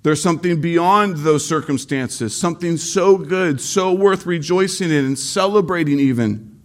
There's 0.03 0.21
something 0.21 0.61
beyond 0.61 1.17
those 1.17 1.49
circumstances, 1.49 2.37
something 2.37 2.77
so 2.77 3.17
good, 3.17 3.59
so 3.59 3.95
worth 3.95 4.27
rejoicing 4.27 4.91
in 4.91 5.07
and 5.07 5.19
celebrating, 5.19 5.99
even. 5.99 6.56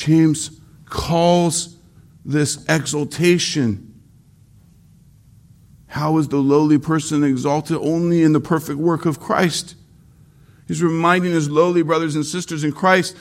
James 0.00 0.58
calls 0.86 1.76
this 2.24 2.64
exaltation. 2.70 4.00
How 5.88 6.16
is 6.16 6.28
the 6.28 6.38
lowly 6.38 6.78
person 6.78 7.22
exalted? 7.22 7.76
Only 7.76 8.22
in 8.22 8.32
the 8.32 8.40
perfect 8.40 8.78
work 8.78 9.04
of 9.04 9.20
Christ. 9.20 9.74
He's 10.66 10.82
reminding 10.82 11.32
his 11.32 11.50
lowly 11.50 11.82
brothers 11.82 12.14
and 12.14 12.24
sisters 12.24 12.64
in 12.64 12.72
Christ 12.72 13.14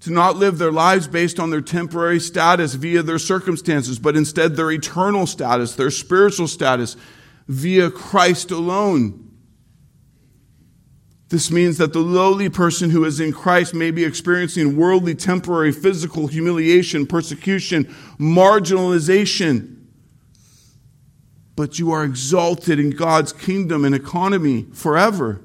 to 0.00 0.10
not 0.10 0.36
live 0.36 0.58
their 0.58 0.72
lives 0.72 1.06
based 1.06 1.38
on 1.38 1.50
their 1.50 1.60
temporary 1.60 2.18
status 2.18 2.74
via 2.74 3.04
their 3.04 3.20
circumstances, 3.20 4.00
but 4.00 4.16
instead 4.16 4.56
their 4.56 4.72
eternal 4.72 5.28
status, 5.28 5.76
their 5.76 5.90
spiritual 5.92 6.48
status 6.48 6.96
via 7.46 7.92
Christ 7.92 8.50
alone. 8.50 9.33
This 11.34 11.50
means 11.50 11.78
that 11.78 11.92
the 11.92 11.98
lowly 11.98 12.48
person 12.48 12.90
who 12.90 13.04
is 13.04 13.18
in 13.18 13.32
Christ 13.32 13.74
may 13.74 13.90
be 13.90 14.04
experiencing 14.04 14.76
worldly, 14.76 15.16
temporary, 15.16 15.72
physical 15.72 16.28
humiliation, 16.28 17.08
persecution, 17.08 17.92
marginalization. 18.20 19.78
But 21.56 21.80
you 21.80 21.90
are 21.90 22.04
exalted 22.04 22.78
in 22.78 22.90
God's 22.90 23.32
kingdom 23.32 23.84
and 23.84 23.96
economy 23.96 24.68
forever. 24.72 25.40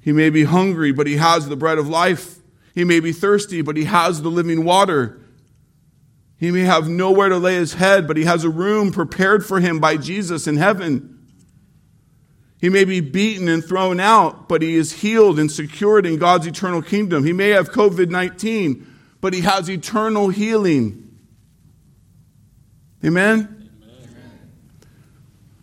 He 0.00 0.12
may 0.12 0.30
be 0.30 0.44
hungry, 0.44 0.92
but 0.92 1.08
he 1.08 1.16
has 1.16 1.48
the 1.48 1.56
bread 1.56 1.78
of 1.78 1.88
life. 1.88 2.36
He 2.72 2.84
may 2.84 3.00
be 3.00 3.10
thirsty, 3.10 3.62
but 3.62 3.76
he 3.76 3.86
has 3.86 4.22
the 4.22 4.30
living 4.30 4.64
water. 4.64 5.20
He 6.36 6.52
may 6.52 6.60
have 6.60 6.88
nowhere 6.88 7.30
to 7.30 7.38
lay 7.38 7.56
his 7.56 7.74
head, 7.74 8.06
but 8.06 8.16
he 8.16 8.26
has 8.26 8.44
a 8.44 8.48
room 8.48 8.92
prepared 8.92 9.44
for 9.44 9.58
him 9.58 9.80
by 9.80 9.96
Jesus 9.96 10.46
in 10.46 10.56
heaven. 10.56 11.13
He 12.64 12.70
may 12.70 12.84
be 12.84 13.00
beaten 13.00 13.46
and 13.46 13.62
thrown 13.62 14.00
out, 14.00 14.48
but 14.48 14.62
he 14.62 14.76
is 14.76 14.90
healed 14.90 15.38
and 15.38 15.52
secured 15.52 16.06
in 16.06 16.16
God's 16.16 16.46
eternal 16.46 16.80
kingdom. 16.80 17.22
He 17.22 17.34
may 17.34 17.50
have 17.50 17.70
COVID 17.72 18.08
19, 18.08 18.86
but 19.20 19.34
he 19.34 19.42
has 19.42 19.68
eternal 19.68 20.30
healing. 20.30 21.14
Amen? 23.04 23.68
Amen? 23.82 24.50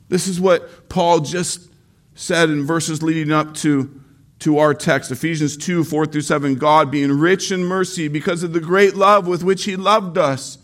This 0.10 0.28
is 0.28 0.40
what 0.40 0.90
Paul 0.90 1.22
just 1.22 1.72
said 2.14 2.52
in 2.52 2.68
verses 2.68 3.02
leading 3.02 3.32
up 3.32 3.56
to 3.56 4.00
to 4.42 4.60
our 4.60 4.76
text, 4.76 5.10
Ephesians 5.10 5.58
2 5.58 5.84
4 5.84 6.06
through 6.06 6.22
7. 6.22 6.54
God, 6.54 6.92
being 6.92 7.14
rich 7.14 7.52
in 7.52 7.64
mercy 7.64 8.10
because 8.10 8.44
of 8.44 8.54
the 8.54 8.60
great 8.60 8.96
love 8.96 9.26
with 9.26 9.44
which 9.44 9.64
He 9.64 9.76
loved 9.76 10.20
us, 10.20 10.60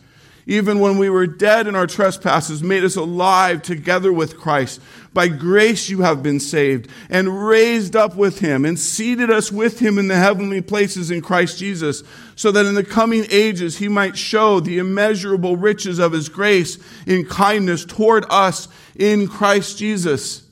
even 0.47 0.79
when 0.79 0.97
we 0.97 1.09
were 1.09 1.27
dead 1.27 1.67
in 1.67 1.75
our 1.75 1.85
trespasses, 1.85 2.63
made 2.63 2.85
us 2.85 2.95
alive 2.95 3.61
together 3.61 4.13
with 4.13 4.37
Christ. 4.37 4.79
By 5.13 5.27
grace 5.27 5.89
you 5.89 6.01
have 6.03 6.23
been 6.23 6.39
saved, 6.39 6.89
and 7.09 7.45
raised 7.45 7.97
up 7.97 8.15
with 8.15 8.39
Him, 8.39 8.63
and 8.63 8.79
seated 8.79 9.29
us 9.29 9.51
with 9.51 9.79
Him 9.79 9.97
in 9.97 10.07
the 10.07 10.15
heavenly 10.15 10.61
places 10.61 11.11
in 11.11 11.21
Christ 11.21 11.59
Jesus, 11.59 12.01
so 12.37 12.49
that 12.53 12.65
in 12.65 12.75
the 12.75 12.83
coming 12.85 13.25
ages 13.29 13.77
He 13.77 13.89
might 13.89 14.17
show 14.17 14.61
the 14.61 14.77
immeasurable 14.77 15.57
riches 15.57 15.99
of 15.99 16.13
His 16.13 16.29
grace 16.29 16.77
in 17.05 17.25
kindness 17.25 17.83
toward 17.83 18.25
us 18.29 18.69
in 18.95 19.27
Christ 19.27 19.77
Jesus. 19.77 20.43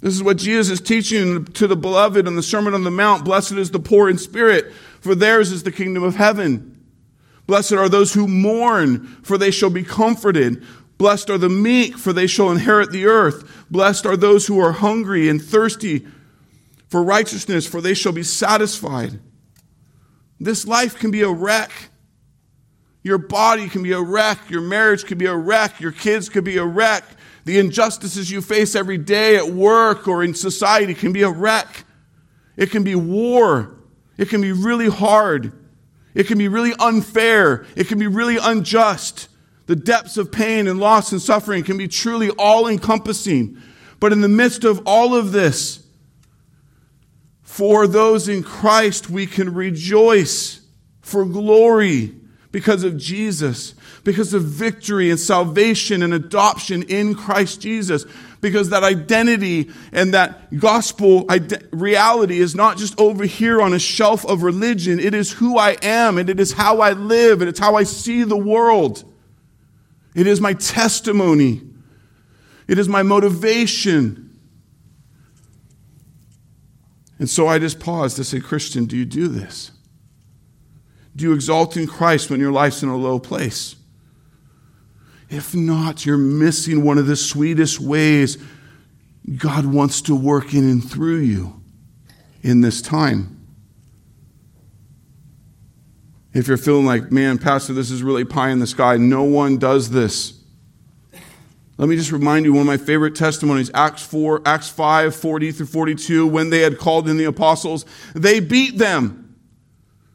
This 0.00 0.14
is 0.14 0.24
what 0.24 0.38
Jesus 0.38 0.80
is 0.80 0.80
teaching 0.80 1.44
to 1.44 1.68
the 1.68 1.76
beloved 1.76 2.26
in 2.26 2.34
the 2.34 2.42
Sermon 2.42 2.74
on 2.74 2.82
the 2.82 2.90
Mount. 2.90 3.24
Blessed 3.24 3.52
is 3.52 3.70
the 3.70 3.78
poor 3.78 4.10
in 4.10 4.18
spirit, 4.18 4.72
for 5.00 5.14
theirs 5.14 5.52
is 5.52 5.62
the 5.62 5.72
kingdom 5.72 6.02
of 6.02 6.16
heaven. 6.16 6.75
Blessed 7.46 7.72
are 7.72 7.88
those 7.88 8.14
who 8.14 8.26
mourn, 8.26 9.06
for 9.22 9.38
they 9.38 9.50
shall 9.50 9.70
be 9.70 9.84
comforted. 9.84 10.64
Blessed 10.98 11.30
are 11.30 11.38
the 11.38 11.48
meek, 11.48 11.96
for 11.96 12.12
they 12.12 12.26
shall 12.26 12.50
inherit 12.50 12.90
the 12.90 13.06
earth. 13.06 13.66
Blessed 13.70 14.06
are 14.06 14.16
those 14.16 14.46
who 14.46 14.58
are 14.58 14.72
hungry 14.72 15.28
and 15.28 15.42
thirsty 15.42 16.06
for 16.88 17.02
righteousness, 17.02 17.66
for 17.66 17.80
they 17.80 17.94
shall 17.94 18.12
be 18.12 18.22
satisfied. 18.22 19.20
This 20.40 20.66
life 20.66 20.96
can 20.96 21.10
be 21.10 21.22
a 21.22 21.30
wreck. 21.30 21.70
Your 23.02 23.18
body 23.18 23.68
can 23.68 23.82
be 23.82 23.92
a 23.92 24.00
wreck. 24.00 24.50
Your 24.50 24.62
marriage 24.62 25.04
can 25.04 25.18
be 25.18 25.26
a 25.26 25.36
wreck. 25.36 25.80
Your 25.80 25.92
kids 25.92 26.28
could 26.28 26.44
be 26.44 26.56
a 26.56 26.64
wreck. 26.64 27.04
The 27.44 27.58
injustices 27.58 28.30
you 28.30 28.42
face 28.42 28.74
every 28.74 28.98
day 28.98 29.36
at 29.36 29.48
work 29.48 30.08
or 30.08 30.24
in 30.24 30.34
society 30.34 30.94
can 30.94 31.12
be 31.12 31.22
a 31.22 31.30
wreck. 31.30 31.84
It 32.56 32.70
can 32.70 32.82
be 32.82 32.96
war. 32.96 33.76
It 34.18 34.28
can 34.28 34.40
be 34.40 34.52
really 34.52 34.88
hard. 34.88 35.52
It 36.16 36.26
can 36.26 36.38
be 36.38 36.48
really 36.48 36.72
unfair. 36.80 37.66
It 37.76 37.88
can 37.88 37.98
be 37.98 38.06
really 38.06 38.38
unjust. 38.38 39.28
The 39.66 39.76
depths 39.76 40.16
of 40.16 40.32
pain 40.32 40.66
and 40.66 40.80
loss 40.80 41.12
and 41.12 41.20
suffering 41.20 41.62
can 41.62 41.76
be 41.76 41.88
truly 41.88 42.30
all 42.30 42.66
encompassing. 42.66 43.60
But 44.00 44.12
in 44.12 44.22
the 44.22 44.28
midst 44.28 44.64
of 44.64 44.80
all 44.86 45.14
of 45.14 45.32
this, 45.32 45.84
for 47.42 47.86
those 47.86 48.30
in 48.30 48.42
Christ, 48.42 49.10
we 49.10 49.26
can 49.26 49.52
rejoice 49.52 50.62
for 51.02 51.26
glory 51.26 52.14
because 52.50 52.82
of 52.82 52.96
Jesus, 52.96 53.74
because 54.02 54.32
of 54.32 54.42
victory 54.42 55.10
and 55.10 55.20
salvation 55.20 56.02
and 56.02 56.14
adoption 56.14 56.82
in 56.84 57.14
Christ 57.14 57.60
Jesus, 57.60 58.06
because 58.40 58.70
that 58.70 58.84
identity 58.84 59.70
and 59.92 60.14
that 60.14 60.58
gospel 60.58 61.26
reality 61.70 62.38
is 62.38 62.54
not 62.54 62.76
just 62.76 62.98
over 63.00 63.24
here 63.24 63.60
on 63.60 63.72
a 63.72 63.78
shelf 63.78 64.24
of 64.26 64.42
religion. 64.42 64.98
It 64.98 65.14
is 65.14 65.32
who 65.32 65.58
I 65.58 65.76
am 65.82 66.18
and 66.18 66.28
it 66.28 66.40
is 66.40 66.52
how 66.52 66.80
I 66.80 66.92
live 66.92 67.40
and 67.40 67.48
it's 67.48 67.58
how 67.58 67.74
I 67.74 67.82
see 67.82 68.22
the 68.24 68.36
world. 68.36 69.04
It 70.14 70.26
is 70.26 70.40
my 70.40 70.54
testimony. 70.54 71.62
It 72.68 72.78
is 72.78 72.88
my 72.88 73.02
motivation. 73.02 74.26
And 77.18 77.30
so 77.30 77.46
I 77.46 77.58
just 77.58 77.80
pause 77.80 78.14
to 78.14 78.24
say, 78.24 78.40
Christian, 78.40 78.86
do 78.86 78.96
you 78.96 79.04
do 79.04 79.28
this? 79.28 79.70
Do 81.14 81.24
you 81.24 81.32
exalt 81.32 81.76
in 81.76 81.86
Christ 81.86 82.30
when 82.30 82.40
your 82.40 82.52
life's 82.52 82.82
in 82.82 82.88
a 82.88 82.96
low 82.96 83.18
place? 83.18 83.75
If 85.28 85.54
not, 85.54 86.06
you're 86.06 86.18
missing 86.18 86.84
one 86.84 86.98
of 86.98 87.06
the 87.06 87.16
sweetest 87.16 87.80
ways 87.80 88.38
God 89.36 89.66
wants 89.66 90.02
to 90.02 90.14
work 90.14 90.54
in 90.54 90.68
and 90.68 90.88
through 90.88 91.18
you 91.18 91.60
in 92.42 92.60
this 92.60 92.80
time. 92.80 93.32
If 96.32 96.48
you're 96.48 96.56
feeling 96.56 96.86
like, 96.86 97.10
man, 97.10 97.38
Pastor, 97.38 97.72
this 97.72 97.90
is 97.90 98.02
really 98.02 98.24
pie 98.24 98.50
in 98.50 98.60
the 98.60 98.66
sky, 98.66 98.98
no 98.98 99.24
one 99.24 99.56
does 99.56 99.90
this. 99.90 100.34
Let 101.78 101.88
me 101.88 101.96
just 101.96 102.12
remind 102.12 102.44
you 102.44 102.52
one 102.52 102.60
of 102.62 102.66
my 102.66 102.76
favorite 102.76 103.14
testimonies, 103.14 103.70
Acts 103.74 104.02
4, 104.04 104.42
Acts 104.46 104.68
5, 104.68 105.14
40 105.14 105.52
through 105.52 105.66
42, 105.66 106.26
when 106.26 106.50
they 106.50 106.60
had 106.60 106.78
called 106.78 107.08
in 107.08 107.16
the 107.16 107.24
apostles, 107.24 107.84
they 108.14 108.40
beat 108.40 108.78
them 108.78 109.36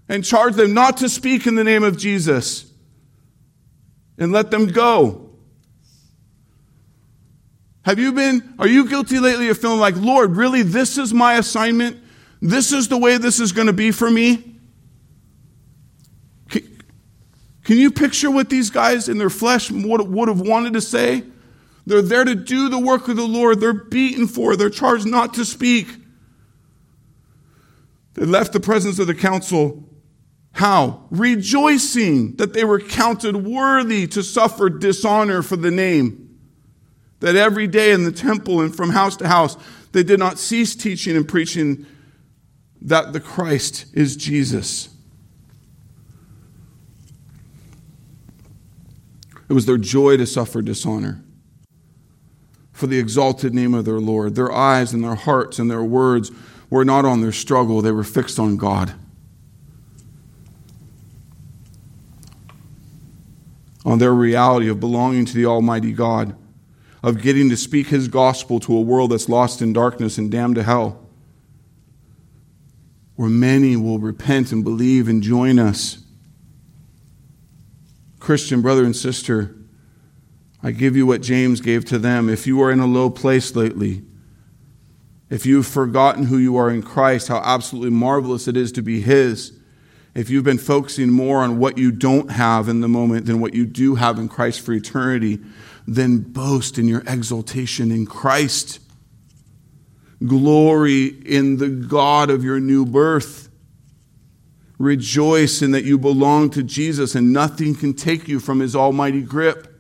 and 0.07 0.24
charged 0.24 0.57
them 0.57 0.74
not 0.74 0.97
to 0.97 1.09
speak 1.09 1.45
in 1.45 1.55
the 1.55 1.64
name 1.64 1.84
of 1.84 1.97
Jesus 1.97 2.71
and 4.18 4.32
let 4.32 4.51
them 4.51 4.68
go. 4.68 5.30
Have 7.84 7.97
you 7.97 8.12
been, 8.12 8.53
are 8.59 8.68
you 8.68 8.88
guilty 8.88 9.20
lately 9.20 9.49
of 9.49 9.57
feeling 9.57 9.80
like, 9.80 9.95
Lord, 9.95 10.36
really, 10.36 10.62
this 10.62 10.97
is 10.97 11.14
my 11.14 11.36
assignment? 11.36 11.97
This 12.41 12.72
is 12.72 12.88
the 12.88 12.97
way 12.97 13.18
this 13.18 13.39
is 13.39 13.51
going 13.51 13.68
to 13.68 13.74
be 13.74 13.91
for 13.91 14.09
me? 14.09 14.51
Can 17.64 17.78
you 17.78 17.91
picture 17.91 18.30
what 18.30 18.49
these 18.49 18.70
guys 18.70 19.07
in 19.07 19.18
their 19.18 19.30
flesh 19.30 19.72
would, 19.72 20.01
would 20.01 20.28
have 20.28 20.41
wanted 20.41 20.74
to 20.74 20.82
say? 20.82 21.24
They're 21.86 22.01
there 22.01 22.24
to 22.24 22.36
do 22.36 22.70
the 22.70 22.80
work 22.80 23.07
of 23.07 23.16
the 23.16 23.26
Lord. 23.26 23.59
They're 23.59 23.74
beaten 23.74 24.28
for. 24.28 24.55
They're 24.55 24.70
charged 24.70 25.05
not 25.05 25.36
to 25.36 25.45
speak. 25.45 25.88
They 28.14 28.26
left 28.26 28.53
the 28.53 28.59
presence 28.59 28.99
of 28.99 29.07
the 29.07 29.16
council. 29.16 29.88
How? 30.54 31.06
Rejoicing 31.10 32.36
that 32.36 32.54
they 32.54 32.64
were 32.64 32.80
counted 32.80 33.38
worthy 33.38 34.08
to 34.08 34.22
suffer 34.22 34.70
dishonor 34.70 35.41
for 35.41 35.56
the 35.56 35.72
name. 35.72 36.39
That 37.20 37.36
every 37.36 37.68
day 37.68 37.91
in 37.91 38.04
the 38.04 38.12
temple 38.12 38.62
and 38.62 38.76
from 38.76 38.89
house 38.89 39.16
to 39.18 39.28
house, 39.28 39.56
they 39.91 40.04
did 40.04 40.20
not 40.20 40.39
cease 40.39 40.76
teaching 40.76 41.16
and 41.16 41.28
preaching 41.28 41.86
that 42.82 43.14
the 43.14 43.20
Christ 43.20 43.86
is 43.93 44.16
Jesus. 44.16 44.89
It 49.49 49.54
was 49.54 49.66
their 49.66 49.78
joy 49.78 50.18
to 50.18 50.26
suffer 50.26 50.62
dishonor 50.62 51.22
for 52.72 52.88
the 52.88 52.97
exalted 52.97 53.54
name 53.54 53.74
of 53.74 53.86
their 53.86 53.99
Lord. 53.99 54.34
Their 54.34 54.52
eyes 54.52 54.93
and 54.93 55.04
their 55.04 55.16
hearts 55.16 55.60
and 55.60 55.70
their 55.70 55.84
words 55.84 56.32
were 56.70 56.86
not 56.86 57.06
on 57.06 57.22
their 57.22 57.34
struggle, 57.34 57.82
they 57.82 57.91
were 57.91 58.04
fixed 58.04 58.39
on 58.39 58.58
God. 58.58 58.95
On 63.84 63.98
their 63.98 64.14
reality 64.14 64.70
of 64.70 64.80
belonging 64.80 65.26
to 65.26 65.34
the 65.34 65.46
Almighty 65.46 65.92
God, 65.92 66.36
of 67.02 67.22
getting 67.22 67.50
to 67.50 67.58
speak 67.58 67.88
His 67.88 68.08
gospel 68.08 68.60
to 68.62 68.76
a 68.76 68.82
world 68.82 69.12
that's 69.12 69.30
lost 69.30 69.62
in 69.62 69.74
darkness 69.74 70.18
and 70.18 70.30
damned 70.30 70.56
to 70.56 70.64
hell, 70.64 71.08
where 73.16 73.30
many 73.30 73.76
will 73.76 74.00
repent 74.00 74.52
and 74.52 74.64
believe 74.64 75.08
and 75.08 75.24
join 75.24 75.58
us 75.58 76.02
Christian 78.22 78.62
brother 78.62 78.86
and 78.86 78.96
sister, 78.96 79.56
I 80.64 80.72
give 80.72 80.96
you 80.96 81.06
what 81.06 81.22
James 81.22 81.60
gave 81.60 81.84
to 81.86 81.98
them. 81.98 82.30
If 82.30 82.46
you 82.48 82.62
are 82.62 82.72
in 82.72 82.80
a 82.80 82.86
low 82.86 83.10
place 83.10 83.56
lately, 83.56 84.04
if 85.30 85.46
you've 85.46 85.66
forgotten 85.66 86.26
who 86.26 86.38
you 86.38 86.56
are 86.56 86.70
in 86.70 86.84
Christ, 86.84 87.28
how 87.28 87.42
absolutely 87.44 87.90
marvelous 87.90 88.48
it 88.48 88.56
is 88.56 88.72
to 88.74 88.82
be 88.82 89.02
His, 89.02 89.58
if 90.14 90.30
you've 90.30 90.43
been 90.43 90.57
focusing 90.57 91.09
more 91.09 91.39
on 91.39 91.57
what 91.57 91.78
you 91.78 91.91
don't 91.91 92.32
have 92.32 92.68
in 92.68 92.82
the 92.82 92.88
moment 92.88 93.26
than 93.26 93.39
what 93.39 93.53
you 93.53 93.66
do 93.66 93.95
have 93.95 94.20
in 94.20 94.28
Christ 94.28 94.62
for 94.62 94.74
eternity, 94.74 95.39
then 95.88 96.20
boast 96.20 96.78
in 96.78 96.88
your 96.88 97.03
exaltation 97.07 97.91
in 97.91 98.05
Christ. 98.05 98.80
Glory 100.26 101.05
in 101.05 101.57
the 101.57 101.70
God 101.70 102.30
of 102.30 102.43
your 102.43 102.59
new 102.59 102.86
birth. 102.86 103.49
Rejoice 104.78 105.62
in 105.62 105.72
that 105.72 105.84
you 105.84 105.97
belong 105.97 106.49
to 106.51 106.64
Jesus 106.64 107.16
and 107.16 107.32
nothing 107.32 107.76
can 107.76 107.93
take 107.93 108.28
you 108.28 108.39
from 108.39 108.59
his 108.59 108.76
almighty 108.76 109.22
grip. 109.22 109.71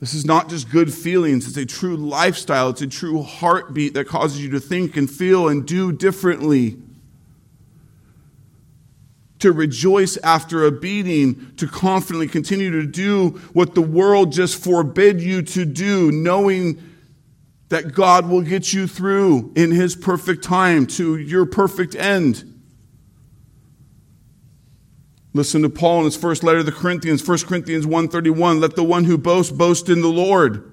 This 0.00 0.14
is 0.14 0.24
not 0.24 0.48
just 0.48 0.70
good 0.70 0.94
feelings, 0.94 1.48
it's 1.48 1.56
a 1.56 1.66
true 1.66 1.96
lifestyle. 1.96 2.70
It's 2.70 2.82
a 2.82 2.86
true 2.86 3.22
heartbeat 3.22 3.94
that 3.94 4.06
causes 4.06 4.40
you 4.40 4.50
to 4.50 4.60
think 4.60 4.96
and 4.96 5.10
feel 5.10 5.48
and 5.48 5.66
do 5.66 5.92
differently. 5.92 6.76
To 9.40 9.52
rejoice 9.52 10.16
after 10.18 10.64
a 10.64 10.72
beating, 10.72 11.52
to 11.56 11.66
confidently 11.66 12.28
continue 12.28 12.70
to 12.72 12.86
do 12.86 13.40
what 13.52 13.74
the 13.74 13.82
world 13.82 14.32
just 14.32 14.62
forbid 14.62 15.20
you 15.20 15.42
to 15.42 15.64
do, 15.64 16.10
knowing 16.10 16.82
that 17.68 17.92
God 17.92 18.28
will 18.28 18.42
get 18.42 18.72
you 18.72 18.86
through 18.86 19.52
in 19.54 19.70
His 19.70 19.94
perfect 19.94 20.42
time 20.42 20.86
to 20.86 21.16
your 21.16 21.44
perfect 21.44 21.94
end. 21.94 22.57
Listen 25.34 25.62
to 25.62 25.68
Paul 25.68 26.00
in 26.00 26.04
his 26.06 26.16
first 26.16 26.42
letter 26.42 26.58
to 26.58 26.64
the 26.64 26.72
Corinthians, 26.72 27.26
1 27.26 27.38
Corinthians 27.40 27.86
1.31, 27.86 28.60
let 28.60 28.76
the 28.76 28.82
one 28.82 29.04
who 29.04 29.18
boasts 29.18 29.52
boast 29.52 29.88
in 29.88 30.00
the 30.00 30.08
Lord. 30.08 30.72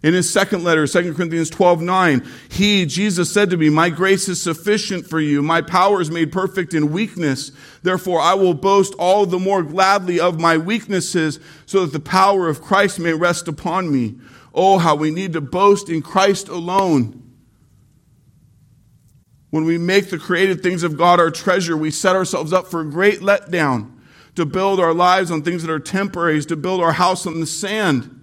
In 0.00 0.14
his 0.14 0.32
second 0.32 0.62
letter, 0.62 0.86
2 0.86 1.14
Corinthians 1.14 1.50
12, 1.50 1.82
9, 1.82 2.28
he, 2.50 2.86
Jesus, 2.86 3.32
said 3.32 3.50
to 3.50 3.56
me, 3.56 3.68
My 3.68 3.90
grace 3.90 4.28
is 4.28 4.40
sufficient 4.40 5.06
for 5.06 5.18
you. 5.18 5.42
My 5.42 5.60
power 5.60 6.00
is 6.00 6.10
made 6.10 6.30
perfect 6.30 6.72
in 6.72 6.92
weakness. 6.92 7.50
Therefore, 7.82 8.20
I 8.20 8.34
will 8.34 8.54
boast 8.54 8.94
all 8.94 9.26
the 9.26 9.40
more 9.40 9.64
gladly 9.64 10.20
of 10.20 10.40
my 10.40 10.56
weaknesses, 10.56 11.40
so 11.66 11.84
that 11.84 11.92
the 11.92 12.00
power 12.00 12.48
of 12.48 12.62
Christ 12.62 13.00
may 13.00 13.12
rest 13.12 13.48
upon 13.48 13.92
me. 13.92 14.18
Oh, 14.54 14.78
how 14.78 14.94
we 14.94 15.10
need 15.10 15.32
to 15.32 15.40
boast 15.40 15.88
in 15.88 16.00
Christ 16.00 16.48
alone. 16.48 17.27
When 19.50 19.64
we 19.64 19.78
make 19.78 20.10
the 20.10 20.18
created 20.18 20.62
things 20.62 20.82
of 20.82 20.96
God 20.96 21.20
our 21.20 21.30
treasure, 21.30 21.76
we 21.76 21.90
set 21.90 22.14
ourselves 22.14 22.52
up 22.52 22.66
for 22.66 22.80
a 22.80 22.90
great 22.90 23.20
letdown 23.20 23.92
to 24.34 24.44
build 24.44 24.78
our 24.78 24.94
lives 24.94 25.30
on 25.30 25.42
things 25.42 25.62
that 25.62 25.70
are 25.70 25.80
temporary, 25.80 26.40
to 26.42 26.56
build 26.56 26.80
our 26.80 26.92
house 26.92 27.26
on 27.26 27.40
the 27.40 27.46
sand. 27.46 28.14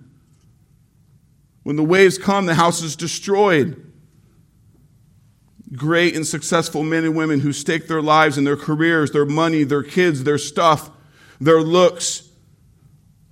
When 1.63 1.75
the 1.75 1.83
waves 1.83 2.17
come, 2.17 2.45
the 2.45 2.55
house 2.55 2.81
is 2.83 2.95
destroyed. 2.95 3.91
Great 5.73 6.15
and 6.15 6.25
successful 6.25 6.83
men 6.83 7.03
and 7.03 7.15
women 7.15 7.39
who 7.39 7.51
stake 7.51 7.87
their 7.87 8.03
lives 8.03 8.37
and 8.37 8.45
their 8.45 8.55
careers, 8.55 9.11
their 9.11 9.25
money, 9.25 9.63
their 9.63 9.83
kids, 9.83 10.23
their 10.23 10.37
stuff, 10.37 10.91
their 11.41 11.61
looks, 11.61 12.29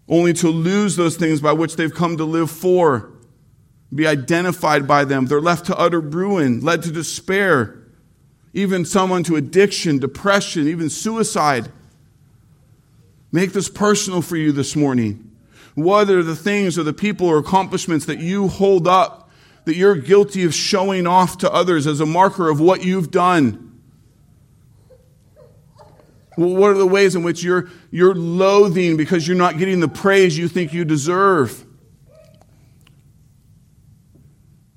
only 0.10 0.34
to 0.34 0.50
lose 0.50 0.96
those 0.96 1.16
things 1.16 1.40
by 1.40 1.54
which 1.54 1.76
they've 1.76 1.94
come 1.94 2.18
to 2.18 2.26
live 2.26 2.50
for, 2.50 3.12
be 3.94 4.08
identified 4.08 4.88
by 4.88 5.06
them. 5.06 5.28
They're 5.28 5.40
left 5.40 5.68
to 5.68 5.78
utter 5.78 6.00
ruin, 6.00 6.62
led 6.62 6.82
to 6.84 6.92
despair, 6.92 7.83
even 8.54 8.86
someone 8.86 9.24
to 9.24 9.36
addiction, 9.36 9.98
depression, 9.98 10.68
even 10.68 10.90
suicide. 10.90 11.72
Make 13.32 13.54
this 13.54 13.68
personal 13.68 14.22
for 14.22 14.38
you 14.38 14.52
this 14.52 14.76
morning. 14.76 15.32
What 15.76 16.10
are 16.10 16.22
the 16.22 16.36
things 16.36 16.78
or 16.78 16.84
the 16.84 16.94
people 16.94 17.28
or 17.28 17.40
accomplishments 17.40 18.06
that 18.06 18.20
you 18.20 18.48
hold 18.48 18.88
up 18.88 19.32
that 19.66 19.76
you're 19.76 19.96
guilty 19.96 20.44
of 20.44 20.54
showing 20.54 21.08
off 21.08 21.38
to 21.40 21.52
others 21.52 21.88
as 21.88 22.00
a 22.00 22.06
marker 22.06 22.50
of 22.50 22.60
what 22.60 22.84
you've 22.84 23.10
done? 23.10 23.72
What 26.36 26.72
are 26.72 26.78
the 26.78 26.88
ways 26.88 27.16
in 27.16 27.24
which 27.24 27.44
you're, 27.44 27.70
you're 27.92 28.16
loathing 28.16 28.98
because 28.98 29.28
you're 29.28 29.38
not 29.38 29.58
getting 29.58 29.80
the 29.80 29.88
praise 29.88 30.38
you 30.38 30.48
think 30.48 30.74
you 30.74 30.84
deserve? 30.84 31.66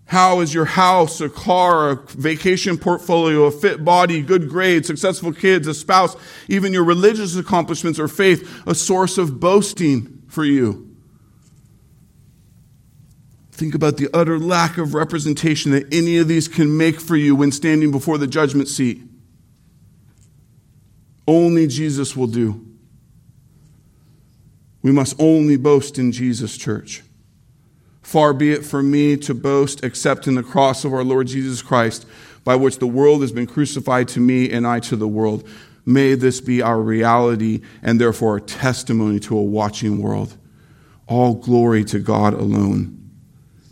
How 0.06 0.40
is 0.40 0.54
your 0.54 0.64
house, 0.64 1.20
a 1.20 1.28
car, 1.28 1.90
a 1.90 1.96
vacation 1.96 2.78
portfolio, 2.78 3.44
a 3.44 3.50
fit 3.50 3.84
body, 3.84 4.22
good 4.22 4.48
grades, 4.48 4.86
successful 4.86 5.32
kids, 5.32 5.66
a 5.66 5.74
spouse, 5.74 6.16
even 6.48 6.72
your 6.72 6.84
religious 6.84 7.36
accomplishments 7.36 7.98
or 7.98 8.06
faith 8.06 8.62
a 8.66 8.74
source 8.74 9.18
of 9.18 9.40
boasting 9.40 10.22
for 10.28 10.44
you? 10.44 10.96
Think 13.50 13.74
about 13.74 13.96
the 13.96 14.08
utter 14.14 14.38
lack 14.38 14.78
of 14.78 14.94
representation 14.94 15.72
that 15.72 15.92
any 15.92 16.18
of 16.18 16.28
these 16.28 16.46
can 16.46 16.76
make 16.76 17.00
for 17.00 17.16
you 17.16 17.34
when 17.34 17.50
standing 17.50 17.90
before 17.90 18.18
the 18.18 18.26
judgment 18.26 18.68
seat. 18.68 19.02
Only 21.26 21.66
Jesus 21.66 22.14
will 22.14 22.26
do. 22.28 22.64
We 24.82 24.92
must 24.92 25.16
only 25.18 25.56
boast 25.56 25.98
in 25.98 26.12
Jesus, 26.12 26.56
church. 26.56 27.02
Far 28.06 28.32
be 28.32 28.52
it 28.52 28.64
from 28.64 28.88
me 28.92 29.16
to 29.16 29.34
boast 29.34 29.82
except 29.82 30.28
in 30.28 30.36
the 30.36 30.42
cross 30.44 30.84
of 30.84 30.94
our 30.94 31.02
Lord 31.02 31.26
Jesus 31.26 31.60
Christ, 31.60 32.06
by 32.44 32.54
which 32.54 32.78
the 32.78 32.86
world 32.86 33.20
has 33.22 33.32
been 33.32 33.48
crucified 33.48 34.06
to 34.10 34.20
me 34.20 34.48
and 34.48 34.64
I 34.64 34.78
to 34.78 34.94
the 34.94 35.08
world. 35.08 35.42
May 35.84 36.14
this 36.14 36.40
be 36.40 36.62
our 36.62 36.80
reality 36.80 37.62
and 37.82 38.00
therefore 38.00 38.36
a 38.36 38.40
testimony 38.40 39.18
to 39.18 39.36
a 39.36 39.42
watching 39.42 40.00
world. 40.00 40.36
All 41.08 41.34
glory 41.34 41.82
to 41.86 41.98
God 41.98 42.32
alone. 42.32 43.10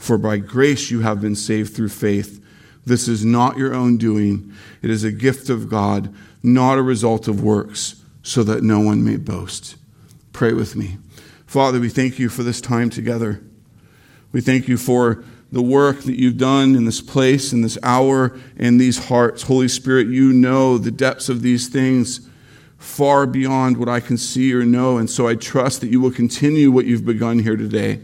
For 0.00 0.18
by 0.18 0.38
grace 0.38 0.90
you 0.90 1.02
have 1.02 1.20
been 1.20 1.36
saved 1.36 1.72
through 1.72 1.90
faith. 1.90 2.44
This 2.84 3.06
is 3.06 3.24
not 3.24 3.56
your 3.56 3.72
own 3.72 3.98
doing, 3.98 4.52
it 4.82 4.90
is 4.90 5.04
a 5.04 5.12
gift 5.12 5.48
of 5.48 5.68
God, 5.68 6.12
not 6.42 6.76
a 6.76 6.82
result 6.82 7.28
of 7.28 7.44
works, 7.44 8.02
so 8.24 8.42
that 8.42 8.64
no 8.64 8.80
one 8.80 9.04
may 9.04 9.16
boast. 9.16 9.76
Pray 10.32 10.52
with 10.52 10.74
me. 10.74 10.96
Father, 11.46 11.78
we 11.78 11.88
thank 11.88 12.18
you 12.18 12.28
for 12.28 12.42
this 12.42 12.60
time 12.60 12.90
together. 12.90 13.40
We 14.34 14.40
thank 14.40 14.66
you 14.66 14.76
for 14.76 15.22
the 15.52 15.62
work 15.62 16.00
that 16.00 16.18
you've 16.18 16.38
done 16.38 16.74
in 16.74 16.86
this 16.86 17.00
place, 17.00 17.52
in 17.52 17.62
this 17.62 17.78
hour, 17.84 18.36
in 18.56 18.78
these 18.78 19.06
hearts. 19.06 19.44
Holy 19.44 19.68
Spirit, 19.68 20.08
you 20.08 20.32
know 20.32 20.76
the 20.76 20.90
depths 20.90 21.28
of 21.28 21.40
these 21.40 21.68
things 21.68 22.28
far 22.76 23.28
beyond 23.28 23.76
what 23.76 23.88
I 23.88 24.00
can 24.00 24.18
see 24.18 24.52
or 24.52 24.64
know. 24.64 24.98
And 24.98 25.08
so 25.08 25.28
I 25.28 25.36
trust 25.36 25.82
that 25.82 25.90
you 25.90 26.00
will 26.00 26.10
continue 26.10 26.72
what 26.72 26.84
you've 26.84 27.04
begun 27.04 27.38
here 27.38 27.56
today. 27.56 28.00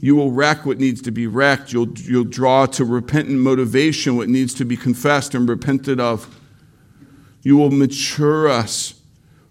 You 0.00 0.16
will 0.16 0.32
wreck 0.32 0.66
what 0.66 0.78
needs 0.78 1.00
to 1.02 1.12
be 1.12 1.28
wrecked. 1.28 1.72
You'll, 1.72 1.92
you'll 1.92 2.24
draw 2.24 2.66
to 2.66 2.84
repentant 2.84 3.38
motivation 3.38 4.16
what 4.16 4.28
needs 4.28 4.54
to 4.54 4.64
be 4.64 4.76
confessed 4.76 5.36
and 5.36 5.48
repented 5.48 6.00
of. 6.00 6.36
You 7.42 7.56
will 7.56 7.70
mature 7.70 8.48
us 8.48 9.00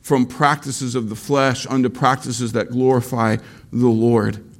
from 0.01 0.25
practices 0.25 0.95
of 0.95 1.07
the 1.07 1.15
flesh 1.15 1.65
unto 1.65 1.87
practices 1.87 2.51
that 2.51 2.71
glorify 2.71 3.37
the 3.71 3.87
Lord. 3.87 4.50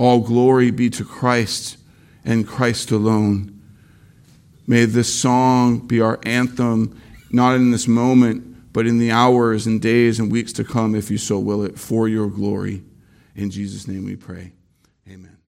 All 0.00 0.20
glory 0.20 0.70
be 0.70 0.88
to 0.88 1.04
Christ 1.04 1.76
and 2.24 2.48
Christ 2.48 2.90
alone. 2.90 3.60
May 4.66 4.86
this 4.86 5.12
song 5.12 5.86
be 5.86 6.00
our 6.00 6.18
anthem, 6.22 6.98
not 7.30 7.56
in 7.56 7.70
this 7.70 7.86
moment, 7.86 8.72
but 8.72 8.86
in 8.86 8.96
the 8.96 9.10
hours 9.10 9.66
and 9.66 9.78
days 9.78 10.18
and 10.18 10.32
weeks 10.32 10.54
to 10.54 10.64
come, 10.64 10.94
if 10.94 11.10
you 11.10 11.18
so 11.18 11.38
will 11.38 11.62
it, 11.62 11.78
for 11.78 12.08
your 12.08 12.28
glory. 12.30 12.82
In 13.36 13.50
Jesus' 13.50 13.86
name 13.86 14.06
we 14.06 14.16
pray. 14.16 14.52